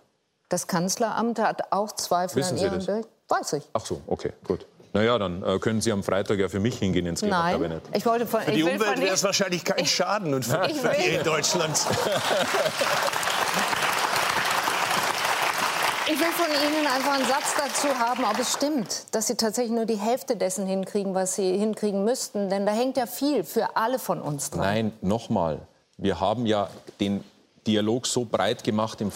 Das 0.49 0.67
Kanzleramt 0.67 1.39
hat 1.39 1.71
auch 1.71 1.91
Zweifel 1.93 2.37
Wissen 2.37 2.57
an 2.57 2.63
Ihrem 2.63 2.85
das? 2.85 3.05
Weiß 3.29 3.53
ich. 3.53 3.63
Ach 3.73 3.85
so, 3.85 4.01
okay, 4.07 4.33
gut. 4.43 4.65
Naja, 4.93 5.17
dann 5.17 5.41
äh, 5.43 5.57
können 5.59 5.79
Sie 5.81 5.91
am 5.91 6.03
Freitag 6.03 6.37
ja 6.39 6.49
für 6.49 6.59
mich 6.59 6.77
hingehen 6.77 7.05
ins 7.05 7.21
Klimakabinett. 7.21 7.83
Nein, 7.85 7.93
ich 7.95 8.05
wollte 8.05 8.25
von, 8.27 8.41
Für 8.41 8.51
die 8.51 8.63
Umwelt 8.63 8.99
wäre 8.99 9.13
es 9.13 9.23
wahrscheinlich 9.23 9.63
kein 9.63 9.85
Schaden 9.85 10.33
und 10.33 10.43
für 10.45 10.65
Ich 10.69 10.77
Verkehr 10.79 11.05
will- 11.11 11.19
in 11.19 11.23
Deutschland. 11.23 11.77
Ich 16.07 16.19
will 16.19 16.31
von 16.33 16.47
Ihnen 16.47 16.85
einfach 16.87 17.13
einen 17.13 17.25
Satz 17.25 17.53
dazu 17.57 17.87
haben, 17.97 18.25
ob 18.25 18.37
es 18.37 18.51
stimmt, 18.53 19.05
dass 19.15 19.27
Sie 19.27 19.35
tatsächlich 19.35 19.71
nur 19.73 19.85
die 19.85 19.95
Hälfte 19.95 20.35
dessen 20.35 20.65
hinkriegen, 20.67 21.15
was 21.15 21.35
Sie 21.35 21.57
hinkriegen 21.57 22.03
müssten. 22.03 22.49
Denn 22.49 22.65
da 22.65 22.73
hängt 22.73 22.97
ja 22.97 23.05
viel 23.05 23.43
für 23.45 23.77
alle 23.77 23.97
von 23.97 24.19
uns 24.21 24.49
dran. 24.49 24.59
Nein, 24.61 24.93
nochmal. 25.01 25.59
Wir 25.97 26.19
haben 26.19 26.45
ja 26.45 26.69
den 26.99 27.23
Dialog 27.65 28.07
so 28.07 28.25
breit 28.25 28.63
gemacht 28.65 28.99
im 28.99 29.11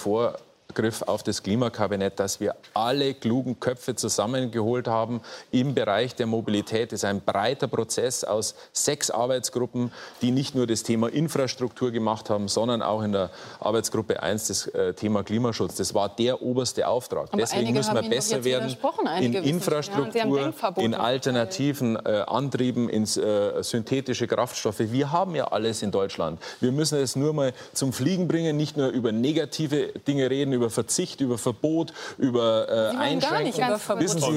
Vorgriff 0.75 1.03
auf 1.03 1.23
das 1.23 1.41
Klimakabinett, 1.41 2.19
dass 2.19 2.41
wir 2.41 2.53
alle 2.73 3.13
klugen 3.13 3.61
Köpfe 3.61 3.95
zusammengeholt 3.95 4.89
haben 4.89 5.21
im 5.51 5.73
Bereich 5.73 6.15
der 6.15 6.27
Mobilität. 6.27 6.91
Es 6.91 6.99
ist 6.99 7.05
ein 7.05 7.21
breiter 7.21 7.67
Prozess 7.67 8.25
aus 8.25 8.55
sechs 8.73 9.09
Arbeitsgruppen, 9.09 9.93
die 10.21 10.31
nicht 10.31 10.53
nur 10.53 10.67
das 10.67 10.83
Thema 10.83 11.07
Infrastruktur 11.07 11.91
gemacht 11.91 12.29
haben, 12.29 12.49
sondern 12.49 12.81
auch 12.81 13.03
in 13.03 13.13
der 13.13 13.29
Arbeitsgruppe 13.61 14.21
1 14.21 14.47
das 14.47 14.67
äh, 14.67 14.93
Thema 14.93 15.23
Klimaschutz. 15.23 15.75
Das 15.75 15.93
war 15.93 16.09
der 16.09 16.41
oberste 16.41 16.85
Auftrag. 16.87 17.29
Aber 17.29 17.37
Deswegen 17.37 17.71
müssen 17.71 17.95
wir 17.95 18.09
besser 18.09 18.43
werden 18.43 18.75
in 19.21 19.33
Infrastruktur, 19.33 20.53
in 20.75 20.93
alternativen 20.93 21.95
äh, 21.95 22.23
Antrieben, 22.27 22.89
in 22.89 23.03
äh, 23.03 23.63
synthetische 23.63 24.27
Kraftstoffe. 24.27 24.79
Wir 24.79 25.13
haben 25.13 25.35
ja 25.35 25.45
alles 25.45 25.81
in 25.81 25.91
Deutschland. 25.91 26.41
Wir 26.59 26.73
müssen 26.73 26.99
es 26.99 27.15
nur 27.15 27.33
mal 27.33 27.53
zum 27.73 27.93
Fliegen 27.93 28.27
bringen, 28.27 28.57
nicht 28.57 28.75
nur 28.75 28.89
über 28.89 29.13
negative 29.13 29.93
Dinge 30.05 30.29
reden, 30.29 30.51
über 30.51 30.64
Verzicht, 30.69 31.21
über 31.21 31.37
Verbot, 31.37 31.93
über 32.17 32.67
äh, 32.93 32.97
Einschränkungen. 32.97 33.75
über 33.75 33.99
Wissen 33.99 34.19
Sie, 34.21 34.31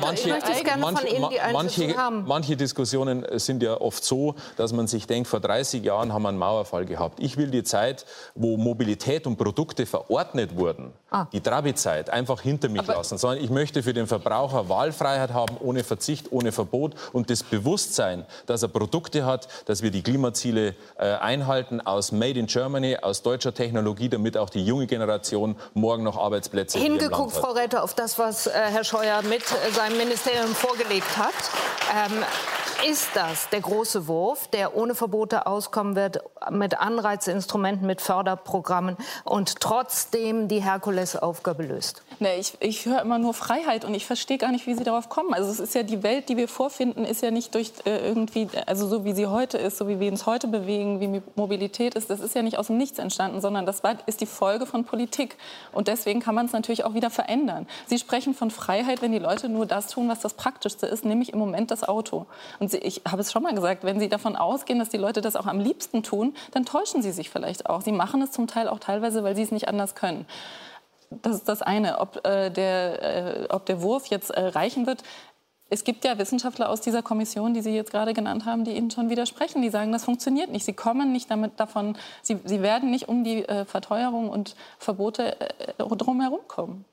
manche, 0.00 0.64
gerne 0.64 0.80
manche, 0.80 1.20
manche, 1.52 1.96
haben. 1.96 2.24
manche 2.26 2.56
Diskussionen 2.56 3.24
sind 3.38 3.62
ja 3.62 3.80
oft 3.80 4.04
so, 4.04 4.34
dass 4.56 4.72
man 4.72 4.86
sich 4.86 5.06
denkt, 5.06 5.28
vor 5.28 5.40
30 5.40 5.84
Jahren 5.84 6.12
haben 6.12 6.22
wir 6.22 6.28
einen 6.30 6.38
Mauerfall 6.38 6.84
gehabt. 6.84 7.20
Ich 7.20 7.36
will 7.36 7.48
die 7.50 7.62
Zeit, 7.64 8.04
wo 8.34 8.56
Mobilität 8.56 9.26
und 9.26 9.36
Produkte 9.36 9.86
verordnet 9.86 10.56
wurden, 10.56 10.92
Ah. 11.10 11.26
die 11.32 11.40
Trabi-Zeit, 11.40 12.10
einfach 12.10 12.40
hinter 12.40 12.68
mich 12.68 12.86
lassen. 12.86 13.18
Sondern 13.18 13.42
ich 13.42 13.50
möchte 13.50 13.82
für 13.82 13.92
den 13.92 14.06
Verbraucher 14.06 14.68
Wahlfreiheit 14.68 15.32
haben, 15.32 15.56
ohne 15.60 15.84
Verzicht, 15.84 16.32
ohne 16.32 16.50
Verbot 16.52 16.94
und 17.12 17.30
das 17.30 17.42
Bewusstsein, 17.42 18.26
dass 18.46 18.62
er 18.62 18.68
Produkte 18.68 19.24
hat, 19.24 19.48
dass 19.66 19.82
wir 19.82 19.90
die 19.90 20.02
Klimaziele 20.02 20.74
äh, 20.98 21.04
einhalten 21.14 21.80
aus 21.80 22.10
Made 22.12 22.38
in 22.38 22.46
Germany, 22.46 22.96
aus 23.00 23.22
deutscher 23.22 23.54
Technologie, 23.54 24.08
damit 24.08 24.36
auch 24.36 24.50
die 24.50 24.64
junge 24.64 24.86
Generation 24.86 25.56
morgen 25.72 26.02
noch 26.02 26.18
Arbeitsplätze 26.18 26.78
Hingeguckt. 26.78 27.32
Frau 27.32 27.52
Retter, 27.52 27.82
auf 27.82 27.94
das, 27.94 28.18
was 28.18 28.46
äh, 28.46 28.52
Herr 28.52 28.84
Scheuer 28.84 29.22
mit 29.22 29.42
äh, 29.42 29.70
seinem 29.72 29.96
Ministerium 29.96 30.54
vorgelegt 30.54 31.16
hat. 31.16 31.34
Ähm, 32.06 32.24
ist 32.86 33.08
das 33.14 33.48
der 33.48 33.62
große 33.62 34.08
Wurf, 34.08 34.48
der 34.48 34.76
ohne 34.76 34.94
Verbote 34.94 35.46
auskommen 35.46 35.96
wird, 35.96 36.18
mit 36.50 36.78
Anreizinstrumenten, 36.78 37.86
mit 37.86 38.02
Förderprogrammen 38.02 38.98
und 39.24 39.60
trotzdem 39.60 40.48
die 40.48 40.62
Herkulesaufgabe 40.62 41.62
löst? 41.62 42.02
Nee, 42.18 42.36
ich, 42.38 42.54
ich 42.60 42.84
höre 42.84 43.00
immer 43.00 43.18
nur 43.18 43.32
Freiheit 43.32 43.86
und 43.86 43.94
ich 43.94 44.04
verstehe 44.04 44.36
gar 44.36 44.52
nicht, 44.52 44.66
wie 44.66 44.74
Sie 44.74 44.84
darauf 44.84 45.08
kommen. 45.08 45.32
Also 45.32 45.50
es 45.50 45.60
ist 45.60 45.74
ja 45.74 45.82
die 45.82 46.02
Welt, 46.02 46.28
die 46.28 46.36
wir 46.36 46.46
vorfinden, 46.46 47.06
ist 47.06 47.22
ja 47.22 47.30
nicht 47.30 47.54
durch 47.54 47.72
äh, 47.86 48.06
irgendwie, 48.06 48.48
also 48.66 48.86
so 48.86 49.04
wie 49.04 49.14
sie 49.14 49.28
heute 49.28 49.56
ist, 49.56 49.78
so 49.78 49.88
wie 49.88 49.98
wir 49.98 50.10
uns 50.10 50.26
heute 50.26 50.46
bewegen, 50.46 51.00
wie 51.00 51.22
Mobilität 51.36 51.94
ist, 51.94 52.10
das 52.10 52.20
ist 52.20 52.34
ja 52.34 52.42
nicht 52.42 52.58
aus 52.58 52.66
dem 52.66 52.76
Nichts 52.76 52.98
entstanden, 52.98 53.40
sondern 53.40 53.64
das 53.64 53.82
war, 53.82 53.96
ist 54.06 54.20
die 54.20 54.26
Folge 54.26 54.66
von 54.66 54.84
Politik. 54.84 55.36
Und 55.72 55.88
deswegen 55.88 56.20
kann 56.20 56.34
man 56.34 56.46
es 56.46 56.52
natürlich 56.52 56.84
auch 56.84 56.94
wieder 56.94 57.10
verändern. 57.10 57.66
Sie 57.86 57.98
sprechen 57.98 58.34
von 58.34 58.50
Freiheit, 58.50 59.02
wenn 59.02 59.12
die 59.12 59.18
Leute 59.18 59.48
nur 59.48 59.66
das 59.66 59.88
tun, 59.88 60.08
was 60.08 60.20
das 60.20 60.34
Praktischste 60.34 60.86
ist, 60.86 61.04
nämlich 61.04 61.32
im 61.32 61.38
Moment 61.38 61.70
das 61.70 61.84
Auto. 61.84 62.26
Und 62.58 62.70
Sie, 62.70 62.78
ich 62.78 63.02
habe 63.08 63.20
es 63.20 63.32
schon 63.32 63.42
mal 63.42 63.54
gesagt, 63.54 63.84
wenn 63.84 64.00
Sie 64.00 64.08
davon 64.08 64.36
ausgehen, 64.36 64.78
dass 64.78 64.88
die 64.88 64.96
Leute 64.96 65.20
das 65.20 65.36
auch 65.36 65.46
am 65.46 65.60
liebsten 65.60 66.02
tun, 66.02 66.34
dann 66.52 66.64
täuschen 66.64 67.02
Sie 67.02 67.12
sich 67.12 67.30
vielleicht 67.30 67.66
auch. 67.66 67.82
Sie 67.82 67.92
machen 67.92 68.22
es 68.22 68.32
zum 68.32 68.46
Teil 68.46 68.68
auch 68.68 68.78
teilweise, 68.78 69.24
weil 69.24 69.36
Sie 69.36 69.42
es 69.42 69.50
nicht 69.50 69.68
anders 69.68 69.94
können. 69.94 70.26
Das 71.22 71.36
ist 71.36 71.48
das 71.48 71.62
eine. 71.62 72.00
Ob, 72.00 72.26
äh, 72.26 72.50
der, 72.50 73.02
äh, 73.02 73.46
ob 73.50 73.66
der 73.66 73.82
Wurf 73.82 74.06
jetzt 74.06 74.30
äh, 74.30 74.40
reichen 74.40 74.86
wird, 74.86 75.02
es 75.70 75.84
gibt 75.84 76.04
ja 76.04 76.18
Wissenschaftler 76.18 76.68
aus 76.68 76.80
dieser 76.80 77.02
Kommission, 77.02 77.54
die 77.54 77.62
Sie 77.62 77.74
jetzt 77.74 77.90
gerade 77.90 78.12
genannt 78.12 78.44
haben, 78.44 78.64
die 78.64 78.76
Ihnen 78.76 78.90
schon 78.90 79.10
widersprechen. 79.10 79.62
Die 79.62 79.70
sagen, 79.70 79.92
das 79.92 80.04
funktioniert 80.04 80.50
nicht. 80.50 80.64
Sie 80.64 80.72
kommen 80.72 81.10
nicht 81.12 81.30
damit 81.30 81.58
davon, 81.58 81.96
Sie, 82.22 82.38
Sie 82.44 82.62
werden 82.62 82.90
nicht 82.90 83.08
um 83.08 83.24
die 83.24 83.44
äh, 83.44 83.64
Verteuerung 83.64 84.28
und 84.28 84.56
Verbote 84.78 85.40
äh, 85.40 85.74
drumherum 85.78 86.40
kommen. 86.48 86.84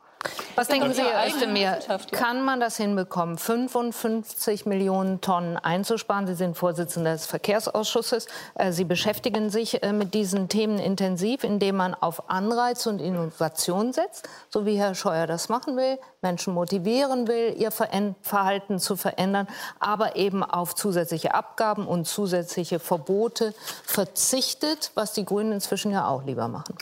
Was 0.55 0.67
denken 0.67 0.93
Sie, 0.93 1.01
Herr 1.01 1.27
Özdemir, 1.27 1.79
kann 2.11 2.43
man 2.43 2.59
das 2.59 2.77
hinbekommen, 2.77 3.37
55 3.37 4.65
Millionen 4.65 5.21
Tonnen 5.21 5.57
einzusparen? 5.57 6.27
Sie 6.27 6.33
sind 6.33 6.57
Vorsitzender 6.57 7.13
des 7.13 7.25
Verkehrsausschusses. 7.25 8.27
Äh, 8.55 8.71
Sie 8.71 8.83
beschäftigen 8.83 9.49
sich 9.49 9.81
äh, 9.81 9.93
mit 9.93 10.13
diesen 10.13 10.49
Themen 10.49 10.77
intensiv, 10.77 11.43
indem 11.43 11.77
man 11.77 11.93
auf 11.93 12.29
Anreiz 12.29 12.85
und 12.85 12.99
Innovation 12.99 13.93
setzt, 13.93 14.27
so 14.49 14.65
wie 14.65 14.75
Herr 14.75 14.93
Scheuer 14.93 15.25
das 15.25 15.49
machen 15.49 15.77
will, 15.77 15.97
Menschen 16.21 16.53
motivieren 16.53 17.27
will, 17.27 17.55
ihr 17.57 17.71
Verhalten 17.71 18.79
zu 18.79 18.95
verändern, 18.95 19.47
aber 19.79 20.15
eben 20.15 20.43
auf 20.43 20.75
zusätzliche 20.75 21.33
Abgaben 21.33 21.87
und 21.87 22.05
zusätzliche 22.05 22.79
Verbote 22.79 23.53
verzichtet, 23.83 24.91
was 24.95 25.13
die 25.13 25.25
Grünen 25.25 25.53
inzwischen 25.53 25.91
ja 25.91 26.07
auch 26.07 26.23
lieber 26.23 26.47
machen. 26.47 26.75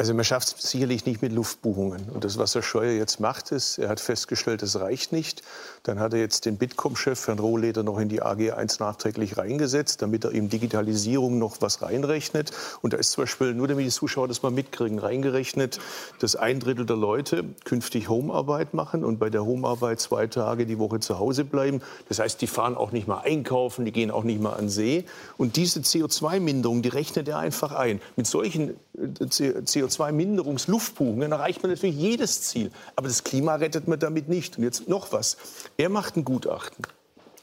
Also 0.00 0.14
man 0.14 0.24
schafft 0.24 0.56
es 0.56 0.70
sicherlich 0.70 1.04
nicht 1.04 1.20
mit 1.20 1.30
Luftbuchungen. 1.30 2.08
Und 2.08 2.24
das, 2.24 2.38
was 2.38 2.54
Herr 2.54 2.62
Scheuer 2.62 2.92
jetzt 2.92 3.20
macht, 3.20 3.52
ist, 3.52 3.76
er 3.76 3.90
hat 3.90 4.00
festgestellt, 4.00 4.62
das 4.62 4.80
reicht 4.80 5.12
nicht. 5.12 5.42
Dann 5.82 6.00
hat 6.00 6.14
er 6.14 6.20
jetzt 6.20 6.46
den 6.46 6.56
Bitkom-Chef, 6.56 7.26
Herrn 7.26 7.38
Rohleder, 7.38 7.82
noch 7.82 7.98
in 7.98 8.08
die 8.08 8.22
AG1 8.22 8.80
nachträglich 8.80 9.36
reingesetzt, 9.36 10.00
damit 10.00 10.24
er 10.24 10.32
ihm 10.32 10.48
Digitalisierung 10.48 11.38
noch 11.38 11.58
was 11.60 11.82
reinrechnet. 11.82 12.50
Und 12.80 12.94
da 12.94 12.96
ist 12.96 13.10
zum 13.10 13.24
Beispiel, 13.24 13.52
nur 13.52 13.68
damit 13.68 13.84
die 13.84 13.90
Zuschauer 13.90 14.26
das 14.26 14.42
mal 14.42 14.50
mitkriegen, 14.50 14.98
reingerechnet, 14.98 15.80
dass 16.18 16.34
ein 16.34 16.60
Drittel 16.60 16.86
der 16.86 16.96
Leute 16.96 17.44
künftig 17.66 18.08
Homearbeit 18.08 18.72
machen 18.72 19.04
und 19.04 19.18
bei 19.18 19.28
der 19.28 19.44
Homearbeit 19.44 20.00
zwei 20.00 20.26
Tage 20.28 20.64
die 20.64 20.78
Woche 20.78 21.00
zu 21.00 21.18
Hause 21.18 21.44
bleiben. 21.44 21.82
Das 22.08 22.20
heißt, 22.20 22.40
die 22.40 22.46
fahren 22.46 22.74
auch 22.74 22.92
nicht 22.92 23.06
mal 23.06 23.18
einkaufen, 23.18 23.84
die 23.84 23.92
gehen 23.92 24.10
auch 24.10 24.24
nicht 24.24 24.40
mal 24.40 24.54
an 24.54 24.70
See. 24.70 25.04
Und 25.36 25.56
diese 25.56 25.80
CO2-Minderung, 25.80 26.80
die 26.80 26.88
rechnet 26.88 27.28
er 27.28 27.36
einfach 27.36 27.72
ein. 27.72 28.00
Mit 28.16 28.26
solchen 28.26 28.70
äh, 28.70 29.24
CO2 29.24 29.89
CO2-Minderungsluftbuchen, 29.90 31.20
dann 31.20 31.32
erreicht 31.32 31.62
man 31.62 31.72
natürlich 31.72 31.96
jedes 31.96 32.42
Ziel. 32.42 32.70
Aber 32.96 33.08
das 33.08 33.24
Klima 33.24 33.56
rettet 33.56 33.88
man 33.88 33.98
damit 33.98 34.28
nicht. 34.28 34.58
Und 34.58 34.64
jetzt 34.64 34.88
noch 34.88 35.12
was. 35.12 35.36
Er 35.76 35.88
macht 35.88 36.16
ein 36.16 36.24
Gutachten 36.24 36.84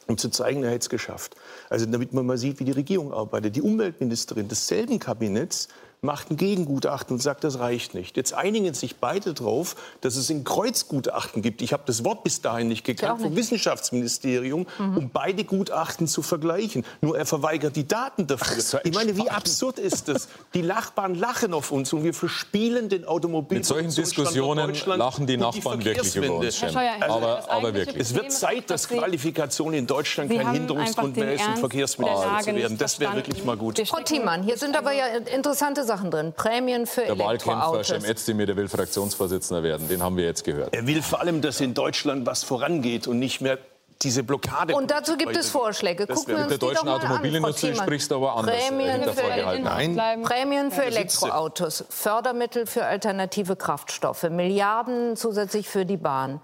um 0.08 0.18
zu 0.18 0.30
zeigen, 0.30 0.64
er 0.64 0.70
hätte 0.70 0.84
es 0.84 0.90
geschafft. 0.90 1.36
Also 1.70 1.86
damit 1.86 2.14
man 2.14 2.26
mal 2.26 2.38
sieht, 2.38 2.60
wie 2.60 2.64
die 2.64 2.72
Regierung 2.72 3.14
arbeitet. 3.14 3.56
Die 3.56 3.62
Umweltministerin 3.62 4.48
desselben 4.48 5.00
Kabinetts 5.00 5.68
macht 6.02 6.30
ein 6.30 6.38
Gegengutachten 6.38 7.16
und 7.16 7.22
sagt, 7.22 7.44
das 7.44 7.58
reicht 7.58 7.96
nicht. 7.96 8.18
Jetzt 8.18 8.34
einigen 8.34 8.74
sich 8.76 8.98
beide 8.98 9.34
darauf, 9.34 9.76
dass 10.02 10.16
es 10.16 10.30
ein 10.30 10.44
Kreuzgutachten 10.44 11.42
gibt. 11.42 11.64
Ich 11.64 11.74
habe 11.74 11.84
das 11.88 12.06
Wort 12.06 12.24
bis 12.24 12.42
dahin 12.42 12.68
nicht 12.68 12.84
gekannt 12.84 13.22
vom 13.22 13.36
Wissenschaftsministerium, 13.36 14.68
mhm. 14.78 14.98
um 14.98 15.10
beide 15.10 15.44
Gutachten 15.44 16.08
zu 16.08 16.22
vergleichen. 16.22 16.86
Nur 17.02 17.18
er 17.18 17.26
verweigert 17.26 17.76
die 17.76 17.88
Daten 17.88 18.28
dafür. 18.28 18.62
So 18.62 18.78
ich 18.84 18.94
meine, 18.94 19.18
wie 19.18 19.30
absurd 19.30 19.80
ist 19.80 20.08
das? 20.08 20.28
Die 20.54 20.62
Nachbarn 20.62 21.16
lachen 21.16 21.54
auf 21.54 21.72
uns 21.72 21.92
und 21.94 22.04
wir 22.04 22.14
verspielen 22.14 22.90
den 22.90 23.06
Automobil. 23.06 23.58
Mit 23.58 23.66
solchen 23.66 23.94
Diskussionen 23.94 24.74
lachen 24.86 25.26
die 25.26 25.38
Nachbarn 25.38 25.80
die 25.80 25.86
wirklich 25.86 26.16
über 26.16 26.36
uns. 26.36 26.62
Also, 26.62 26.78
aber, 26.78 27.50
aber 27.50 27.74
wirklich. 27.74 27.98
Es 27.98 28.14
wird 28.14 28.32
Zeit, 28.32 28.70
dass 28.70 28.88
Qualifikation 28.88 29.74
in 29.74 29.88
Deutschland 29.88 30.32
kein 30.32 30.52
Hinderungsgrund 30.52 31.18
mehr 31.18 31.34
ist, 31.34 31.48
um 31.48 31.58
Verkehrsminister 31.58 32.40
zu 32.44 32.56
werden. 32.56 32.78
Das 32.78 33.00
wäre 33.00 33.16
wirklich 33.16 33.44
mal 33.44 33.58
gut. 33.58 33.82
Frau 33.88 34.02
Thiemann, 34.02 34.44
hier 34.44 34.58
sind 34.58 34.78
aber 34.78 34.92
ja 34.92 35.06
interessante 35.08 35.84
Sachen 35.88 35.97
drin. 36.04 36.34
Prämien 36.34 36.86
für 36.86 37.02
der 37.02 37.12
Elektroautos. 37.12 37.88
Der 37.88 37.96
Wahlkämpfer 37.96 38.00
Cem 38.00 38.12
Özdemir, 38.12 38.46
der 38.46 38.56
will 38.56 38.68
Fraktionsvorsitzender 38.68 39.64
werden. 39.64 39.88
Den 39.88 40.04
haben 40.04 40.18
wir 40.18 40.26
jetzt 40.26 40.44
gehört. 40.44 40.74
Er 40.74 40.88
will 40.88 41.02
vor 41.02 41.20
allem, 41.20 41.42
dass 41.42 41.60
in 41.62 41.74
Deutschland 41.74 42.26
was 42.26 42.44
vorangeht 42.44 43.08
und 43.08 43.20
nicht 43.20 43.42
mehr 43.42 43.58
diese 44.02 44.24
Blockade. 44.24 44.76
Und 44.76 44.92
dazu 44.92 45.18
gibt 45.18 45.36
es 45.36 45.50
Vorschläge. 45.50 46.06
Gucken 46.08 46.28
wir 46.28 46.38
uns 46.38 46.48
der 46.50 46.58
deutschen 46.58 46.88
Automobilindustrie 46.88 47.76
sprichst 47.76 48.12
du 48.12 48.16
aber 48.16 48.36
anders. 48.36 48.56
Prämien 48.68 49.04
für, 49.04 49.60
Nein. 49.60 50.22
Prämien 50.24 50.72
für 50.72 50.86
Elektroautos, 50.86 51.86
Fördermittel 51.90 52.66
für 52.68 52.86
alternative 52.86 53.56
Kraftstoffe, 53.56 54.24
Milliarden 54.30 55.16
zusätzlich 55.16 55.68
für 55.68 55.86
die 55.86 55.98
Bahn. 55.98 56.42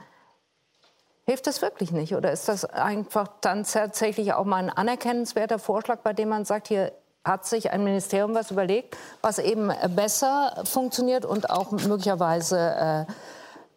Hilft 1.26 1.48
das 1.48 1.62
wirklich 1.62 1.92
nicht? 1.92 2.16
Oder 2.16 2.32
ist 2.32 2.50
das 2.50 2.66
einfach 2.66 3.30
dann 3.40 3.64
tatsächlich 3.64 4.34
auch 4.34 4.44
mal 4.44 4.58
ein 4.58 4.70
anerkennenswerter 4.70 5.58
Vorschlag, 5.58 6.00
bei 6.00 6.12
dem 6.12 6.30
man 6.30 6.44
sagt, 6.44 6.68
hier 6.68 6.92
hat 7.24 7.46
sich 7.46 7.72
ein 7.72 7.84
Ministerium 7.84 8.36
was 8.36 8.52
überlegt, 8.52 8.98
was 9.22 9.40
eben 9.40 9.72
besser 9.96 10.64
funktioniert 10.66 11.26
und 11.26 11.50
auch 11.50 11.72
möglicherweise 11.72 13.06
äh, 13.08 13.14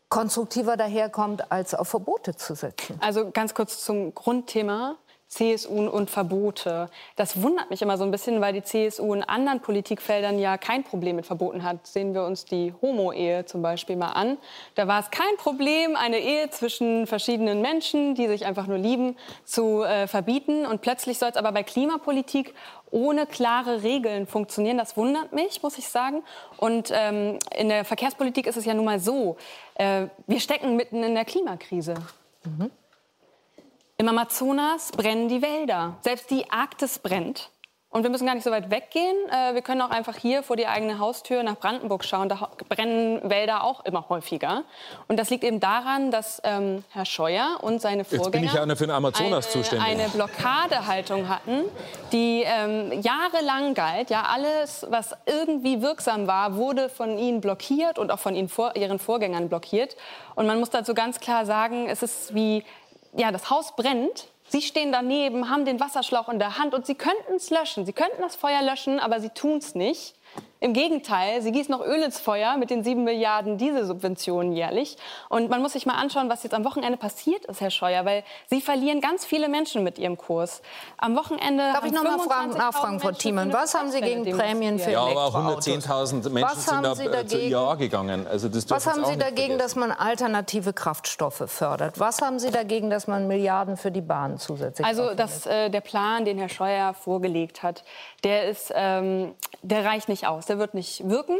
konstruktiver 0.09 0.77
daherkommt, 0.77 1.51
als 1.51 1.75
auf 1.75 1.89
Verbote 1.89 2.37
zu 2.37 2.55
setzen. 2.55 2.99
Also 3.01 3.31
ganz 3.31 3.55
kurz 3.55 3.85
zum 3.85 4.15
Grundthema. 4.15 4.97
CSU 5.37 5.87
und 5.89 6.09
Verbote. 6.09 6.89
Das 7.15 7.43
wundert 7.43 7.69
mich 7.69 7.83
immer 7.83 7.99
so 7.99 8.05
ein 8.05 8.11
bisschen, 8.11 8.41
weil 8.41 8.55
die 8.55 8.63
CSU 8.63 9.13
in 9.13 9.23
anderen 9.23 9.61
Politikfeldern 9.61 10.39
ja 10.39 10.57
kein 10.57 10.83
Problem 10.83 11.17
mit 11.17 11.27
Verboten 11.27 11.63
hat. 11.63 11.87
Sehen 11.87 12.15
wir 12.15 12.25
uns 12.25 12.47
die 12.47 12.73
Homo-Ehe 12.81 13.45
zum 13.45 13.61
Beispiel 13.61 13.97
mal 13.97 14.13
an. 14.13 14.39
Da 14.77 14.89
war 14.89 15.01
es 15.01 15.11
kein 15.11 15.37
Problem, 15.37 15.95
eine 15.95 16.19
Ehe 16.19 16.49
zwischen 16.49 17.07
verschiedenen 17.07 17.61
Menschen, 17.61 18.15
die 18.15 18.29
sich 18.29 18.47
einfach 18.47 18.67
nur 18.67 18.79
lieben, 18.79 19.17
zu 19.45 19.83
äh, 19.83 20.07
verbieten. 20.07 20.65
Und 20.65 20.81
plötzlich 20.81 21.19
soll 21.19 21.29
es 21.29 21.37
aber 21.37 21.53
bei 21.53 21.63
Klimapolitik 21.63 22.55
ohne 22.91 23.27
klare 23.27 23.83
Regeln 23.83 24.27
funktionieren. 24.27 24.79
Das 24.79 24.97
wundert 24.97 25.35
mich, 25.35 25.63
muss 25.63 25.77
ich 25.77 25.89
sagen. 25.89 26.23
Und 26.57 26.91
ähm, 26.95 27.39
in 27.55 27.69
der 27.69 27.85
Verkehrspolitik 27.85 28.47
ist 28.47 28.57
es 28.57 28.65
ja 28.65 28.73
nun 28.73 28.87
mal 28.87 29.01
so, 29.01 29.37
äh, 29.75 30.07
wir 30.27 30.41
stecken 30.41 30.77
mitten 30.77 31.03
in 31.03 31.15
der 31.15 31.27
Klimakrise. 31.27 31.95
Mhm. 32.45 32.71
Im 33.99 34.09
Amazonas 34.11 34.93
brennen 34.93 35.29
die 35.29 35.41
Wälder. 35.41 35.97
Selbst 36.03 36.31
die 36.31 36.51
Arktis 36.51 36.99
brennt. 36.99 37.51
Und 37.89 38.03
wir 38.03 38.11
müssen 38.11 38.27
gar 38.27 38.35
nicht 38.35 38.45
so 38.45 38.51
weit 38.51 38.71
weggehen. 38.71 39.17
Äh, 39.31 39.55
wir 39.55 39.63
können 39.63 39.81
auch 39.81 39.89
einfach 39.89 40.17
hier 40.17 40.43
vor 40.43 40.57
die 40.57 40.67
eigene 40.67 40.99
Haustür 40.99 41.43
nach 41.43 41.57
Brandenburg 41.57 42.05
schauen. 42.05 42.29
Da 42.29 42.51
brennen 42.69 43.23
Wälder 43.31 43.65
auch 43.65 43.87
immer 43.87 44.11
häufiger. 44.11 44.65
Und 45.09 45.19
das 45.19 45.31
liegt 45.31 45.45
eben 45.45 45.61
daran, 45.61 46.11
dass 46.11 46.43
ähm, 46.45 46.85
Herr 46.91 47.07
Scheuer 47.07 47.57
und 47.63 47.81
seine 47.81 48.05
Vorgänger 48.05 48.53
ja 48.53 48.63
eine 48.63 48.77
eine 49.81 50.11
Blockadehaltung 50.11 51.31
hatten, 51.31 51.63
die 52.13 52.43
ähm, 52.45 53.01
jahrelang 53.01 53.73
galt. 53.73 54.11
Ja, 54.11 54.25
alles, 54.25 54.85
was 54.91 55.15
irgendwie 55.25 55.81
wirksam 55.81 56.27
war, 56.27 56.57
wurde 56.57 56.91
von 56.91 57.17
ihnen 57.17 57.41
blockiert 57.41 57.99
und 57.99 58.13
auch 58.13 58.19
von 58.19 58.37
ihnen 58.37 58.51
vor, 58.51 58.77
ihren 58.77 58.99
Vorgängern 58.99 59.49
blockiert. 59.49 59.97
Und 60.35 60.47
man 60.47 60.61
muss 60.61 60.69
dazu 60.69 60.93
ganz 60.93 61.19
klar 61.19 61.47
sagen, 61.47 61.89
es 61.89 62.03
ist 62.03 62.35
wie 62.35 62.63
ja, 63.17 63.33
das 63.33 63.51
Haus 63.51 63.75
brennt. 63.77 64.29
Sie 64.49 64.63
stehen 64.63 64.93
daneben, 64.93 65.51
haben 65.51 65.65
den 65.65 65.81
Wasserschlauch 65.81 66.29
in 66.29 66.39
der 66.39 66.59
Hand 66.59 66.75
und 66.75 66.87
Sie 66.87 66.95
könnten 66.95 67.35
es 67.35 67.51
löschen. 67.51 67.85
Sie 67.85 67.93
könnten 67.93 68.21
das 68.21 68.37
Feuer 68.37 68.63
löschen, 68.63 69.01
aber 69.01 69.21
Sie 69.21 69.31
tun 69.31 69.59
es 69.59 69.75
nicht. 69.75 70.15
Im 70.61 70.73
Gegenteil, 70.73 71.43
sie 71.43 71.53
gießen 71.53 71.71
noch 71.71 71.85
Öl 71.85 72.03
ins 72.03 72.19
Feuer 72.19 72.57
mit 72.57 72.71
den 72.71 72.83
sieben 72.83 73.05
Milliarden 73.05 73.59
Dieselsubventionen 73.59 74.53
jährlich. 74.53 74.97
Und 75.29 75.51
man 75.51 75.61
muss 75.61 75.75
sich 75.75 75.85
mal 75.85 75.95
anschauen, 75.95 76.31
was 76.31 76.43
jetzt 76.45 76.55
am 76.55 76.65
Wochenende 76.65 76.97
passiert 76.97 77.45
ist, 77.45 77.61
Herr 77.61 77.71
Scheuer, 77.71 78.05
weil 78.05 78.25
Sie 78.49 78.61
verlieren 78.61 79.01
ganz 79.01 79.27
viele 79.27 79.49
Menschen 79.49 79.85
mit 79.85 79.99
Ihrem 79.99 80.17
Kurs. 80.17 80.63
Am 80.97 81.15
Wochenende 81.17 81.63
Darf 81.73 81.85
ich 81.85 81.93
noch 81.93 82.05
mal 82.05 82.19
fragen, 82.19 82.51
nachfragen, 82.51 83.01
Frau 83.01 83.13
Thiemann, 83.13 83.53
was 83.53 83.75
haben 83.75 83.91
Sie 83.91 84.01
gegen 84.01 84.25
Prämien 84.25 84.79
für 84.79 84.93
ja, 84.93 85.05
Elektroautos? 85.05 85.67
Ja, 85.67 85.75
aber 85.75 86.05
110.000 86.05 86.31
Menschen 86.31 86.61
sind 86.95 87.13
da 87.13 87.21
äh, 87.21 87.27
zu 87.27 87.39
Ja 87.39 87.75
gegangen. 87.75 88.27
Also 88.27 88.49
das 88.49 88.71
was 88.71 88.87
haben 88.87 89.05
Sie 89.05 89.19
dagegen, 89.19 89.59
dass 89.59 89.77
man 89.77 89.93
alternative 89.93 90.73
Kraftstoffe 90.73 91.45
fördert? 91.47 92.01
Was 92.01 92.23
haben 92.23 92.39
Sie 92.39 92.51
dagegen, 92.51 92.89
dass 92.89 93.07
man 93.07 93.29
Milliarden 93.29 93.77
für 93.77 93.91
die 93.91 94.01
Bahn 94.01 94.39
zusätzlich 94.39 94.87
Also 94.87 95.15
das, 95.15 95.45
äh, 95.47 95.69
der 95.69 95.81
Plan, 95.83 96.25
den 96.25 96.39
Herr 96.39 96.49
Scheuer 96.49 96.95
vorgelegt 96.95 97.63
hat, 97.63 97.85
der, 98.25 98.49
ist, 98.49 98.73
ähm, 98.75 99.35
der 99.63 99.85
reicht 99.85 100.09
nicht 100.09 100.27
aus. 100.27 100.46
Der 100.49 100.59
wird 100.59 100.75
nicht 100.75 101.09
wirken. 101.09 101.39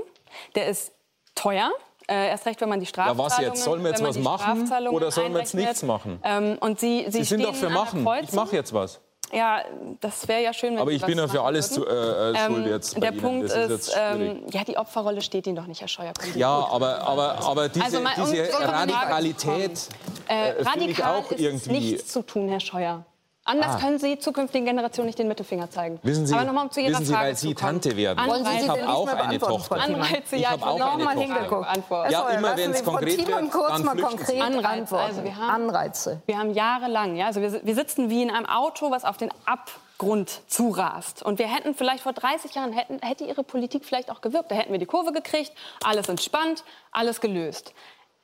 Der 0.55 0.67
ist 0.67 0.93
teuer. 1.35 1.71
Äh, 2.09 2.29
erst 2.29 2.47
recht, 2.47 2.61
wenn 2.61 2.69
man 2.69 2.79
die 2.79 2.87
Strafzahlungen... 2.87 3.31
Ja, 3.31 3.37
was 3.37 3.41
jetzt? 3.41 3.65
Sollen 3.65 3.83
wir 3.83 3.91
jetzt 3.91 4.03
was 4.03 4.19
machen 4.19 4.71
oder 4.91 5.11
sollen 5.11 5.33
wir 5.33 5.41
jetzt 5.41 5.55
nichts 5.55 5.83
machen? 5.83 6.21
Ähm, 6.23 6.57
und 6.61 6.79
Sie, 6.79 7.05
Sie, 7.09 7.19
Sie 7.19 7.25
sind 7.25 7.45
doch 7.45 7.55
für 7.55 7.69
machen. 7.69 8.07
Ich 8.23 8.33
mache 8.33 8.55
jetzt 8.55 8.73
was. 8.73 9.01
Ja, 9.33 9.65
das 10.01 10.29
wäre 10.29 10.43
ja 10.43 10.53
schön, 10.53 10.75
wenn 10.75 10.79
Aber 10.79 10.93
ich 10.93 11.05
bin 11.05 11.19
ja 11.19 11.27
für 11.27 11.43
alles 11.43 11.71
zu, 11.73 11.85
äh, 11.85 12.31
äh, 12.31 12.47
schuld 12.47 12.67
jetzt. 12.67 13.03
Der 13.03 13.11
Punkt 13.13 13.47
ist, 13.47 13.57
ist 13.57 13.97
ähm, 13.99 14.45
ja, 14.53 14.63
die 14.63 14.77
Opferrolle 14.77 15.21
steht 15.21 15.47
Ihnen 15.49 15.57
doch 15.57 15.67
nicht, 15.67 15.81
Herr 15.81 15.89
Scheuer. 15.89 16.13
Ja, 16.37 16.69
aber, 16.71 17.01
aber, 17.01 17.45
aber 17.45 17.69
diese, 17.69 17.85
also 17.85 18.33
diese 18.33 18.53
Radikalität 18.53 19.89
äh, 20.29 20.63
radikal 20.63 21.17
auch 21.17 21.31
irgendwie... 21.33 21.57
ist 21.57 21.67
nichts 21.67 22.13
zu 22.13 22.23
tun, 22.23 22.49
Herr 22.49 22.61
Scheuer. 22.61 23.05
Anders 23.49 23.77
ah. 23.77 23.79
können 23.79 23.99
Sie 24.01 24.19
zukünftigen 24.19 24.67
Generationen 24.67 25.07
nicht 25.07 25.21
den 25.21 25.29
Mittelfinger 25.29 25.71
zeigen. 25.71 26.01
Wissen 26.03 26.27
Sie, 26.27 26.35
Aber 26.35 26.45
nochmal 26.45 26.69
zu 26.69 26.81
Ihrer 26.81 26.95
wissen 26.95 27.07
Sie 27.07 27.13
Frage 27.13 27.29
weil 27.29 27.37
Sie 27.37 27.55
Tante 27.55 27.97
werden. 27.97 28.19
Anreize. 28.19 28.65
Ich 28.65 28.69
habe 28.69 28.89
auch 28.89 29.07
eine 29.07 29.39
Tochter. 29.39 29.77
Anreize, 29.77 30.37
ja, 30.37 30.39
ich 30.39 30.49
habe 30.49 30.67
auch 30.67 31.07
eine 31.07 31.27
Tochter. 31.49 31.69
Antwort. 31.69 32.11
Ja, 32.11 32.29
immer 32.31 32.57
wenn 32.57 32.73
es 32.73 32.85
konkret 32.85 33.27
wird, 33.27 33.53
kurz 33.53 33.69
dann 33.69 33.85
mal 33.85 33.97
konkret 33.97 34.43
Anreize. 34.43 34.69
antworten. 34.69 35.05
Also 35.05 35.25
wir 35.25 35.37
haben, 35.37 35.69
Anreize. 35.69 36.23
Wir 36.27 36.39
haben 36.39 36.53
jahrelang, 36.55 37.15
ja, 37.15 37.27
also 37.27 37.41
wir, 37.41 37.65
wir 37.65 37.75
sitzen 37.77 38.11
wie 38.11 38.23
in 38.23 38.31
einem 38.31 38.47
Auto, 38.47 38.91
was 38.91 39.05
auf 39.05 39.17
den 39.17 39.31
Abgrund 39.45 40.41
zurast. 40.49 41.23
Und 41.23 41.39
wir 41.39 41.47
hätten 41.47 41.77
vielleicht 41.77 42.03
vor 42.03 42.15
30 42.15 42.53
Jahren, 42.53 42.73
hätten, 42.73 42.99
hätte 43.01 43.23
Ihre 43.23 43.45
Politik 43.45 43.85
vielleicht 43.85 44.11
auch 44.11 44.23
gewirkt. 44.23 44.51
Da 44.51 44.57
hätten 44.57 44.73
wir 44.73 44.81
die 44.81 44.87
Kurve 44.87 45.13
gekriegt, 45.13 45.53
alles 45.85 46.09
entspannt, 46.09 46.65
alles 46.91 47.21
gelöst. 47.21 47.73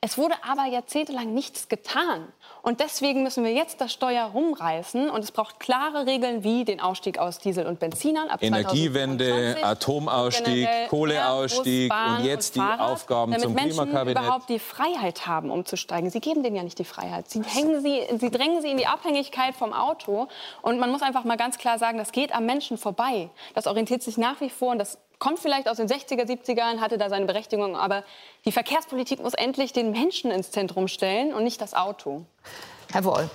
Es 0.05 0.17
wurde 0.17 0.35
aber 0.45 0.65
jahrzehntelang 0.65 1.33
nichts 1.33 1.69
getan. 1.69 2.27
Und 2.61 2.81
deswegen 2.81 3.23
müssen 3.23 3.45
wir 3.45 3.53
jetzt 3.53 3.79
das 3.79 3.93
Steuer 3.93 4.25
rumreißen. 4.25 5.09
Und 5.09 5.23
es 5.23 5.31
braucht 5.31 5.61
klare 5.61 6.05
Regeln 6.05 6.43
wie 6.43 6.65
den 6.65 6.81
Ausstieg 6.81 7.19
aus 7.19 7.39
Diesel- 7.39 7.67
und 7.67 7.79
Benzinern 7.79 8.27
ab 8.27 8.43
Energiewende, 8.43 9.55
Atomausstieg, 9.63 10.67
Kohleausstieg 10.89 11.89
und 11.93 12.25
jetzt 12.25 12.57
und 12.57 12.65
die 12.65 12.81
Aufgaben 12.81 13.31
damit 13.31 13.45
zum 13.45 13.53
Menschen 13.53 13.77
Klimakabinett. 13.77 14.21
überhaupt 14.21 14.49
die 14.49 14.59
Freiheit 14.59 15.25
haben, 15.25 15.49
umzusteigen. 15.49 16.09
Sie 16.09 16.19
geben 16.19 16.43
denen 16.43 16.57
ja 16.57 16.63
nicht 16.63 16.79
die 16.79 16.83
Freiheit. 16.83 17.29
Sie, 17.29 17.41
hängen 17.41 17.81
sie, 17.81 18.01
sie 18.17 18.29
drängen 18.29 18.61
sie 18.61 18.71
in 18.71 18.77
die 18.77 18.87
Abhängigkeit 18.87 19.55
vom 19.55 19.71
Auto. 19.71 20.27
Und 20.61 20.79
man 20.81 20.91
muss 20.91 21.01
einfach 21.01 21.23
mal 21.23 21.37
ganz 21.37 21.57
klar 21.57 21.79
sagen, 21.79 21.97
das 21.97 22.11
geht 22.11 22.35
am 22.35 22.45
Menschen 22.45 22.77
vorbei. 22.77 23.29
Das 23.53 23.67
orientiert 23.67 24.03
sich 24.03 24.17
nach 24.17 24.41
wie 24.41 24.49
vor 24.49 24.71
und 24.71 24.79
das 24.79 24.97
kommt 25.23 25.39
vielleicht 25.39 25.69
aus 25.69 25.77
den 25.77 25.87
60er, 25.87 26.25
70ern, 26.25 26.81
hatte 26.81 26.97
da 26.97 27.07
seine 27.07 27.25
Berechtigung, 27.25 27.77
aber 27.77 28.03
die 28.43 28.51
Verkehrspolitik 28.51 29.21
muss 29.21 29.33
endlich 29.33 29.71
den 29.71 29.91
Menschen 29.91 30.31
ins 30.31 30.51
Zentrum 30.51 30.89
stellen 30.89 31.33
und 31.33 31.45
nicht 31.45 31.61
das 31.61 31.73
Auto. 31.73 32.25
Herr 32.91 33.05
Woll, 33.05 33.29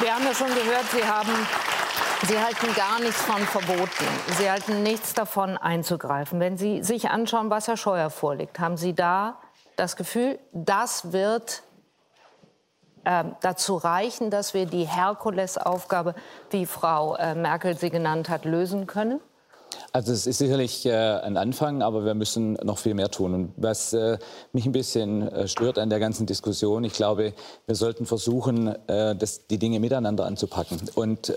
wir 0.00 0.12
haben 0.12 0.24
ja 0.24 0.34
schon 0.34 0.48
gehört, 0.48 0.86
Sie 0.92 1.06
haben 1.06 1.46
Sie 2.26 2.38
halten 2.38 2.74
gar 2.74 2.98
nichts 2.98 3.22
von 3.22 3.40
Verboten. 3.46 4.04
Sie 4.38 4.50
halten 4.50 4.82
nichts 4.82 5.14
davon 5.14 5.56
einzugreifen. 5.56 6.40
Wenn 6.40 6.58
Sie 6.58 6.82
sich 6.82 7.10
anschauen, 7.10 7.48
was 7.48 7.68
Herr 7.68 7.76
Scheuer 7.76 8.10
vorlegt, 8.10 8.58
haben 8.58 8.76
Sie 8.76 8.92
da 8.92 9.38
das 9.76 9.94
Gefühl, 9.96 10.38
das 10.52 11.12
wird 11.12 11.62
äh, 13.04 13.24
dazu 13.40 13.76
reichen, 13.76 14.30
dass 14.30 14.52
wir 14.52 14.66
die 14.66 14.84
Herkulesaufgabe, 14.84 16.16
wie 16.50 16.66
Frau 16.66 17.14
äh, 17.14 17.36
Merkel 17.36 17.78
sie 17.78 17.88
genannt 17.90 18.28
hat, 18.28 18.44
lösen 18.44 18.88
können? 18.88 19.20
Also 19.92 20.12
es 20.12 20.26
ist 20.26 20.38
sicherlich 20.38 20.86
äh, 20.86 20.92
ein 20.92 21.36
Anfang, 21.36 21.82
aber 21.82 22.04
wir 22.04 22.14
müssen 22.14 22.52
noch 22.62 22.78
viel 22.78 22.94
mehr 22.94 23.10
tun. 23.10 23.34
Und 23.34 23.52
was 23.56 23.92
äh, 23.92 24.18
mich 24.52 24.64
ein 24.64 24.72
bisschen 24.72 25.26
äh, 25.28 25.48
stört 25.48 25.78
an 25.78 25.90
der 25.90 25.98
ganzen 25.98 26.26
Diskussion, 26.26 26.84
ich 26.84 26.92
glaube, 26.92 27.32
wir 27.66 27.74
sollten 27.74 28.06
versuchen, 28.06 28.74
das, 28.86 29.46
die 29.46 29.58
Dinge 29.58 29.80
miteinander 29.80 30.24
anzupacken 30.24 30.80
und 30.94 31.32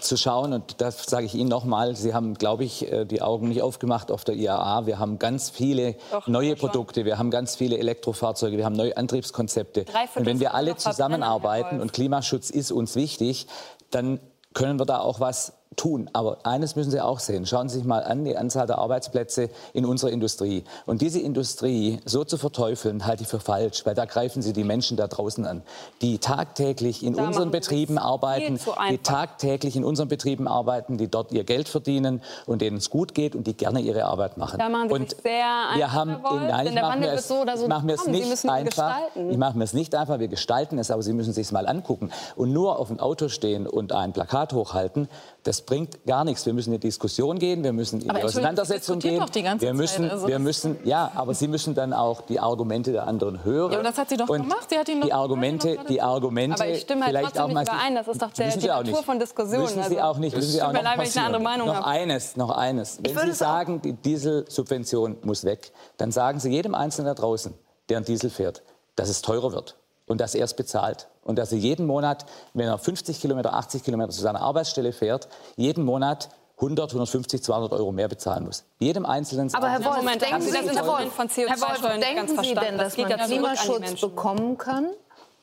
zu 0.00 0.16
schauen. 0.16 0.52
Und 0.52 0.80
das 0.80 1.04
sage 1.04 1.26
ich 1.26 1.34
Ihnen 1.34 1.48
nochmal. 1.48 1.96
Sie 1.96 2.14
haben, 2.14 2.34
glaube 2.34 2.64
ich, 2.64 2.86
die 3.10 3.22
Augen 3.22 3.48
nicht 3.48 3.62
aufgemacht 3.62 4.10
auf 4.10 4.24
der 4.24 4.34
IAA. 4.34 4.86
Wir 4.86 4.98
haben 4.98 5.18
ganz 5.18 5.50
viele 5.50 5.96
Doch, 6.10 6.26
neue 6.26 6.56
Produkte, 6.56 7.04
wir 7.04 7.18
haben 7.18 7.30
ganz 7.30 7.56
viele 7.56 7.78
Elektrofahrzeuge, 7.78 8.56
wir 8.56 8.64
haben 8.64 8.76
neue 8.76 8.96
Antriebskonzepte. 8.96 9.84
Und 10.14 10.26
wenn 10.26 10.40
wir 10.40 10.54
alle 10.54 10.76
zusammenarbeiten 10.76 11.80
und 11.80 11.92
Klimaschutz 11.92 12.50
ist 12.50 12.70
uns 12.70 12.96
wichtig, 12.96 13.46
dann 13.90 14.20
können 14.54 14.78
wir 14.78 14.86
da 14.86 14.98
auch 15.00 15.20
was 15.20 15.52
tun. 15.78 16.10
Aber 16.12 16.38
eines 16.44 16.76
müssen 16.76 16.90
Sie 16.90 17.00
auch 17.00 17.20
sehen. 17.20 17.46
Schauen 17.46 17.68
Sie 17.68 17.78
sich 17.78 17.86
mal 17.86 18.02
an 18.04 18.24
die 18.24 18.36
Anzahl 18.36 18.66
der 18.66 18.78
Arbeitsplätze 18.78 19.48
in 19.72 19.86
unserer 19.86 20.10
Industrie. 20.10 20.64
Und 20.84 21.00
diese 21.00 21.20
Industrie 21.20 22.00
so 22.04 22.24
zu 22.24 22.36
verteufeln, 22.36 23.06
halte 23.06 23.22
ich 23.22 23.28
für 23.28 23.40
falsch, 23.40 23.86
weil 23.86 23.94
da 23.94 24.04
greifen 24.04 24.42
Sie 24.42 24.52
die 24.52 24.64
Menschen 24.64 24.96
da 24.96 25.06
draußen 25.06 25.46
an, 25.46 25.62
die 26.02 26.18
tagtäglich 26.18 27.02
in 27.02 27.14
da 27.14 27.26
unseren 27.26 27.50
Betrieben 27.50 27.98
arbeiten, 27.98 28.58
die 28.90 28.98
tagtäglich 28.98 29.76
in 29.76 29.84
unseren 29.84 30.08
Betrieben 30.08 30.48
arbeiten, 30.48 30.98
die 30.98 31.08
dort 31.08 31.32
ihr 31.32 31.44
Geld 31.44 31.68
verdienen 31.68 32.20
und 32.46 32.60
denen 32.60 32.76
es 32.76 32.90
gut 32.90 33.14
geht 33.14 33.34
und 33.34 33.46
die 33.46 33.54
gerne 33.54 33.80
ihre 33.80 34.04
Arbeit 34.04 34.36
machen. 34.36 34.58
Da 34.58 34.68
machen 34.68 34.88
Sie 34.88 34.94
und 34.94 35.10
sehr 35.22 35.48
wir 35.74 35.92
haben, 35.92 36.22
wollt, 36.22 36.48
nein, 36.48 36.66
ich 36.66 36.74
mache 36.74 36.98
mir 36.98 37.12
es, 37.12 37.28
so 37.28 37.44
so 37.56 37.68
mir 37.68 37.94
es 37.94 38.06
nicht 38.06 38.48
einfach. 38.48 38.96
Ich 39.14 39.36
mache 39.36 39.56
mir 39.56 39.64
es 39.64 39.72
nicht 39.72 39.94
einfach. 39.94 40.18
Wir 40.18 40.28
gestalten 40.28 40.78
es, 40.78 40.90
aber 40.90 41.02
Sie 41.02 41.12
müssen 41.12 41.32
sich 41.32 41.50
mal 41.52 41.66
angucken. 41.66 42.10
Und 42.36 42.52
nur 42.52 42.78
auf 42.78 42.88
dem 42.88 43.00
Auto 43.00 43.28
stehen 43.28 43.66
und 43.66 43.92
ein 43.92 44.12
Plakat 44.12 44.52
hochhalten, 44.52 45.08
das 45.48 45.62
bringt 45.62 46.04
gar 46.04 46.24
nichts. 46.24 46.44
Wir 46.44 46.52
müssen 46.52 46.74
in 46.74 46.80
die 46.80 46.88
Diskussion 46.88 47.38
gehen, 47.38 47.64
wir 47.64 47.72
müssen 47.72 48.02
in 48.02 48.08
die 48.14 48.22
Auseinandersetzung 48.22 48.98
gehen. 48.98 49.18
Doch 49.18 49.30
die 49.30 49.42
ganze 49.42 49.64
wir 49.64 49.72
müssen, 49.72 50.02
Zeit. 50.02 50.12
Also 50.12 50.28
wir 50.28 50.38
müssen, 50.38 50.76
ja, 50.84 51.10
aber 51.14 51.32
Sie 51.32 51.48
müssen 51.48 51.74
dann 51.74 51.94
auch 51.94 52.20
die 52.20 52.38
Argumente 52.38 52.92
der 52.92 53.06
anderen 53.06 53.44
hören. 53.44 53.72
Ja, 53.72 53.78
und 53.78 53.84
das 53.84 53.96
hat 53.96 54.10
sie 54.10 54.18
doch 54.18 54.28
und 54.28 54.42
gemacht. 54.42 54.68
Sie 54.68 54.78
hat 54.78 54.90
ihn 54.90 55.00
die 55.00 55.10
Argumente, 55.10 55.78
die 55.88 56.02
Argumente. 56.02 56.62
Aber 56.62 56.70
ich 56.70 56.82
stimme 56.82 57.06
halt 57.06 57.16
vielleicht 57.16 57.40
auch 57.40 57.48
nicht 57.48 57.62
überein. 57.62 57.94
Das 57.94 58.08
ist 58.08 58.20
doch 58.20 58.30
der, 58.30 58.56
die 58.58 58.66
Natur 58.66 59.02
von 59.02 59.18
Diskussionen. 59.18 59.62
Müssen 59.62 59.82
Sie 59.84 59.98
also, 59.98 60.00
auch 60.00 60.18
nicht. 60.18 60.36
Müssen 60.36 60.50
Sie 60.50 60.60
auch 60.60 60.70
noch 60.70 60.82
leid, 60.82 60.98
wenn 60.98 61.06
ich 61.06 61.16
eine 61.16 61.26
andere 61.26 61.42
Meinung 61.42 61.66
noch 61.68 61.76
habe. 61.76 61.86
eines, 61.86 62.36
noch 62.36 62.50
eines. 62.50 62.98
Wenn 63.02 63.16
Sie 63.16 63.32
sagen, 63.32 63.80
die 63.80 63.94
Dieselsubvention 63.94 65.16
muss 65.22 65.44
weg, 65.44 65.72
dann 65.96 66.12
sagen 66.12 66.40
Sie 66.40 66.50
jedem 66.50 66.74
Einzelnen 66.74 67.06
da 67.06 67.14
draußen, 67.14 67.54
der 67.88 67.96
einen 67.96 68.04
Diesel 68.04 68.28
fährt, 68.28 68.62
dass 68.96 69.08
es 69.08 69.22
teurer 69.22 69.52
wird 69.52 69.77
und 70.08 70.20
dass 70.20 70.34
er 70.34 70.44
es 70.44 70.54
bezahlt. 70.54 71.08
Und 71.22 71.38
dass 71.38 71.52
er 71.52 71.58
jeden 71.58 71.86
Monat, 71.86 72.26
wenn 72.54 72.68
er 72.68 72.78
50 72.78 73.20
Kilometer, 73.20 73.54
80 73.54 73.84
Kilometer 73.84 74.10
zu 74.10 74.20
seiner 74.20 74.40
Arbeitsstelle 74.40 74.92
fährt, 74.92 75.28
jeden 75.56 75.84
Monat 75.84 76.30
100, 76.56 76.90
150, 76.90 77.42
200 77.42 77.72
Euro 77.72 77.92
mehr 77.92 78.08
bezahlen 78.08 78.44
muss. 78.44 78.64
Jedem 78.80 79.06
Einzelnen. 79.06 79.54
Aber 79.54 79.68
Herr 79.68 79.84
Wolf, 79.84 79.98
Moment, 79.98 80.22
denken 80.22 80.42
Sie 80.42 80.50
das 80.50 80.76
Herr 80.76 80.86
Wolf, 80.86 81.12
von 81.12 81.28
CO2 81.28 81.48
Herr 81.48 81.60
Wolf, 81.60 82.00
denken 82.00 82.42
Sie 82.42 82.54
denn, 82.54 82.78
dass 82.78 82.96
man 82.96 83.08
Klimaschutz 83.08 84.00
bekommen 84.00 84.58
kann, 84.58 84.90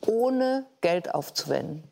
ohne 0.07 0.66
Geld 0.82 1.13
aufzuwenden? 1.13 1.84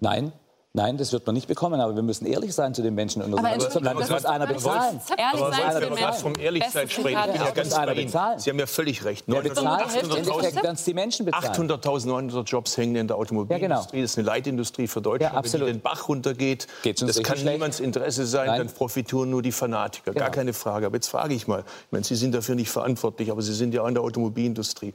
Nein, 0.00 0.32
Nein, 0.76 0.96
das 0.96 1.12
wird 1.12 1.24
man 1.24 1.34
nicht 1.34 1.46
bekommen, 1.46 1.80
aber 1.80 1.94
wir 1.94 2.02
müssen 2.02 2.26
ehrlich 2.26 2.52
sein 2.52 2.74
zu 2.74 2.82
den 2.82 2.96
Menschen 2.96 3.22
in 3.22 3.32
unserem 3.32 3.46
Aber 3.46 3.56
Land. 3.80 4.00
Das 4.00 4.10
muss 4.10 4.24
einer 4.24 4.48
bezahlen. 4.48 5.00
Ehrlich 5.16 5.40
Aber 5.40 5.52
sein 5.52 5.72
zu 5.72 5.80
den 5.80 5.90
wenn 5.90 5.98
wir 5.98 6.12
vom 6.14 6.34
Ehrlichsein 6.34 6.90
sprechen, 6.90 7.18
ich 7.26 7.32
bin 7.32 7.42
ja 7.42 7.50
ganz 7.52 7.74
bei 7.76 7.94
Ihnen. 7.94 8.12
Sie 8.38 8.50
haben 8.50 8.58
ja 8.58 8.66
völlig 8.66 9.04
recht. 9.04 9.24
Wer 9.28 9.42
bezahlt? 9.42 10.02
Im 10.02 10.10
Endeffekt 10.10 10.56
werden 10.56 10.74
es 10.74 10.82
die 10.82 10.94
Menschen 10.94 11.26
bezahlen. 11.26 11.70
800.000 11.70 12.06
900 12.08 12.50
Jobs 12.50 12.76
hängen 12.76 12.96
in 12.96 13.06
der 13.06 13.16
Automobilindustrie. 13.16 14.02
Das 14.02 14.10
ist 14.10 14.18
eine 14.18 14.26
Leitindustrie 14.26 14.88
für 14.88 15.00
Deutschland. 15.00 15.32
Ja. 15.32 15.52
Wenn 15.52 15.60
die 15.60 15.72
den 15.74 15.80
Bach 15.80 16.08
runtergeht, 16.08 16.66
Geht's 16.82 17.00
uns 17.02 17.14
das 17.14 17.22
kann 17.22 17.34
richtig 17.34 17.52
niemands 17.52 17.78
Interesse 17.78 18.26
sein, 18.26 18.48
Nein. 18.48 18.58
dann 18.66 18.68
profitieren 18.68 19.30
nur 19.30 19.42
die 19.42 19.52
Fanatiker. 19.52 20.12
Gar 20.12 20.24
Genau. 20.24 20.34
keine 20.34 20.52
Frage. 20.54 20.86
Aber 20.86 20.96
jetzt 20.96 21.06
frage 21.06 21.34
ich 21.34 21.46
mal, 21.46 21.60
ich 21.60 21.92
meine, 21.92 22.02
Sie 22.04 22.16
sind 22.16 22.34
dafür 22.34 22.56
nicht 22.56 22.70
verantwortlich, 22.70 23.30
aber 23.30 23.42
Sie 23.42 23.54
sind 23.54 23.74
ja 23.74 23.84
an 23.84 23.94
der 23.94 24.02
Automobilindustrie. 24.02 24.92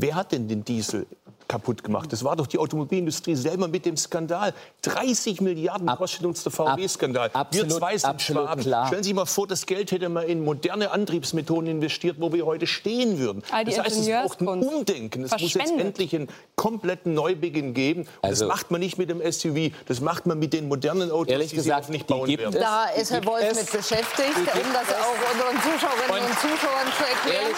Wer 0.00 0.14
hat 0.14 0.32
denn 0.32 0.46
den 0.48 0.64
Diesel 0.64 1.06
kaputt 1.48 1.82
gemacht? 1.82 2.12
Das 2.12 2.22
war 2.24 2.36
doch 2.36 2.46
die 2.46 2.58
Automobilindustrie 2.58 3.34
selber 3.34 3.68
mit 3.68 3.86
dem 3.86 3.96
Skandal. 3.96 4.52
30 4.82 5.40
Milliarden 5.40 5.86
kostet 5.88 6.26
uns 6.26 6.42
der 6.42 6.52
VW-Skandal. 6.52 7.30
Wir 7.52 7.68
zwei 7.68 7.96
sind 7.96 8.10
absolut 8.10 8.42
Schwaben. 8.44 8.62
klar. 8.62 8.86
Stellen 8.88 9.02
Sie 9.02 9.08
sich 9.08 9.14
mal 9.16 9.24
vor, 9.24 9.46
das 9.46 9.64
Geld 9.66 9.90
hätte 9.90 10.08
man 10.10 10.24
in 10.26 10.44
moderne 10.44 10.90
Antriebsmethoden 10.90 11.68
investiert, 11.70 12.16
wo 12.20 12.32
wir 12.32 12.44
heute 12.44 12.66
stehen 12.66 13.18
würden. 13.18 13.42
All 13.50 13.64
die 13.64 13.70
Das 13.74 13.84
heißt, 13.86 13.98
es 13.98 14.06
braucht 14.08 14.40
ein 14.42 14.48
Umdenken. 14.62 15.24
Es 15.24 15.32
muss 15.32 15.54
jetzt 15.54 15.70
endlich 15.72 16.14
einen 16.14 16.28
kompletten 16.54 17.14
Neubeginn 17.14 17.72
geben. 17.74 18.06
Also- 18.22 18.46
das 18.46 18.54
macht 18.54 18.70
man 18.70 18.80
nicht 18.80 18.98
mit 18.98 19.08
dem 19.10 19.20
SUV, 19.22 19.72
das 19.86 20.00
macht 20.00 20.26
man 20.26 20.38
mit 20.38 20.52
den 20.52 20.68
modernen 20.68 21.10
Autos, 21.10 21.32
Ehrlich 21.32 21.50
die 21.50 21.56
gesagt, 21.56 21.84
Sie 21.86 21.88
auch 21.88 21.92
nicht 21.92 22.08
die 22.08 22.12
bauen 22.12 22.26
gibt 22.28 22.42
werden. 22.42 22.54
es. 22.56 22.60
Da 22.60 22.84
ist 22.90 23.10
Herr 23.10 23.24
Wolf 23.24 23.42
mit 23.56 23.72
beschäftigt, 23.72 24.36
um 24.36 24.72
das 24.74 24.88
es. 24.88 24.94
auch 24.94 25.32
unseren 25.32 25.62
Zuschauerinnen 25.62 26.24
und, 26.24 26.30
Und- 26.30 26.38
Zuschauern 26.38 26.86
zu 26.96 27.04
erklären. 27.04 27.42
Ehrlich, 27.44 27.56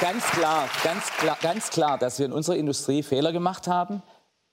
Ganz 0.00 0.24
klar, 0.24 0.68
ganz 0.82 1.04
klar, 1.18 1.38
ganz 1.40 1.70
klar, 1.70 1.98
dass 1.98 2.18
wir 2.18 2.26
in 2.26 2.32
unserer 2.32 2.56
Industrie 2.56 3.02
Fehler 3.02 3.32
gemacht 3.32 3.66
haben. 3.66 4.02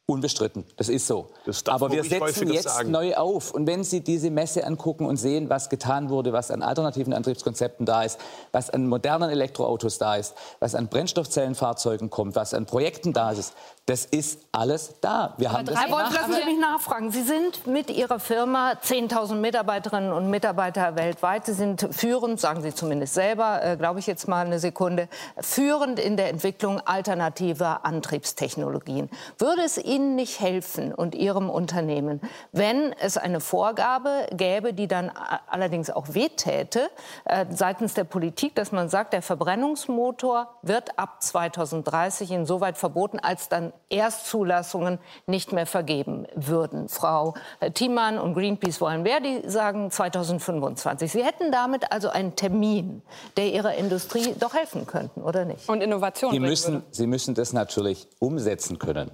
Unbestritten, 0.06 0.66
das 0.76 0.90
ist 0.90 1.08
so. 1.08 1.30
Das 1.46 1.66
Aber 1.66 1.90
wir 1.90 2.04
setzen 2.04 2.52
jetzt 2.52 2.66
sagen. 2.66 2.92
neu 2.92 3.16
auf. 3.16 3.52
Und 3.52 3.68
wenn 3.68 3.86
Sie 3.86 4.02
diese 4.02 4.32
Messe 4.32 4.68
angucken 4.68 5.06
und 5.06 5.16
sehen, 5.16 5.50
was 5.50 5.70
getan 5.70 6.10
wurde, 6.10 6.34
was 6.34 6.52
an 6.52 6.62
alternativen 6.62 7.14
Antriebskonzepten 7.14 7.86
da 7.86 8.04
ist, 8.04 8.20
was 8.52 8.70
an 8.70 8.88
modernen 8.88 9.30
Elektroautos 9.30 10.00
da 10.00 10.18
ist, 10.18 10.36
was 10.60 10.76
an 10.76 10.90
Brennstoffzellenfahrzeugen 10.90 12.10
kommt, 12.10 12.36
was 12.36 12.54
an 12.54 12.66
Projekten 12.66 13.14
da 13.14 13.32
ist, 13.32 13.54
das 13.86 14.06
ist 14.06 14.40
alles 14.54 14.96
da. 15.02 15.34
Wir 15.38 15.52
haben 15.52 15.66
das 15.66 15.76
Herr 15.78 15.92
Wolf, 15.92 16.14
lassen 16.16 16.34
Sie 16.34 16.46
mich 16.46 16.58
nachfragen. 16.58 17.12
Sie 17.12 17.22
sind 17.24 17.68
mit 17.68 17.90
Ihrer 17.90 18.18
Firma 18.18 18.72
10.000 18.82 19.36
Mitarbeiterinnen 19.36 20.14
und 20.14 20.30
Mitarbeiter 20.30 20.96
weltweit. 20.96 21.46
Sie 21.48 21.52
sind 21.54 21.90
führend, 21.92 22.40
sagen 22.40 22.62
Sie 22.62 22.74
zumindest 22.74 23.14
selber, 23.14 23.62
äh, 23.62 23.76
glaube 23.76 24.00
ich 24.00 24.08
jetzt 24.08 24.30
mal 24.30 24.46
eine 24.46 24.60
Sekunde, 24.60 25.10
führend 25.38 26.00
in 26.00 26.16
der 26.16 26.30
Entwicklung 26.30 26.80
alternativer 26.80 27.86
Antriebstechnologien. 27.86 29.10
Würde 29.38 29.64
es 29.64 29.78
Ihnen 29.78 30.16
nicht 30.16 30.40
helfen 30.40 30.94
und 30.94 31.14
Ihrem 31.14 31.50
Unternehmen, 31.50 32.22
wenn 32.54 32.94
es 33.02 33.18
eine 33.18 33.42
Vorgabe 33.42 34.28
gäbe, 34.32 34.74
die 34.74 34.88
dann 34.88 35.10
a- 35.10 35.42
allerdings 35.50 35.90
auch 35.90 36.06
wehtäte, 36.14 36.90
äh, 37.26 37.46
seitens 37.50 37.96
der 37.96 38.06
Politik, 38.06 38.56
dass 38.56 38.72
man 38.72 38.88
sagt, 38.88 39.12
der 39.12 39.22
Verbrennungsmotor 39.22 40.56
wird 40.62 40.98
ab 40.98 41.22
2030 41.22 42.32
insoweit 42.32 42.78
verboten, 42.78 43.20
als 43.20 43.50
dann 43.50 43.73
Erstzulassungen 43.90 45.00
nicht 45.28 45.52
mehr 45.52 45.66
vergeben 45.66 46.26
würden. 46.36 46.90
Frau 46.90 47.36
Thiemann 47.74 48.18
und 48.18 48.34
Greenpeace 48.34 48.82
wollen 48.82 49.06
Verdi 49.06 49.44
sagen 49.46 49.92
2025. 49.92 51.12
Sie 51.12 51.24
hätten 51.24 51.52
damit 51.52 51.92
also 51.92 52.10
einen 52.10 52.36
Termin, 52.36 53.02
der 53.38 53.52
Ihrer 53.52 53.76
Industrie 53.76 54.34
doch 54.40 54.54
helfen 54.54 54.88
könnten, 54.88 55.22
oder 55.22 55.46
nicht? 55.46 55.70
Und 55.70 55.82
Innovation. 55.82 56.32
Sie 56.32 56.40
müssen. 56.40 56.84
Sie 56.92 57.08
müssen 57.08 57.36
das 57.36 57.54
natürlich 57.54 58.08
umsetzen 58.20 58.80
können. 58.80 59.12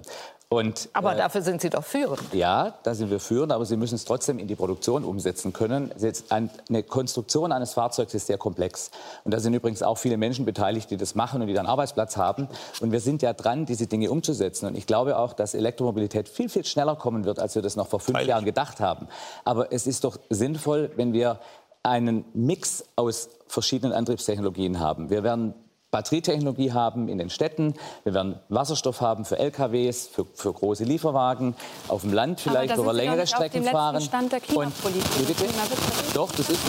Und, 0.52 0.88
aber 0.94 1.14
äh, 1.14 1.18
dafür 1.18 1.42
sind 1.42 1.60
Sie 1.60 1.70
doch 1.70 1.84
führend. 1.84 2.34
Ja, 2.34 2.74
da 2.82 2.92
sind 2.92 3.08
wir 3.08 3.20
führend, 3.20 3.52
aber 3.52 3.64
Sie 3.64 3.76
müssen 3.76 3.94
es 3.94 4.04
trotzdem 4.04 4.40
in 4.40 4.48
die 4.48 4.56
Produktion 4.56 5.04
umsetzen 5.04 5.52
können. 5.52 5.92
Eine 6.28 6.82
Konstruktion 6.82 7.52
eines 7.52 7.74
Fahrzeugs 7.74 8.14
ist 8.14 8.26
sehr 8.26 8.36
komplex. 8.36 8.90
Und 9.22 9.32
da 9.32 9.38
sind 9.38 9.54
übrigens 9.54 9.84
auch 9.84 9.96
viele 9.96 10.16
Menschen 10.16 10.44
beteiligt, 10.44 10.90
die 10.90 10.96
das 10.96 11.14
machen 11.14 11.40
und 11.40 11.46
die 11.46 11.54
dann 11.54 11.66
Arbeitsplatz 11.66 12.16
haben. 12.16 12.48
Und 12.80 12.90
wir 12.90 12.98
sind 12.98 13.22
ja 13.22 13.32
dran, 13.32 13.64
diese 13.64 13.86
Dinge 13.86 14.10
umzusetzen. 14.10 14.66
Und 14.66 14.76
ich 14.76 14.88
glaube 14.88 15.18
auch, 15.18 15.34
dass 15.34 15.54
Elektromobilität 15.54 16.28
viel, 16.28 16.48
viel 16.48 16.64
schneller 16.64 16.96
kommen 16.96 17.24
wird, 17.24 17.38
als 17.38 17.54
wir 17.54 17.62
das 17.62 17.76
noch 17.76 17.86
vor 17.86 18.00
fünf 18.00 18.20
Jahren 18.22 18.44
gedacht 18.44 18.80
haben. 18.80 19.06
Aber 19.44 19.72
es 19.72 19.86
ist 19.86 20.02
doch 20.02 20.18
sinnvoll, 20.30 20.90
wenn 20.96 21.12
wir 21.12 21.38
einen 21.84 22.24
Mix 22.34 22.84
aus 22.96 23.28
verschiedenen 23.46 23.92
Antriebstechnologien 23.92 24.80
haben. 24.80 25.10
Wir 25.10 25.22
werden 25.22 25.54
Batterietechnologie 25.90 26.72
haben 26.72 27.08
in 27.08 27.18
den 27.18 27.30
Städten. 27.30 27.74
Wir 28.04 28.14
werden 28.14 28.38
Wasserstoff 28.48 29.00
haben 29.00 29.24
für 29.24 29.38
LKWs, 29.38 30.06
für, 30.06 30.24
für 30.34 30.52
große 30.52 30.84
Lieferwagen, 30.84 31.56
auf 31.88 32.02
dem 32.02 32.12
Land 32.12 32.40
vielleicht, 32.40 32.78
wo 32.78 32.84
wir 32.84 32.92
längere 32.92 33.26
Strecken 33.26 33.64
fahren. 33.64 34.00
Stand 34.00 34.30
der 34.30 34.40
Klimapolitik. 34.40 35.40
Und, 35.40 36.16
doch, 36.16 36.30
das 36.30 36.48
ist. 36.48 36.60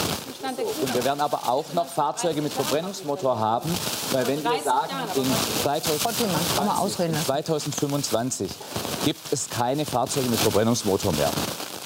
Und 0.81 0.95
wir 0.95 1.05
werden 1.05 1.21
aber 1.21 1.47
auch 1.47 1.65
noch 1.73 1.85
Fahrzeuge 1.85 2.41
mit 2.41 2.51
Verbrennungsmotor 2.51 3.37
haben, 3.37 3.69
weil 4.11 4.27
wenn 4.27 4.43
wir 4.43 4.59
sagen, 4.63 4.95
in 5.15 5.25
2025, 5.61 7.25
2025 7.25 8.51
gibt 9.05 9.31
es 9.31 9.49
keine 9.49 9.85
Fahrzeuge 9.85 10.29
mit 10.29 10.39
Verbrennungsmotor 10.39 11.11
mehr. 11.13 11.29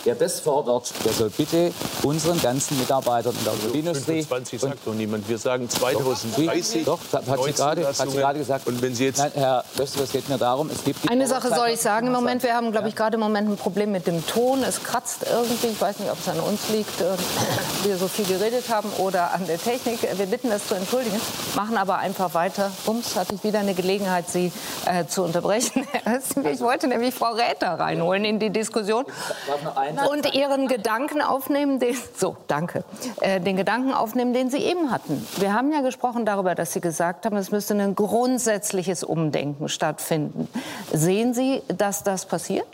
Wer 0.06 0.14
das 0.14 0.40
fordert, 0.40 0.94
der 1.04 1.14
soll 1.14 1.32
bitte 1.32 1.72
unseren 2.04 2.40
ganzen 2.40 2.78
Mitarbeitern 2.78 3.34
in 3.40 3.44
der 3.44 3.54
Automobilindustrie... 3.54 4.22
25 4.22 4.62
sagt 4.62 4.78
doch 4.86 4.94
niemand. 4.94 5.28
Wir 5.28 5.40
sagen 5.40 5.68
2030. 5.68 6.86
Doch, 6.86 7.00
doch 7.12 7.28
hat, 7.28 7.44
sie 7.44 7.54
gerade, 7.54 7.88
hat 7.88 7.96
sie 7.96 8.18
gerade 8.18 8.38
gesagt. 8.38 8.68
Und 8.68 8.84
wenn 8.84 8.94
Sie 8.94 9.06
jetzt... 9.06 9.18
Nein, 9.18 9.32
Herr 9.34 9.64
Löster, 9.76 10.04
es 10.04 10.12
geht 10.12 10.30
mir 10.30 10.38
darum, 10.38 10.70
es 10.70 10.84
gibt... 10.84 11.10
Eine 11.10 11.26
Sache 11.26 11.50
soll 11.50 11.70
ich 11.70 11.82
sagen 11.82 12.06
im 12.06 12.14
Moment. 12.14 12.44
Wir 12.44 12.54
haben, 12.54 12.72
glaube 12.72 12.88
ich, 12.88 12.96
gerade 12.96 13.16
im 13.16 13.22
Moment 13.22 13.50
ein 13.50 13.58
Problem 13.58 13.92
mit 13.92 14.06
dem 14.06 14.24
Ton. 14.28 14.64
Es 14.64 14.84
kratzt 14.84 15.26
irgendwie. 15.28 15.70
Ich 15.70 15.82
weiß 15.82 15.98
nicht, 15.98 16.12
ob 16.12 16.20
es 16.20 16.30
an 16.30 16.40
uns 16.40 16.70
liegt, 16.70 17.02
äh, 17.02 17.06
wir 17.84 17.98
so 17.98 18.08
viel 18.08 18.26
geredet 18.26 18.70
haben 18.70 18.92
oder 19.00 19.34
an 19.34 19.48
der 19.48 19.58
Technik. 19.58 20.04
Wir 20.04 20.28
bitten 20.28 20.52
das 20.52 20.68
zu 20.68 20.76
entschuldigen, 20.76 21.20
machen 21.56 21.78
aber 21.78 21.98
einfach 21.98 22.36
weiter. 22.36 22.72
Bums, 22.86 23.16
hatte 23.16 23.34
ich 23.34 23.44
wieder 23.44 23.58
eine 23.58 23.74
Gelegenheit, 23.74 24.30
Sie 24.30 24.52
äh, 24.86 25.08
zu 25.08 25.24
unterbrechen. 25.24 25.88
ich 26.54 26.60
wollte 26.60 26.88
nämlich 26.88 27.16
Frau 27.16 27.32
Räther 27.32 27.80
reinholen 27.80 28.24
in 28.24 28.38
die 28.38 28.52
Diskussion. 28.52 29.06
Darf 29.48 29.64
noch 29.64 29.76
ein 29.76 29.95
und 30.10 30.34
Ihren 30.34 30.68
Gedanken 30.68 31.22
aufnehmen, 31.22 31.80
den, 31.80 31.96
so, 32.16 32.38
danke, 32.48 32.84
äh, 33.22 33.40
den 33.40 33.58
Gedanken 33.58 33.94
aufnehmen, 33.94 34.34
den 34.34 34.50
Sie 34.50 34.58
eben 34.58 34.92
hatten. 34.92 35.26
Wir 35.38 35.54
haben 35.54 35.72
ja 35.72 35.82
gesprochen 35.82 36.26
darüber, 36.26 36.56
dass 36.56 36.74
Sie 36.74 36.82
gesagt 36.82 37.26
haben, 37.26 37.36
es 37.38 37.52
müsste 37.52 37.74
ein 37.76 37.96
grundsätzliches 37.96 39.04
Umdenken 39.04 39.70
stattfinden. 39.70 40.48
Sehen 40.92 41.34
Sie, 41.34 41.62
dass 41.68 42.04
das 42.04 42.26
passiert? 42.26 42.68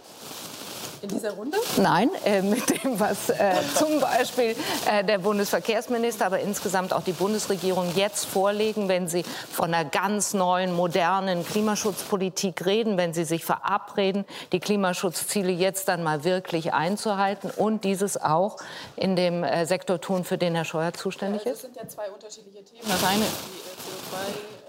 In 1.02 1.10
dieser 1.10 1.32
Runde? 1.32 1.58
Nein, 1.78 2.12
äh, 2.26 2.42
mit 2.44 2.84
dem, 2.84 3.00
was 3.00 3.30
äh, 3.30 3.56
zum 3.76 4.00
Beispiel 4.00 4.56
äh, 4.86 5.04
der 5.04 5.18
Bundesverkehrsminister, 5.18 6.28
aber 6.28 6.40
insgesamt 6.40 6.94
auch 6.94 7.04
die 7.04 7.14
Bundesregierung 7.14 7.92
jetzt 7.96 8.26
vorlegen, 8.26 8.88
wenn 8.88 9.08
sie 9.08 9.24
von 9.24 9.74
einer 9.74 9.90
ganz 9.90 10.34
neuen, 10.34 10.74
modernen 10.74 11.44
Klimaschutzpolitik 11.46 12.66
reden, 12.66 12.98
wenn 12.98 13.14
sie 13.14 13.24
sich 13.24 13.46
verabreden, 13.46 14.26
die 14.52 14.60
Klimaschutzziele 14.60 15.52
jetzt 15.52 15.88
dann 15.88 16.04
mal 16.04 16.24
wirklich 16.24 16.74
einzuhalten 16.74 17.50
und 17.50 17.84
dieses 17.84 18.22
auch 18.22 18.58
in 18.96 19.16
dem 19.16 19.44
äh, 19.44 19.66
Sektor 19.66 20.00
tun, 20.00 20.24
für 20.24 20.38
den 20.38 20.54
Herr 20.54 20.66
Scheuer 20.66 20.94
zuständig 20.94 21.46
ist? 21.46 21.54
Das 21.54 21.62
sind 21.62 21.76
ja 21.76 21.88
zwei 21.88 22.12
unterschiedliche 22.12 22.64
Themen. 22.64 22.84
Das 22.88 23.04
eine 23.04 23.24
die 23.24 23.26
CO2 23.26 24.62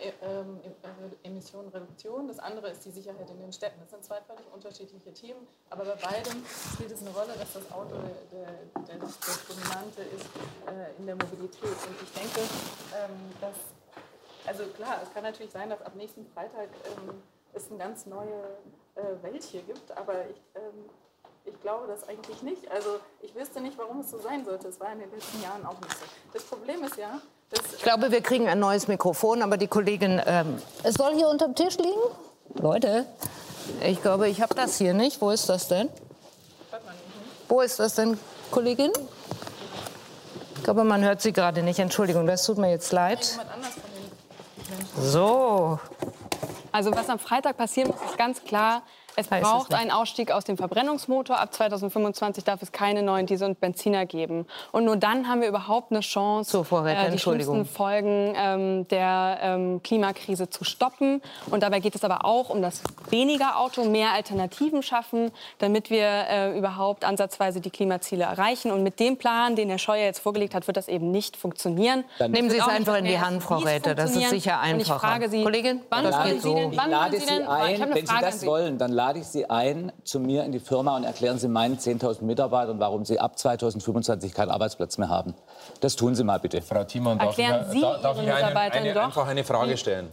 E, 0.00 0.12
ähm, 0.22 0.60
äh, 0.64 0.69
Emissionenreduktion, 1.22 2.28
das 2.28 2.38
andere 2.38 2.70
ist 2.70 2.84
die 2.84 2.90
Sicherheit 2.90 3.28
in 3.30 3.40
den 3.40 3.52
Städten. 3.52 3.80
Das 3.80 3.90
sind 3.90 4.04
zwei 4.04 4.20
völlig 4.22 4.44
unterschiedliche 4.52 5.12
Themen, 5.12 5.46
aber 5.70 5.84
bei 5.84 5.94
beidem 5.94 6.44
spielt 6.74 6.92
es 6.92 7.00
eine 7.00 7.10
Rolle, 7.10 7.32
dass 7.38 7.52
das 7.52 7.70
Auto 7.72 7.96
der, 8.32 8.96
das 8.98 9.46
Dominante 9.46 10.02
ist 10.02 10.26
äh, 10.66 10.98
in 10.98 11.06
der 11.06 11.16
Mobilität. 11.16 11.62
Und 11.64 12.02
ich 12.02 12.12
denke, 12.12 12.40
ähm, 12.94 13.10
dass, 13.40 13.56
also 14.46 14.64
klar, 14.72 15.00
es 15.02 15.12
kann 15.12 15.22
natürlich 15.22 15.52
sein, 15.52 15.70
dass 15.70 15.82
ab 15.82 15.94
nächsten 15.94 16.26
Freitag 16.26 16.68
ähm, 16.84 17.22
es 17.52 17.68
eine 17.68 17.78
ganz 17.78 18.06
neue 18.06 18.58
äh, 18.94 19.22
Welt 19.22 19.42
hier 19.42 19.62
gibt, 19.62 19.90
aber 19.96 20.28
ich, 20.28 20.40
ähm, 20.54 20.88
ich 21.44 21.60
glaube 21.60 21.86
das 21.86 22.08
eigentlich 22.08 22.42
nicht. 22.42 22.70
Also 22.70 23.00
ich 23.20 23.34
wüsste 23.34 23.60
nicht, 23.60 23.76
warum 23.78 24.00
es 24.00 24.10
so 24.10 24.18
sein 24.18 24.44
sollte. 24.44 24.68
Es 24.68 24.80
war 24.80 24.92
in 24.92 25.00
den 25.00 25.10
letzten 25.10 25.42
Jahren 25.42 25.64
auch 25.64 25.80
nicht 25.80 25.98
so. 25.98 26.04
Das 26.32 26.44
Problem 26.44 26.84
ist 26.84 26.96
ja, 26.96 27.20
ich 27.76 27.82
glaube, 27.82 28.12
wir 28.12 28.20
kriegen 28.20 28.48
ein 28.48 28.58
neues 28.58 28.88
Mikrofon, 28.88 29.42
aber 29.42 29.56
die 29.56 29.66
Kollegin, 29.66 30.20
ähm, 30.26 30.60
es 30.82 30.94
soll 30.94 31.14
hier 31.14 31.28
unterm 31.28 31.54
Tisch 31.54 31.76
liegen? 31.78 32.00
Leute, 32.54 33.06
ich 33.84 34.02
glaube, 34.02 34.28
ich 34.28 34.40
habe 34.40 34.54
das 34.54 34.76
hier 34.76 34.94
nicht. 34.94 35.20
Wo 35.20 35.30
ist 35.30 35.48
das 35.48 35.68
denn? 35.68 35.88
Wo 37.48 37.60
ist 37.60 37.80
das 37.80 37.94
denn, 37.94 38.18
Kollegin? 38.50 38.92
Ich 40.56 40.64
glaube, 40.64 40.84
man 40.84 41.02
hört 41.02 41.22
sie 41.22 41.32
gerade 41.32 41.62
nicht. 41.62 41.78
Entschuldigung, 41.78 42.26
das 42.26 42.44
tut 42.44 42.58
mir 42.58 42.70
jetzt 42.70 42.92
leid. 42.92 43.38
So. 44.96 45.78
Also 46.72 46.92
was 46.92 47.08
am 47.08 47.18
Freitag 47.18 47.56
passieren 47.56 47.90
muss, 47.90 48.10
ist 48.10 48.18
ganz 48.18 48.44
klar, 48.44 48.82
es 49.20 49.26
braucht 49.28 49.74
einen 49.74 49.90
Ausstieg 49.90 50.30
aus 50.32 50.44
dem 50.44 50.56
Verbrennungsmotor. 50.56 51.38
Ab 51.38 51.52
2025 51.52 52.44
darf 52.44 52.62
es 52.62 52.72
keine 52.72 53.02
neuen 53.02 53.26
Diesel 53.26 53.48
und 53.48 53.60
Benziner 53.60 54.06
geben. 54.06 54.46
Und 54.72 54.84
nur 54.84 54.96
dann 54.96 55.28
haben 55.28 55.40
wir 55.40 55.48
überhaupt 55.48 55.92
eine 55.92 56.00
Chance, 56.00 56.50
so, 56.50 56.64
Vorräte, 56.64 57.08
äh, 57.08 57.10
die 57.10 57.18
schlimmsten 57.18 57.64
Folgen 57.66 58.34
ähm, 58.36 58.88
der 58.88 59.38
ähm, 59.42 59.82
Klimakrise 59.82 60.48
zu 60.48 60.64
stoppen. 60.64 61.22
Und 61.50 61.62
dabei 61.62 61.80
geht 61.80 61.94
es 61.94 62.04
aber 62.04 62.24
auch 62.24 62.50
um 62.50 62.62
das 62.62 62.82
weniger 63.10 63.58
Auto, 63.58 63.84
mehr 63.84 64.12
Alternativen 64.12 64.82
schaffen, 64.82 65.30
damit 65.58 65.90
wir 65.90 66.06
äh, 66.06 66.58
überhaupt 66.58 67.04
ansatzweise 67.04 67.60
die 67.60 67.70
Klimaziele 67.70 68.24
erreichen. 68.24 68.70
Und 68.70 68.82
mit 68.82 69.00
dem 69.00 69.16
Plan, 69.16 69.56
den 69.56 69.68
Herr 69.68 69.78
Scheuer 69.78 70.04
jetzt 70.04 70.20
vorgelegt 70.20 70.54
hat, 70.54 70.66
wird 70.66 70.76
das 70.76 70.88
eben 70.88 71.10
nicht 71.10 71.36
funktionieren. 71.36 72.04
Dann 72.18 72.30
Nehmen 72.30 72.50
Sie 72.50 72.58
es 72.58 72.66
einfach 72.66 72.96
in 72.96 73.04
die 73.04 73.18
Hand, 73.18 73.42
Frau 73.42 73.58
Räte. 73.58 73.94
Das 73.94 74.16
ist 74.16 74.30
sicher 74.30 74.60
einfacher. 74.60 74.74
Und 74.74 74.80
ich 74.80 74.88
frage 74.88 75.28
Sie, 75.28 75.42
Kollegin, 75.42 75.80
wann 75.90 76.04
wollen 76.04 76.40
Sie 76.40 76.54
denn, 76.54 76.76
wann 76.76 76.90
wollen 76.90 77.20
Sie 77.20 77.26
denn, 77.26 77.46
ein, 77.46 77.94
wenn 77.94 78.06
Sie 78.06 78.14
das 78.20 78.46
wollen, 78.46 78.78
dann 78.78 78.92
lade 78.92 79.09
ich 79.18 79.26
Sie 79.26 79.48
ein 79.48 79.92
zu 80.04 80.20
mir 80.20 80.44
in 80.44 80.52
die 80.52 80.60
Firma 80.60 80.96
und 80.96 81.04
erklären 81.04 81.38
Sie 81.38 81.48
meinen 81.48 81.78
10.000 81.78 82.22
Mitarbeitern, 82.24 82.80
warum 82.80 83.04
sie 83.04 83.18
ab 83.18 83.38
2025 83.38 84.34
keinen 84.34 84.50
Arbeitsplatz 84.50 84.98
mehr 84.98 85.08
haben. 85.08 85.34
Das 85.80 85.96
tun 85.96 86.14
Sie 86.14 86.24
mal 86.24 86.38
bitte. 86.38 86.62
Frau 86.62 86.84
Thiemann, 86.84 87.18
darf 87.18 87.36
erklären 87.38 87.66
ich, 87.66 87.72
Sie 87.72 87.80
darf 87.80 88.20
ich 88.20 88.30
einen, 88.30 88.56
eine, 88.56 89.02
einfach 89.02 89.26
eine 89.26 89.44
Frage 89.44 89.76
stellen? 89.76 90.08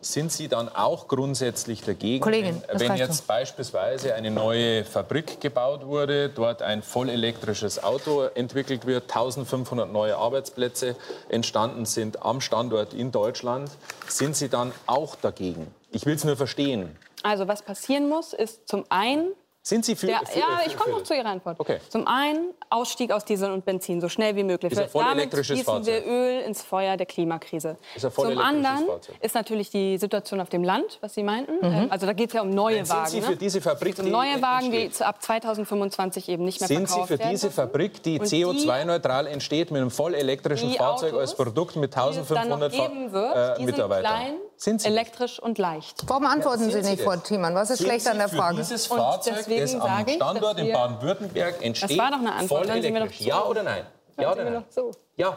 Sind 0.00 0.32
Sie 0.32 0.48
dann 0.48 0.68
auch 0.68 1.06
grundsätzlich 1.06 1.82
dagegen, 1.82 2.24
Kollegin, 2.24 2.60
wenn, 2.72 2.80
wenn 2.80 2.96
jetzt 2.96 3.28
beispielsweise 3.28 4.14
eine 4.14 4.32
neue 4.32 4.84
Fabrik 4.84 5.40
gebaut 5.40 5.86
wurde, 5.86 6.28
dort 6.28 6.60
ein 6.60 6.82
vollelektrisches 6.82 7.84
Auto 7.84 8.22
entwickelt 8.34 8.84
wird, 8.84 9.04
1500 9.04 9.92
neue 9.92 10.16
Arbeitsplätze 10.16 10.96
entstanden 11.28 11.84
sind 11.84 12.20
am 12.24 12.40
Standort 12.40 12.94
in 12.94 13.12
Deutschland, 13.12 13.70
sind 14.08 14.34
Sie 14.34 14.48
dann 14.48 14.72
auch 14.86 15.14
dagegen? 15.14 15.72
Ich 15.92 16.04
will 16.04 16.16
es 16.16 16.24
nur 16.24 16.36
verstehen. 16.36 16.96
Also 17.22 17.48
was 17.48 17.62
passieren 17.62 18.08
muss, 18.08 18.32
ist 18.32 18.68
zum 18.68 18.84
einen 18.88 19.32
sind 19.64 19.84
Sie 19.84 19.94
für? 19.94 20.08
Der, 20.08 20.22
für 20.26 20.40
ja, 20.40 20.60
ich 20.66 20.76
komme 20.76 20.90
noch 20.90 21.04
zu 21.04 21.14
Ihrer 21.14 21.28
Antwort. 21.28 21.60
Okay. 21.60 21.78
Zum 21.88 22.08
einen 22.08 22.52
Ausstieg 22.68 23.12
aus 23.12 23.24
Diesel 23.24 23.52
und 23.52 23.64
Benzin 23.64 24.00
so 24.00 24.08
schnell 24.08 24.34
wie 24.34 24.42
möglich. 24.42 24.72
Ist 24.72 24.78
ein 24.78 24.88
voll 24.88 25.04
Damit 25.04 25.18
elektrisches 25.18 25.58
gießen 25.58 25.72
Fahrzeug. 25.72 26.04
wir 26.04 26.12
Öl 26.12 26.40
ins 26.40 26.62
Feuer 26.62 26.96
der 26.96 27.06
Klimakrise. 27.06 27.76
Ist 27.94 28.04
ein 28.04 28.10
voll 28.10 28.32
Zum 28.32 28.38
anderen 28.38 28.86
Fahrzeug. 28.86 29.14
ist 29.20 29.36
natürlich 29.36 29.70
die 29.70 29.98
Situation 29.98 30.40
auf 30.40 30.48
dem 30.48 30.64
Land, 30.64 30.98
was 31.00 31.14
Sie 31.14 31.22
meinten. 31.22 31.64
Mhm. 31.64 31.92
Also 31.92 32.06
da 32.06 32.12
geht 32.12 32.30
es 32.30 32.34
ja 32.34 32.42
um 32.42 32.50
neue 32.50 32.78
Nein, 32.78 32.88
Wagen. 32.88 33.10
Sind 33.10 33.20
Sie 33.20 33.26
für 33.26 33.32
ne? 33.32 33.36
diese 33.36 33.60
Fabrik, 33.60 33.98
um 34.00 34.10
neue 34.10 34.42
Wagen, 34.42 34.72
die 34.72 34.90
ab 34.98 35.22
2025 35.22 36.28
eben 36.28 36.44
nicht 36.44 36.60
mehr 36.60 36.66
Sind 36.66 36.88
Sie 36.88 36.94
verkauft 36.94 37.08
für 37.08 37.18
diese 37.18 37.42
werden 37.44 37.54
Fabrik, 37.54 38.02
die 38.02 38.18
Und 38.18 38.26
CO2-neutral 38.26 39.28
entsteht, 39.28 39.70
mit 39.70 39.80
einem 39.80 39.92
voll 39.92 40.14
elektrischen 40.14 40.72
Fahrzeug 40.72 41.12
Autos, 41.12 41.20
als 41.20 41.36
Produkt 41.36 41.76
mit 41.76 41.94
die 41.94 42.00
es 42.00 42.16
dann 42.26 42.48
noch 42.48 42.60
1500 42.60 42.72
geben 42.72 43.12
wird, 43.12 43.36
äh, 43.36 43.58
die 43.60 43.66
Mitarbeitern? 43.66 44.12
sind 44.12 44.24
klein, 44.24 44.34
Sind 44.62 44.80
Sie 44.80 44.86
elektrisch 44.86 45.40
und 45.40 45.58
leicht. 45.58 46.04
Warum 46.06 46.24
antworten 46.24 46.70
Ja, 46.70 46.80
Sie 46.82 46.88
nicht, 46.88 47.02
Frau 47.02 47.14
das? 47.16 47.24
Thiemann? 47.24 47.52
Was 47.56 47.70
ist 47.70 47.78
Sind 47.78 47.88
schlecht 47.88 48.06
an 48.06 48.12
Sie 48.12 48.18
der 48.18 48.28
für 48.28 48.36
Frage? 48.36 48.56
dieses 48.58 48.86
Und 48.86 48.96
Fahrzeug, 48.98 49.34
deswegen 49.38 49.60
das 49.60 49.74
am 49.74 50.08
Standort 50.08 50.58
in 50.60 50.72
Baden-Württemberg 50.72 51.62
entsteht, 51.64 51.98
war 51.98 52.12
doch 52.12 52.18
eine 52.18 52.32
Antwort, 52.32 52.66
voll 52.68 52.76
elektrisch? 52.76 53.18
zu. 53.18 53.24
Ja 53.24 53.42
oder 53.44 53.64
nein? 53.64 53.84
Ja 54.16 54.22
Hören 54.28 54.32
oder 54.34 54.44
nein? 54.44 54.52
noch 54.54 54.68
zu. 54.68 54.92
Ja. 55.16 55.26
Haben 55.30 55.36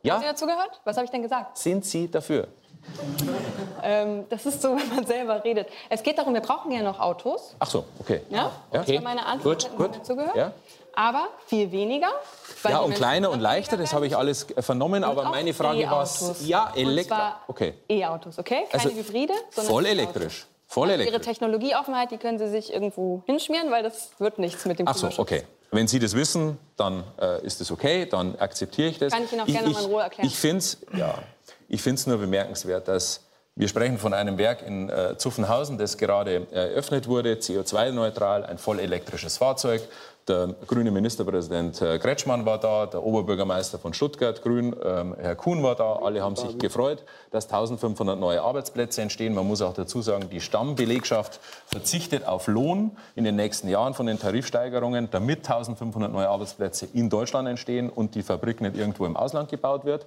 Sie 0.00 0.08
Ja. 0.08 0.20
dazu 0.22 0.46
gehört? 0.46 0.80
Was 0.84 0.96
habe 0.96 1.06
ich 1.06 1.10
denn 1.10 1.22
gesagt? 1.22 1.58
Sind 1.58 1.84
Sie 1.84 2.08
dafür? 2.08 2.46
Ähm, 3.82 4.26
das 4.28 4.46
ist 4.46 4.62
so, 4.62 4.76
wenn 4.76 4.94
man 4.94 5.04
selber 5.06 5.42
redet. 5.42 5.68
Es 5.90 6.04
geht 6.04 6.16
darum, 6.16 6.32
wir 6.32 6.40
brauchen 6.40 6.70
ja 6.70 6.82
noch 6.82 7.00
Autos. 7.00 7.56
Ach 7.58 7.68
so, 7.68 7.84
okay. 7.98 8.20
Ja? 8.30 8.52
Das 8.70 8.82
Okay. 8.82 8.94
war 8.98 9.02
meine 9.02 9.26
Antwort. 9.26 9.64
Gut, 9.64 9.64
Hätten 9.64 9.76
Sie 9.76 9.82
gut. 9.82 9.96
mir 9.96 10.02
zugehört? 10.04 10.36
Ja. 10.36 10.52
Aber 10.96 11.28
viel 11.46 11.70
weniger. 11.70 12.08
Ja, 12.64 12.78
und 12.78 12.94
kleiner 12.94 13.30
und 13.30 13.40
leichter, 13.40 13.76
das 13.76 13.92
habe 13.92 14.06
ich 14.06 14.16
alles 14.16 14.50
äh, 14.50 14.62
vernommen. 14.62 15.04
Und 15.04 15.10
Aber 15.10 15.24
meine 15.24 15.52
Frage 15.54 15.82
war, 15.82 16.00
E-Autos. 16.04 16.46
ja, 16.46 16.72
Elektro. 16.74 17.16
Okay. 17.48 17.74
E-Autos, 17.88 18.38
okay? 18.38 18.64
Keine 18.70 18.84
Also 18.84 18.96
Hybride, 18.96 19.34
sondern 19.50 19.72
Voll 19.72 19.86
elektrisch. 19.86 20.46
Voll 20.66 20.88
Ihre 20.88 21.02
elektrisch. 21.02 21.22
Technologieoffenheit, 21.26 22.10
die 22.10 22.16
können 22.16 22.38
Sie 22.38 22.48
sich 22.48 22.72
irgendwo 22.72 23.22
hinschmieren, 23.26 23.70
weil 23.70 23.82
das 23.82 24.10
wird 24.18 24.38
nichts 24.38 24.64
mit 24.64 24.78
dem 24.78 24.88
Ach 24.88 24.96
so, 24.96 25.10
okay. 25.18 25.44
Wenn 25.70 25.86
Sie 25.86 25.98
das 25.98 26.14
wissen, 26.16 26.58
dann 26.76 27.04
äh, 27.20 27.44
ist 27.44 27.60
das 27.60 27.70
okay, 27.70 28.06
dann 28.06 28.36
akzeptiere 28.36 28.88
ich 28.88 28.98
das. 28.98 29.12
Kann 29.12 29.24
ich 29.24 29.32
Ihnen 29.32 29.42
auch 29.42 29.46
gerne 29.46 29.68
mal 29.68 29.84
in 29.84 29.90
Ruhe 29.90 30.02
erklären. 30.02 30.26
Ich 30.26 30.36
finde 30.36 30.58
es 30.58 30.78
ja, 30.96 31.14
ich 31.68 31.82
find's 31.82 32.06
nur 32.06 32.16
bemerkenswert, 32.18 32.88
dass 32.88 33.20
Wir 33.58 33.68
sprechen 33.68 33.98
von 33.98 34.12
einem 34.12 34.36
Werk 34.38 34.62
in 34.66 34.90
äh, 34.90 35.16
Zuffenhausen, 35.16 35.78
das 35.78 35.96
gerade 35.98 36.46
eröffnet 36.52 37.08
wurde, 37.08 37.34
CO2-neutral, 37.34 38.44
ein 38.44 38.58
voll 38.58 38.80
elektrisches 38.80 39.38
Fahrzeug. 39.38 39.80
Der 40.28 40.56
grüne 40.66 40.90
Ministerpräsident 40.90 41.80
äh, 41.80 42.00
Kretschmann 42.00 42.44
war 42.44 42.58
da, 42.58 42.86
der 42.86 43.04
Oberbürgermeister 43.04 43.78
von 43.78 43.94
Stuttgart, 43.94 44.42
Grün, 44.42 44.74
ähm, 44.84 45.14
Herr 45.16 45.36
Kuhn 45.36 45.62
war 45.62 45.76
da. 45.76 46.00
Alle 46.02 46.20
haben 46.20 46.34
sich 46.34 46.58
gefreut, 46.58 47.04
dass 47.30 47.44
1500 47.44 48.18
neue 48.18 48.42
Arbeitsplätze 48.42 49.02
entstehen. 49.02 49.34
Man 49.34 49.46
muss 49.46 49.62
auch 49.62 49.74
dazu 49.74 50.02
sagen, 50.02 50.28
die 50.28 50.40
Stammbelegschaft 50.40 51.38
verzichtet 51.66 52.26
auf 52.26 52.48
Lohn 52.48 52.96
in 53.14 53.22
den 53.22 53.36
nächsten 53.36 53.68
Jahren 53.68 53.94
von 53.94 54.06
den 54.06 54.18
Tarifsteigerungen, 54.18 55.08
damit 55.12 55.48
1500 55.48 56.10
neue 56.10 56.28
Arbeitsplätze 56.28 56.88
in 56.92 57.08
Deutschland 57.08 57.46
entstehen 57.46 57.88
und 57.88 58.16
die 58.16 58.24
Fabrik 58.24 58.60
nicht 58.60 58.76
irgendwo 58.76 59.06
im 59.06 59.16
Ausland 59.16 59.48
gebaut 59.48 59.84
wird. 59.84 60.06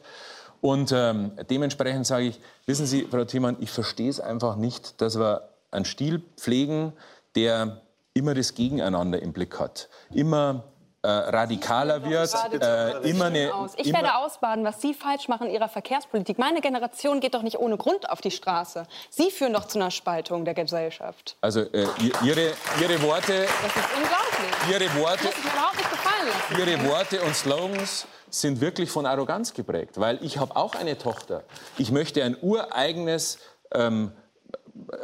Und 0.60 0.92
ähm, 0.94 1.32
dementsprechend 1.50 2.06
sage 2.06 2.26
ich, 2.26 2.42
wissen 2.66 2.86
Sie, 2.86 3.08
Frau 3.10 3.24
Thiemann, 3.24 3.56
ich 3.62 3.72
verstehe 3.72 4.10
es 4.10 4.20
einfach 4.20 4.58
nicht, 4.58 5.00
dass 5.00 5.18
wir 5.18 5.48
einen 5.72 5.86
Stil 5.86 6.22
pflegen, 6.36 6.92
der 7.36 7.82
immer 8.14 8.34
das 8.34 8.53
Gegeneinander 8.53 9.22
im 9.22 9.34
Blick 9.34 9.60
hat. 9.60 9.89
Immer 10.14 10.64
äh, 11.01 11.07
radikaler 11.07 12.03
wird, 12.03 12.34
äh, 12.62 13.10
immer 13.10 13.26
eine... 13.26 13.51
Ich 13.78 13.93
werde 13.93 14.16
ausbaden, 14.18 14.66
was 14.66 14.82
Sie 14.82 14.93
falsch 14.93 15.30
machen 15.30 15.47
in 15.47 15.53
Ihrer 15.53 15.70
Verkehrspolitik. 15.70 16.38
Meine 16.38 16.60
Generation 16.60 17.22
geht 17.22 17.36
doch 17.36 17.41
nicht 17.41 17.57
ohne 17.57 17.78
Grund 17.78 18.10
auf 18.10 18.20
die 18.20 18.32
Straße. 18.32 18.86
Sie 19.10 19.32
führen 19.32 19.53
doch 19.53 19.66
zu 19.66 19.80
einer 19.80 19.91
Spaltung 19.91 20.43
der 20.43 20.53
Gesellschaft. 20.55 21.38
Also 21.39 21.62
äh, 21.62 21.88
ihre, 22.24 22.51
ihre 22.82 23.01
Worte... 23.01 23.47
Das 23.62 23.76
ist 23.76 23.89
unglaublich. 23.95 24.70
Ihre 24.70 25.01
Worte... 25.01 25.24
Das 25.24 25.43
mir 25.43 25.51
überhaupt 25.51 25.78
nicht 25.78 25.89
gefallen 25.89 26.28
lassen. 26.28 26.68
Ihre 26.68 26.89
Worte 26.89 27.22
und 27.22 27.36
Slogans 27.36 28.07
sind 28.30 28.60
wirklich 28.60 28.91
von 28.91 29.05
Arroganz 29.05 29.53
geprägt, 29.53 29.99
weil 29.99 30.24
ich 30.24 30.38
habe 30.38 30.55
auch 30.55 30.76
eine 30.76 30.97
Tochter. 30.97 31.43
Ich 31.78 31.91
möchte 31.91 32.24
ein 32.24 32.36
ureigenes 32.41 33.39
ähm, 33.74 34.12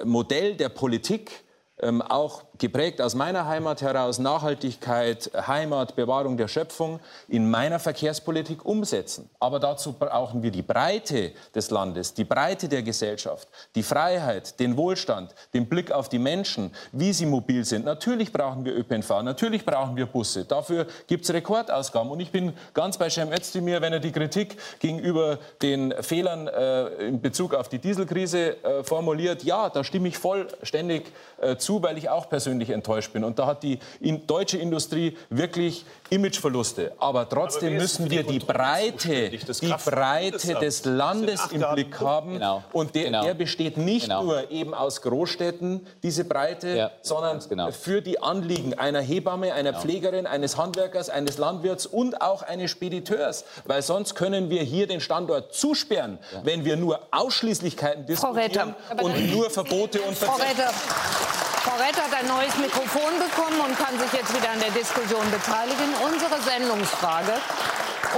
Modell 0.03 0.55
der 0.55 0.69
Politik 0.69 1.45
ähm, 1.79 2.01
auch 2.01 2.43
geprägt 2.57 3.01
aus 3.01 3.15
meiner 3.15 3.47
Heimat 3.47 3.81
heraus, 3.81 4.19
Nachhaltigkeit, 4.19 5.31
Heimat, 5.47 5.95
Bewahrung 5.95 6.37
der 6.37 6.47
Schöpfung 6.47 6.99
in 7.27 7.49
meiner 7.49 7.79
Verkehrspolitik 7.79 8.65
umsetzen. 8.65 9.29
Aber 9.39 9.59
dazu 9.59 9.93
brauchen 9.93 10.41
wir 10.43 10.51
die 10.51 10.61
Breite 10.61 11.31
des 11.53 11.69
Landes, 11.69 12.13
die 12.13 12.23
Breite 12.23 12.69
der 12.69 12.83
Gesellschaft, 12.83 13.47
die 13.75 13.83
Freiheit, 13.83 14.59
den 14.59 14.77
Wohlstand, 14.77 15.33
den 15.53 15.67
Blick 15.67 15.91
auf 15.91 16.09
die 16.09 16.19
Menschen, 16.19 16.71
wie 16.91 17.13
sie 17.13 17.25
mobil 17.25 17.65
sind. 17.65 17.85
Natürlich 17.85 18.31
brauchen 18.31 18.63
wir 18.63 18.75
ÖPNV, 18.75 19.23
natürlich 19.23 19.65
brauchen 19.65 19.95
wir 19.95 20.05
Busse. 20.05 20.45
Dafür 20.45 20.87
gibt 21.07 21.25
es 21.25 21.33
Rekordausgaben. 21.33 22.11
Und 22.11 22.19
ich 22.19 22.31
bin 22.31 22.53
ganz 22.73 22.97
bei 22.97 23.09
Cem 23.09 23.31
Özdemir, 23.31 23.81
wenn 23.81 23.93
er 23.93 23.99
die 23.99 24.11
Kritik 24.11 24.57
gegenüber 24.79 25.39
den 25.61 25.93
Fehlern 26.01 26.47
äh, 26.47 27.07
in 27.07 27.21
Bezug 27.21 27.53
auf 27.53 27.69
die 27.69 27.79
Dieselkrise 27.79 28.63
äh, 28.63 28.83
formuliert. 28.83 29.43
Ja, 29.43 29.69
da 29.69 29.83
stimme 29.83 30.07
ich 30.07 30.17
vollständig 30.17 31.11
äh, 31.41 31.57
zu, 31.57 31.81
weil 31.83 31.97
ich 31.97 32.09
auch 32.09 32.29
persönlich 32.29 32.44
enttäuscht 32.51 33.13
bin. 33.13 33.23
Und 33.23 33.39
da 33.39 33.47
hat 33.47 33.63
die 33.63 33.79
in 33.99 34.25
deutsche 34.27 34.57
Industrie 34.57 35.17
wirklich 35.29 35.85
Imageverluste. 36.09 36.93
Aber 36.99 37.27
trotzdem 37.27 37.73
Aber 37.73 37.81
müssen 37.81 38.09
wir 38.09 38.23
die 38.23 38.39
Breite, 38.39 39.29
die 39.29 39.73
Breite 39.85 40.55
des 40.55 40.85
Landes 40.85 41.47
im 41.51 41.63
Blick 41.73 41.99
haben. 41.99 42.33
Genau. 42.33 42.63
Und 42.71 42.93
der, 42.95 43.05
genau. 43.05 43.23
der, 43.23 43.33
besteht 43.33 43.77
nicht 43.77 44.03
genau. 44.03 44.23
nur 44.23 44.51
eben 44.51 44.73
aus 44.73 45.01
Großstädten, 45.01 45.85
diese 46.03 46.25
Breite, 46.25 46.75
ja, 46.75 46.91
sondern 47.01 47.39
genau. 47.47 47.71
für 47.71 48.01
die 48.01 48.21
Anliegen 48.21 48.73
einer 48.75 49.01
Hebamme, 49.01 49.53
einer 49.53 49.71
genau. 49.71 49.81
Pflegerin, 49.81 50.27
eines 50.27 50.57
Handwerkers, 50.57 51.09
eines 51.09 51.37
Landwirts 51.37 51.85
und 51.85 52.21
auch 52.21 52.43
eines 52.43 52.71
Spediteurs. 52.71 53.45
Weil 53.65 53.81
sonst 53.81 54.15
können 54.15 54.49
wir 54.49 54.61
hier 54.61 54.87
den 54.87 55.01
Standort 55.01 55.53
zusperren, 55.53 56.19
ja. 56.33 56.41
wenn 56.43 56.65
wir 56.65 56.75
nur 56.75 56.99
Ausschließlichkeiten 57.11 58.05
diskutieren 58.05 58.75
und 59.01 59.31
nur 59.31 59.49
Verbote 59.49 60.01
und 60.01 60.15
Verzichte. 60.15 60.63
Frau 61.65 61.77
Rett 61.77 61.97
hat 61.97 62.13
ein 62.13 62.27
neues 62.36 62.57
Mikrofon 62.57 63.13
bekommen 63.17 63.61
und 63.61 63.77
kann 63.77 63.97
sich 63.97 64.11
jetzt 64.11 64.36
wieder 64.36 64.51
an 64.51 64.59
der 64.59 64.71
Diskussion 64.71 65.23
beteiligen. 65.31 65.88
Unsere 66.03 66.41
Sendungsfrage 66.41 67.31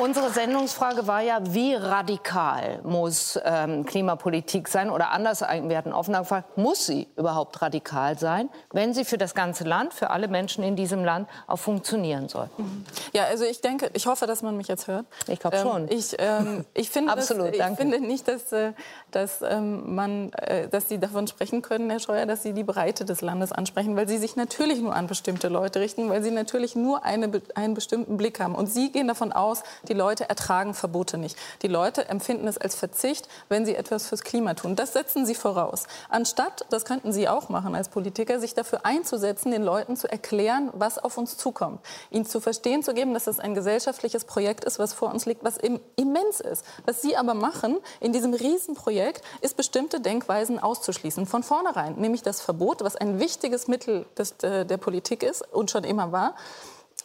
Unsere 0.01 0.29
Sendungsfrage 0.29 1.07
war 1.07 1.21
ja, 1.21 1.39
wie 1.41 1.73
radikal 1.73 2.79
muss 2.83 3.39
ähm, 3.43 3.85
Klimapolitik 3.85 4.67
sein? 4.67 4.89
Oder 4.89 5.11
anders, 5.11 5.41
wir 5.41 5.77
hatten 5.77 5.93
offen 5.93 6.13
gefragt, 6.13 6.57
muss 6.57 6.85
sie 6.85 7.07
überhaupt 7.15 7.61
radikal 7.61 8.17
sein, 8.17 8.49
wenn 8.71 8.93
sie 8.93 9.05
für 9.05 9.17
das 9.17 9.33
ganze 9.33 9.63
Land, 9.63 9.93
für 9.93 10.09
alle 10.11 10.27
Menschen 10.27 10.63
in 10.63 10.75
diesem 10.75 11.03
Land 11.03 11.27
auch 11.47 11.57
funktionieren 11.57 12.29
soll? 12.29 12.49
Mhm. 12.57 12.85
Ja, 13.13 13.23
also 13.25 13.45
ich 13.45 13.61
denke, 13.61 13.89
ich 13.93 14.05
hoffe, 14.05 14.27
dass 14.27 14.43
man 14.43 14.55
mich 14.57 14.67
jetzt 14.67 14.87
hört. 14.87 15.05
Ich 15.27 15.39
glaube 15.39 15.57
schon. 15.57 15.83
Ähm, 15.83 15.89
ich, 15.89 16.15
ähm, 16.19 16.65
ich, 16.73 16.89
finde, 16.89 17.11
Absolut, 17.17 17.57
dass, 17.57 17.71
ich 17.71 17.77
finde 17.77 17.99
nicht, 17.99 18.27
dass, 18.27 18.51
äh, 18.51 18.73
dass, 19.11 19.41
ähm, 19.41 19.95
man, 19.95 20.31
äh, 20.33 20.67
dass 20.67 20.89
Sie 20.89 20.99
davon 20.99 21.27
sprechen 21.27 21.61
können, 21.61 21.89
Herr 21.89 21.99
Scheuer, 21.99 22.25
dass 22.25 22.43
Sie 22.43 22.53
die 22.53 22.63
Breite 22.63 23.05
des 23.05 23.21
Landes 23.21 23.51
ansprechen, 23.51 23.95
weil 23.95 24.07
Sie 24.07 24.17
sich 24.17 24.35
natürlich 24.35 24.79
nur 24.79 24.95
an 24.95 25.07
bestimmte 25.07 25.47
Leute 25.47 25.79
richten, 25.79 26.09
weil 26.09 26.21
Sie 26.21 26.31
natürlich 26.31 26.75
nur 26.75 27.03
eine, 27.03 27.41
einen 27.55 27.73
bestimmten 27.73 28.17
Blick 28.17 28.39
haben. 28.39 28.53
Und 28.53 28.67
Sie 28.67 28.91
gehen 28.91 29.07
davon 29.07 29.31
aus, 29.31 29.63
die 29.83 29.93
Leute 29.93 30.29
ertragen 30.29 30.73
Verbote 30.73 31.17
nicht. 31.17 31.37
Die 31.61 31.67
Leute 31.67 32.07
empfinden 32.09 32.47
es 32.47 32.57
als 32.57 32.75
Verzicht, 32.75 33.27
wenn 33.49 33.65
sie 33.65 33.75
etwas 33.75 34.07
fürs 34.07 34.23
Klima 34.23 34.53
tun. 34.53 34.75
Das 34.75 34.93
setzen 34.93 35.25
sie 35.25 35.35
voraus. 35.35 35.87
Anstatt, 36.09 36.65
das 36.69 36.85
könnten 36.85 37.11
Sie 37.11 37.27
auch 37.27 37.49
machen 37.49 37.75
als 37.75 37.89
Politiker, 37.89 38.39
sich 38.39 38.53
dafür 38.53 38.85
einzusetzen, 38.85 39.51
den 39.51 39.63
Leuten 39.63 39.95
zu 39.95 40.09
erklären, 40.09 40.69
was 40.73 40.97
auf 40.97 41.17
uns 41.17 41.37
zukommt. 41.37 41.79
Ihnen 42.11 42.25
zu 42.25 42.39
verstehen 42.39 42.83
zu 42.83 42.93
geben, 42.93 43.13
dass 43.13 43.25
das 43.25 43.39
ein 43.39 43.55
gesellschaftliches 43.55 44.25
Projekt 44.25 44.65
ist, 44.65 44.79
was 44.79 44.93
vor 44.93 45.11
uns 45.11 45.25
liegt, 45.25 45.43
was 45.43 45.57
immens 45.57 46.39
ist. 46.39 46.65
Was 46.85 47.01
Sie 47.01 47.15
aber 47.17 47.33
machen 47.33 47.77
in 47.99 48.13
diesem 48.13 48.33
Riesenprojekt, 48.33 49.23
ist 49.41 49.57
bestimmte 49.57 49.99
Denkweisen 49.99 50.59
auszuschließen. 50.59 51.25
Von 51.25 51.43
vornherein, 51.43 51.95
nämlich 51.95 52.21
das 52.21 52.41
Verbot, 52.41 52.83
was 52.83 52.95
ein 52.95 53.19
wichtiges 53.19 53.67
Mittel 53.67 54.05
des, 54.17 54.31
äh, 54.43 54.65
der 54.65 54.77
Politik 54.77 55.23
ist 55.23 55.41
und 55.53 55.71
schon 55.71 55.83
immer 55.83 56.11
war 56.11 56.35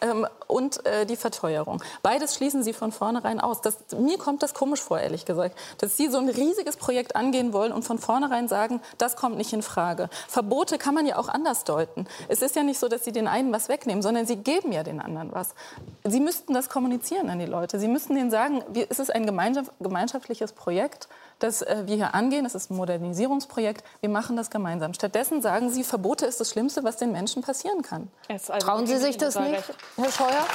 ähm, 0.03 0.27
und 0.47 0.85
äh, 0.85 1.07
die 1.07 1.17
Verteuerung. 1.17 1.83
Beides 2.03 2.35
schließen 2.35 2.63
Sie 2.63 2.73
von 2.73 2.93
vornherein 2.93 3.41
aus. 3.41 3.61
Das, 3.63 3.77
mir 3.99 4.19
kommt 4.19 4.43
das 4.43 4.53
komisch 4.53 4.81
vor, 4.81 5.01
ehrlich 5.01 5.25
gesagt, 5.25 5.57
dass 5.79 5.97
Sie 5.97 6.09
so 6.09 6.19
ein 6.19 6.29
riesiges 6.29 6.77
Projekt 6.77 7.17
angehen 7.17 7.53
wollen 7.53 7.73
und 7.73 7.85
von 7.85 7.99
vornherein 7.99 8.49
sagen, 8.49 8.81
das 8.99 9.17
kommt 9.17 9.37
nicht 9.37 9.53
in 9.53 9.63
Frage. 9.63 10.11
Verbote 10.29 10.77
kann 10.77 10.95
man 10.95 11.07
ja 11.07 11.17
auch 11.17 11.29
anders 11.29 11.65
deuten. 11.65 12.07
Es 12.29 12.43
ist 12.43 12.57
ja 12.57 12.63
nicht 12.63 12.79
so, 12.79 12.89
dass 12.89 13.05
Sie 13.05 13.13
den 13.13 13.29
einen 13.29 13.53
was 13.53 13.69
wegnehmen, 13.69 14.03
sondern 14.03 14.27
Sie 14.27 14.37
geben 14.37 14.73
ja 14.73 14.83
den 14.83 15.01
anderen 15.01 15.33
was. 15.33 15.55
Sie 16.05 16.21
müssten 16.21 16.53
das 16.53 16.69
kommunizieren 16.69 17.31
an 17.31 17.39
die 17.39 17.47
Leute. 17.47 17.79
Sie 17.79 17.89
müssten 17.89 18.15
denen 18.15 18.31
sagen, 18.31 18.63
es 18.89 18.99
ist 18.99 19.15
ein 19.15 19.27
gemeinschaftliches 19.27 20.53
Projekt 20.53 21.09
das 21.39 21.63
äh, 21.63 21.83
wir 21.87 21.97
hier 21.97 22.15
angehen. 22.15 22.47
Es 22.47 22.55
ist 22.55 22.71
ein 22.71 22.77
Modernisierungsprojekt. 22.77 23.85
Wir 24.01 24.09
machen 24.09 24.37
das 24.37 24.51
gemeinsam. 24.51 24.95
Stattdessen 24.95 25.43
sagen 25.43 25.71
Sie, 25.71 25.85
Verbote 25.85 26.27
ist 26.27 26.41
das 26.41 26.51
Schlimmste, 26.51 26.85
was 26.85 26.97
den 26.97 27.13
Menschen 27.13 27.43
passieren 27.43 27.83
kann. 27.83 28.09
Also 28.29 28.53
Trauen 28.55 28.87
Sie 28.87 28.97
sich 28.97 29.17
das 29.17 29.39
nicht, 29.39 29.63
Herr 29.97 30.13
Scheuer? 30.13 30.47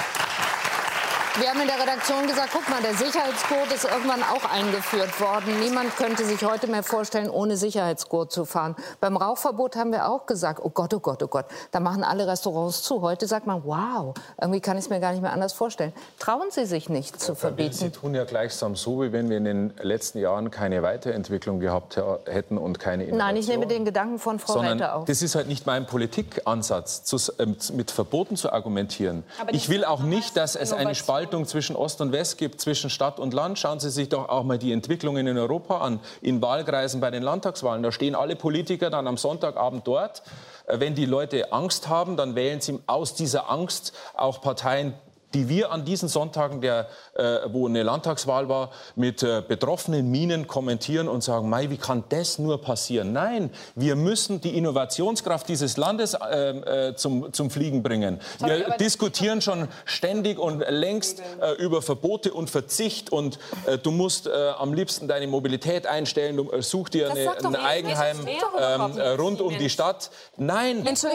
Wir 1.39 1.49
haben 1.49 1.61
in 1.61 1.67
der 1.67 1.79
Redaktion 1.79 2.25
gesagt, 2.25 2.49
guck 2.51 2.67
mal, 2.67 2.81
der 2.81 2.95
Sicherheitsgurt 2.95 3.71
ist 3.71 3.85
irgendwann 3.85 4.23
auch 4.23 4.43
eingeführt 4.51 5.21
worden. 5.21 5.59
Niemand 5.59 5.95
könnte 5.95 6.25
sich 6.25 6.43
heute 6.43 6.65
mehr 6.65 6.81
vorstellen, 6.81 7.29
ohne 7.29 7.57
Sicherheitsgurt 7.57 8.31
zu 8.31 8.43
fahren. 8.45 8.75
Beim 9.01 9.15
Rauchverbot 9.15 9.75
haben 9.75 9.91
wir 9.91 10.09
auch 10.09 10.25
gesagt, 10.25 10.61
oh 10.63 10.71
Gott, 10.71 10.95
oh 10.95 10.99
Gott, 10.99 11.21
oh 11.21 11.27
Gott, 11.27 11.45
da 11.69 11.79
machen 11.79 12.03
alle 12.03 12.25
Restaurants 12.25 12.81
zu. 12.81 13.01
Heute 13.01 13.27
sagt 13.27 13.45
man, 13.45 13.61
wow, 13.65 14.15
irgendwie 14.41 14.61
kann 14.61 14.79
ich 14.79 14.85
es 14.85 14.89
mir 14.89 14.99
gar 14.99 15.11
nicht 15.11 15.21
mehr 15.21 15.31
anders 15.31 15.53
vorstellen. 15.53 15.93
Trauen 16.17 16.49
Sie 16.49 16.65
sich 16.65 16.89
nicht 16.89 17.21
zu 17.21 17.35
verbieten. 17.35 17.73
Sie 17.73 17.91
tun 17.91 18.15
ja 18.15 18.23
gleichsam 18.23 18.75
so, 18.75 19.03
wie 19.03 19.11
wenn 19.11 19.29
wir 19.29 19.37
in 19.37 19.45
den 19.45 19.73
letzten 19.79 20.17
Jahren 20.17 20.49
keine 20.49 20.81
Weiterentwicklung 20.81 21.59
gehabt 21.59 22.01
hätten 22.25 22.57
und 22.57 22.79
keine 22.79 23.03
Innovation. 23.03 23.27
Nein, 23.27 23.35
ich 23.35 23.47
nehme 23.47 23.67
den 23.67 23.85
Gedanken 23.85 24.17
von 24.17 24.39
Frau 24.39 24.53
Sondern 24.53 24.81
Reiter 24.81 24.95
auf. 24.95 25.05
Das 25.05 25.21
ist 25.21 25.35
halt 25.35 25.47
nicht 25.47 25.67
mein 25.67 25.85
Politikansatz, 25.85 27.03
zu, 27.03 27.17
äh, 27.37 27.45
mit 27.73 27.91
Verboten 27.91 28.37
zu 28.37 28.51
argumentieren. 28.51 29.23
Ich 29.51 29.69
will 29.69 29.85
auch 29.85 30.01
nicht, 30.01 30.35
dass 30.35 30.55
es 30.55 30.73
eine 30.73 30.95
Spaltung 30.95 31.26
Spaltung 31.27 31.45
zwischen 31.45 31.75
Ost 31.75 31.99
und 31.99 32.13
West 32.13 32.37
gibt, 32.37 32.61
zwischen 32.61 32.89
Stadt 32.89 33.19
und 33.19 33.33
Land. 33.33 33.59
Schauen 33.59 33.81
Sie 33.81 33.89
sich 33.89 34.07
doch 34.07 34.29
auch 34.29 34.45
mal 34.45 34.57
die 34.57 34.71
Entwicklungen 34.71 35.27
in 35.27 35.37
Europa 35.37 35.79
an, 35.79 35.99
in 36.21 36.41
Wahlkreisen 36.41 37.01
bei 37.01 37.11
den 37.11 37.21
Landtagswahlen. 37.21 37.83
Da 37.83 37.91
stehen 37.91 38.15
alle 38.15 38.37
Politiker 38.37 38.89
dann 38.89 39.07
am 39.07 39.17
Sonntagabend 39.17 39.85
dort. 39.85 40.23
Äh, 40.67 40.79
wenn 40.79 40.95
die 40.95 41.05
Leute 41.05 41.51
Angst 41.51 41.89
haben, 41.89 42.15
dann 42.15 42.35
wählen 42.35 42.61
sie 42.61 42.79
aus 42.87 43.13
dieser 43.13 43.51
Angst 43.51 43.91
auch 44.15 44.39
Parteien, 44.39 44.93
die 45.33 45.49
wir 45.49 45.71
an 45.71 45.85
diesen 45.85 46.07
Sonntagen, 46.07 46.61
der, 46.61 46.87
äh, 47.15 47.39
wo 47.51 47.67
eine 47.67 47.83
Landtagswahl 47.83 48.47
war, 48.49 48.71
mit 48.95 49.23
äh, 49.23 49.43
betroffenen 49.45 50.09
Minen 50.09 50.47
kommentieren 50.47 51.07
und 51.07 51.23
sagen, 51.23 51.49
Mai, 51.49 51.69
wie 51.69 51.77
kann 51.77 52.03
das 52.09 52.39
nur 52.39 52.61
passieren? 52.61 53.11
Nein, 53.11 53.51
wir 53.75 53.95
müssen 53.95 54.39
die 54.41 54.57
Innovationskraft 54.57 55.47
dieses 55.49 55.77
Landes 55.77 56.13
äh, 56.13 56.89
äh 56.89 56.95
zum, 56.95 57.33
zum 57.33 57.49
Fliegen 57.49 57.83
bringen. 57.83 58.19
Wir 58.39 58.77
diskutieren 58.77 59.41
schon 59.41 59.67
ständig 59.85 60.39
und 60.39 60.63
längst 60.69 61.21
äh, 61.41 61.51
über 61.61 61.81
Verbote 61.81 62.33
und 62.33 62.49
Verzicht 62.49 63.11
und 63.11 63.39
äh, 63.65 63.77
du 63.77 63.91
musst 63.91 64.27
am 64.27 64.73
liebsten 64.73 65.07
deine 65.07 65.27
Mobilität 65.27 65.87
einstellen, 65.87 66.37
du 66.37 66.61
such 66.61 66.89
dir 66.89 67.11
eine, 67.11 67.37
ein 67.37 67.55
Eigenheim 67.55 68.27
ähm, 68.59 68.81
rund 69.19 69.41
um 69.41 69.57
die 69.57 69.69
Stadt. 69.69 70.09
Nein, 70.37 70.83
das, 70.83 71.05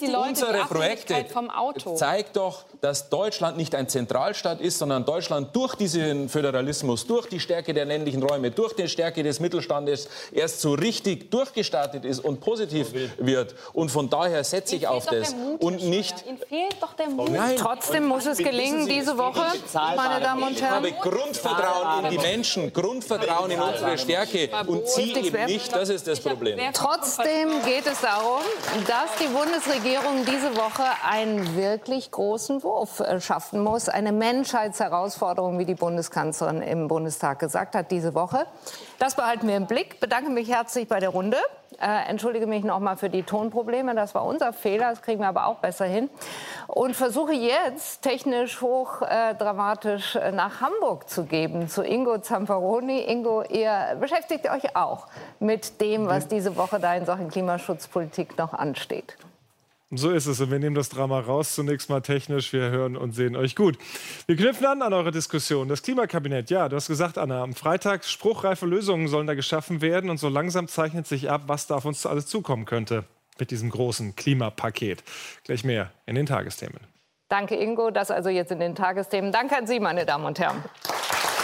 unsere 0.00 0.58
Projekte 0.68 1.26
zeigen 1.96 2.28
doch, 2.32 2.64
dass 2.80 3.08
Deutschland 3.08 3.51
Deutschland 3.52 3.56
nicht 3.56 3.74
ein 3.74 3.88
Zentralstaat 3.88 4.60
ist, 4.60 4.78
sondern 4.78 5.04
Deutschland 5.04 5.54
durch 5.54 5.74
diesen 5.74 6.28
Föderalismus, 6.28 7.06
durch 7.06 7.28
die 7.28 7.40
Stärke 7.40 7.74
der 7.74 7.84
ländlichen 7.84 8.22
Räume, 8.22 8.50
durch 8.50 8.74
die 8.74 8.88
Stärke 8.88 9.22
des 9.22 9.40
Mittelstandes 9.40 10.08
erst 10.32 10.60
so 10.60 10.74
richtig 10.74 11.30
durchgestartet 11.30 12.04
ist 12.04 12.20
und 12.20 12.40
positiv 12.40 12.88
wird. 13.18 13.54
Und 13.72 13.90
von 13.90 14.08
daher 14.08 14.42
setze 14.44 14.76
ich 14.76 14.86
auf 14.86 15.06
das. 15.06 15.34
Und 15.58 15.84
nicht. 15.84 16.24
Ihnen 16.26 16.38
fehlt 16.38 16.76
doch 16.80 16.94
der 16.94 17.08
Mut. 17.08 17.30
Nein. 17.30 17.56
Trotzdem 17.58 18.06
muss 18.06 18.26
es 18.26 18.38
gelingen, 18.38 18.86
diese 18.88 19.16
Woche, 19.18 19.44
meine 19.96 20.22
Damen 20.22 20.42
und 20.44 20.60
Herren. 20.60 20.84
Ich 20.84 20.94
habe 20.94 21.10
Grundvertrauen 21.10 22.04
in 22.04 22.10
die 22.10 22.18
Menschen, 22.18 22.72
Grundvertrauen 22.72 23.50
in 23.50 23.60
unsere 23.60 23.98
Stärke 23.98 24.48
und 24.66 24.88
sie 24.88 25.12
eben 25.12 25.44
nicht. 25.46 25.74
Das 25.74 25.88
ist 25.88 26.06
das 26.06 26.20
Problem. 26.20 26.58
Trotzdem 26.72 27.62
geht 27.64 27.86
es 27.86 28.00
darum, 28.00 28.40
dass 28.86 29.16
die 29.20 29.28
Bundesregierung 29.28 30.24
diese 30.24 30.56
Woche 30.56 30.84
einen 31.08 31.56
wirklich 31.56 32.10
großen 32.10 32.62
Wurf 32.62 33.00
äh, 33.00 33.20
schaffen 33.42 33.60
muss. 33.60 33.88
Eine 33.88 34.12
Menschheitsherausforderung, 34.12 35.58
wie 35.58 35.64
die 35.64 35.74
Bundeskanzlerin 35.74 36.62
im 36.62 36.88
Bundestag 36.88 37.38
gesagt 37.38 37.74
hat 37.74 37.90
diese 37.90 38.14
Woche. 38.14 38.46
Das 38.98 39.16
behalten 39.16 39.48
wir 39.48 39.56
im 39.56 39.66
Blick. 39.66 40.00
Bedanke 40.00 40.30
mich 40.30 40.48
herzlich 40.48 40.86
bei 40.88 41.00
der 41.00 41.08
Runde. 41.08 41.36
Äh, 41.80 42.08
entschuldige 42.08 42.46
mich 42.46 42.62
noch 42.64 42.78
mal 42.78 42.96
für 42.96 43.10
die 43.10 43.24
Tonprobleme. 43.24 43.94
Das 43.94 44.14
war 44.14 44.24
unser 44.24 44.52
Fehler. 44.52 44.90
Das 44.90 45.02
kriegen 45.02 45.20
wir 45.20 45.28
aber 45.28 45.46
auch 45.46 45.56
besser 45.56 45.86
hin. 45.86 46.08
Und 46.68 46.94
versuche 46.94 47.32
jetzt 47.32 48.02
technisch 48.02 48.60
hoch 48.60 49.02
äh, 49.02 49.34
dramatisch 49.34 50.14
äh, 50.16 50.30
nach 50.30 50.60
Hamburg 50.60 51.08
zu 51.08 51.24
geben 51.24 51.68
zu 51.68 51.82
Ingo 51.82 52.18
Zamperoni. 52.18 53.00
Ingo, 53.00 53.42
ihr 53.42 53.96
beschäftigt 53.98 54.48
euch 54.50 54.76
auch 54.76 55.08
mit 55.40 55.80
dem, 55.80 56.06
was 56.06 56.28
diese 56.28 56.56
Woche 56.56 56.78
da 56.78 56.94
in 56.94 57.06
Sachen 57.06 57.28
Klimaschutzpolitik 57.28 58.38
noch 58.38 58.52
ansteht. 58.52 59.16
So 59.94 60.10
ist 60.10 60.26
es. 60.26 60.40
Und 60.40 60.50
wir 60.50 60.58
nehmen 60.58 60.74
das 60.74 60.88
Drama 60.88 61.20
raus, 61.20 61.54
zunächst 61.54 61.90
mal 61.90 62.00
technisch. 62.00 62.52
Wir 62.54 62.70
hören 62.70 62.96
und 62.96 63.12
sehen 63.12 63.36
euch 63.36 63.54
gut. 63.54 63.76
Wir 64.26 64.36
knüpfen 64.36 64.66
an 64.66 64.80
an 64.80 64.94
eure 64.94 65.10
Diskussion. 65.10 65.68
Das 65.68 65.82
Klimakabinett, 65.82 66.48
ja, 66.48 66.70
du 66.70 66.76
hast 66.76 66.88
gesagt, 66.88 67.18
Anna, 67.18 67.42
am 67.42 67.52
Freitag 67.52 68.04
spruchreife 68.04 68.64
Lösungen 68.64 69.08
sollen 69.08 69.26
da 69.26 69.34
geschaffen 69.34 69.82
werden. 69.82 70.08
Und 70.08 70.16
so 70.16 70.30
langsam 70.30 70.66
zeichnet 70.66 71.06
sich 71.06 71.30
ab, 71.30 71.42
was 71.46 71.66
da 71.66 71.76
auf 71.76 71.84
uns 71.84 72.06
alles 72.06 72.26
zukommen 72.26 72.64
könnte 72.64 73.04
mit 73.38 73.50
diesem 73.50 73.68
großen 73.68 74.16
Klimapaket. 74.16 75.04
Gleich 75.44 75.62
mehr 75.62 75.92
in 76.06 76.14
den 76.14 76.24
Tagesthemen. 76.24 76.80
Danke, 77.28 77.56
Ingo. 77.56 77.90
Das 77.90 78.10
also 78.10 78.30
jetzt 78.30 78.50
in 78.50 78.60
den 78.60 78.74
Tagesthemen. 78.74 79.30
Danke 79.30 79.58
an 79.58 79.66
Sie, 79.66 79.78
meine 79.78 80.06
Damen 80.06 80.24
und 80.24 80.38
Herren. 80.38 80.62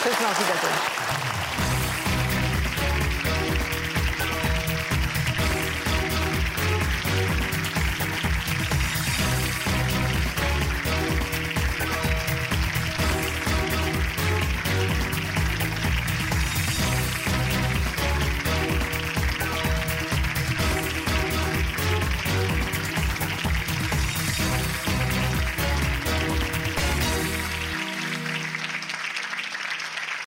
Tschüss, 0.02 0.12
auf 0.12 0.38
Wiedersehen. 0.40 1.37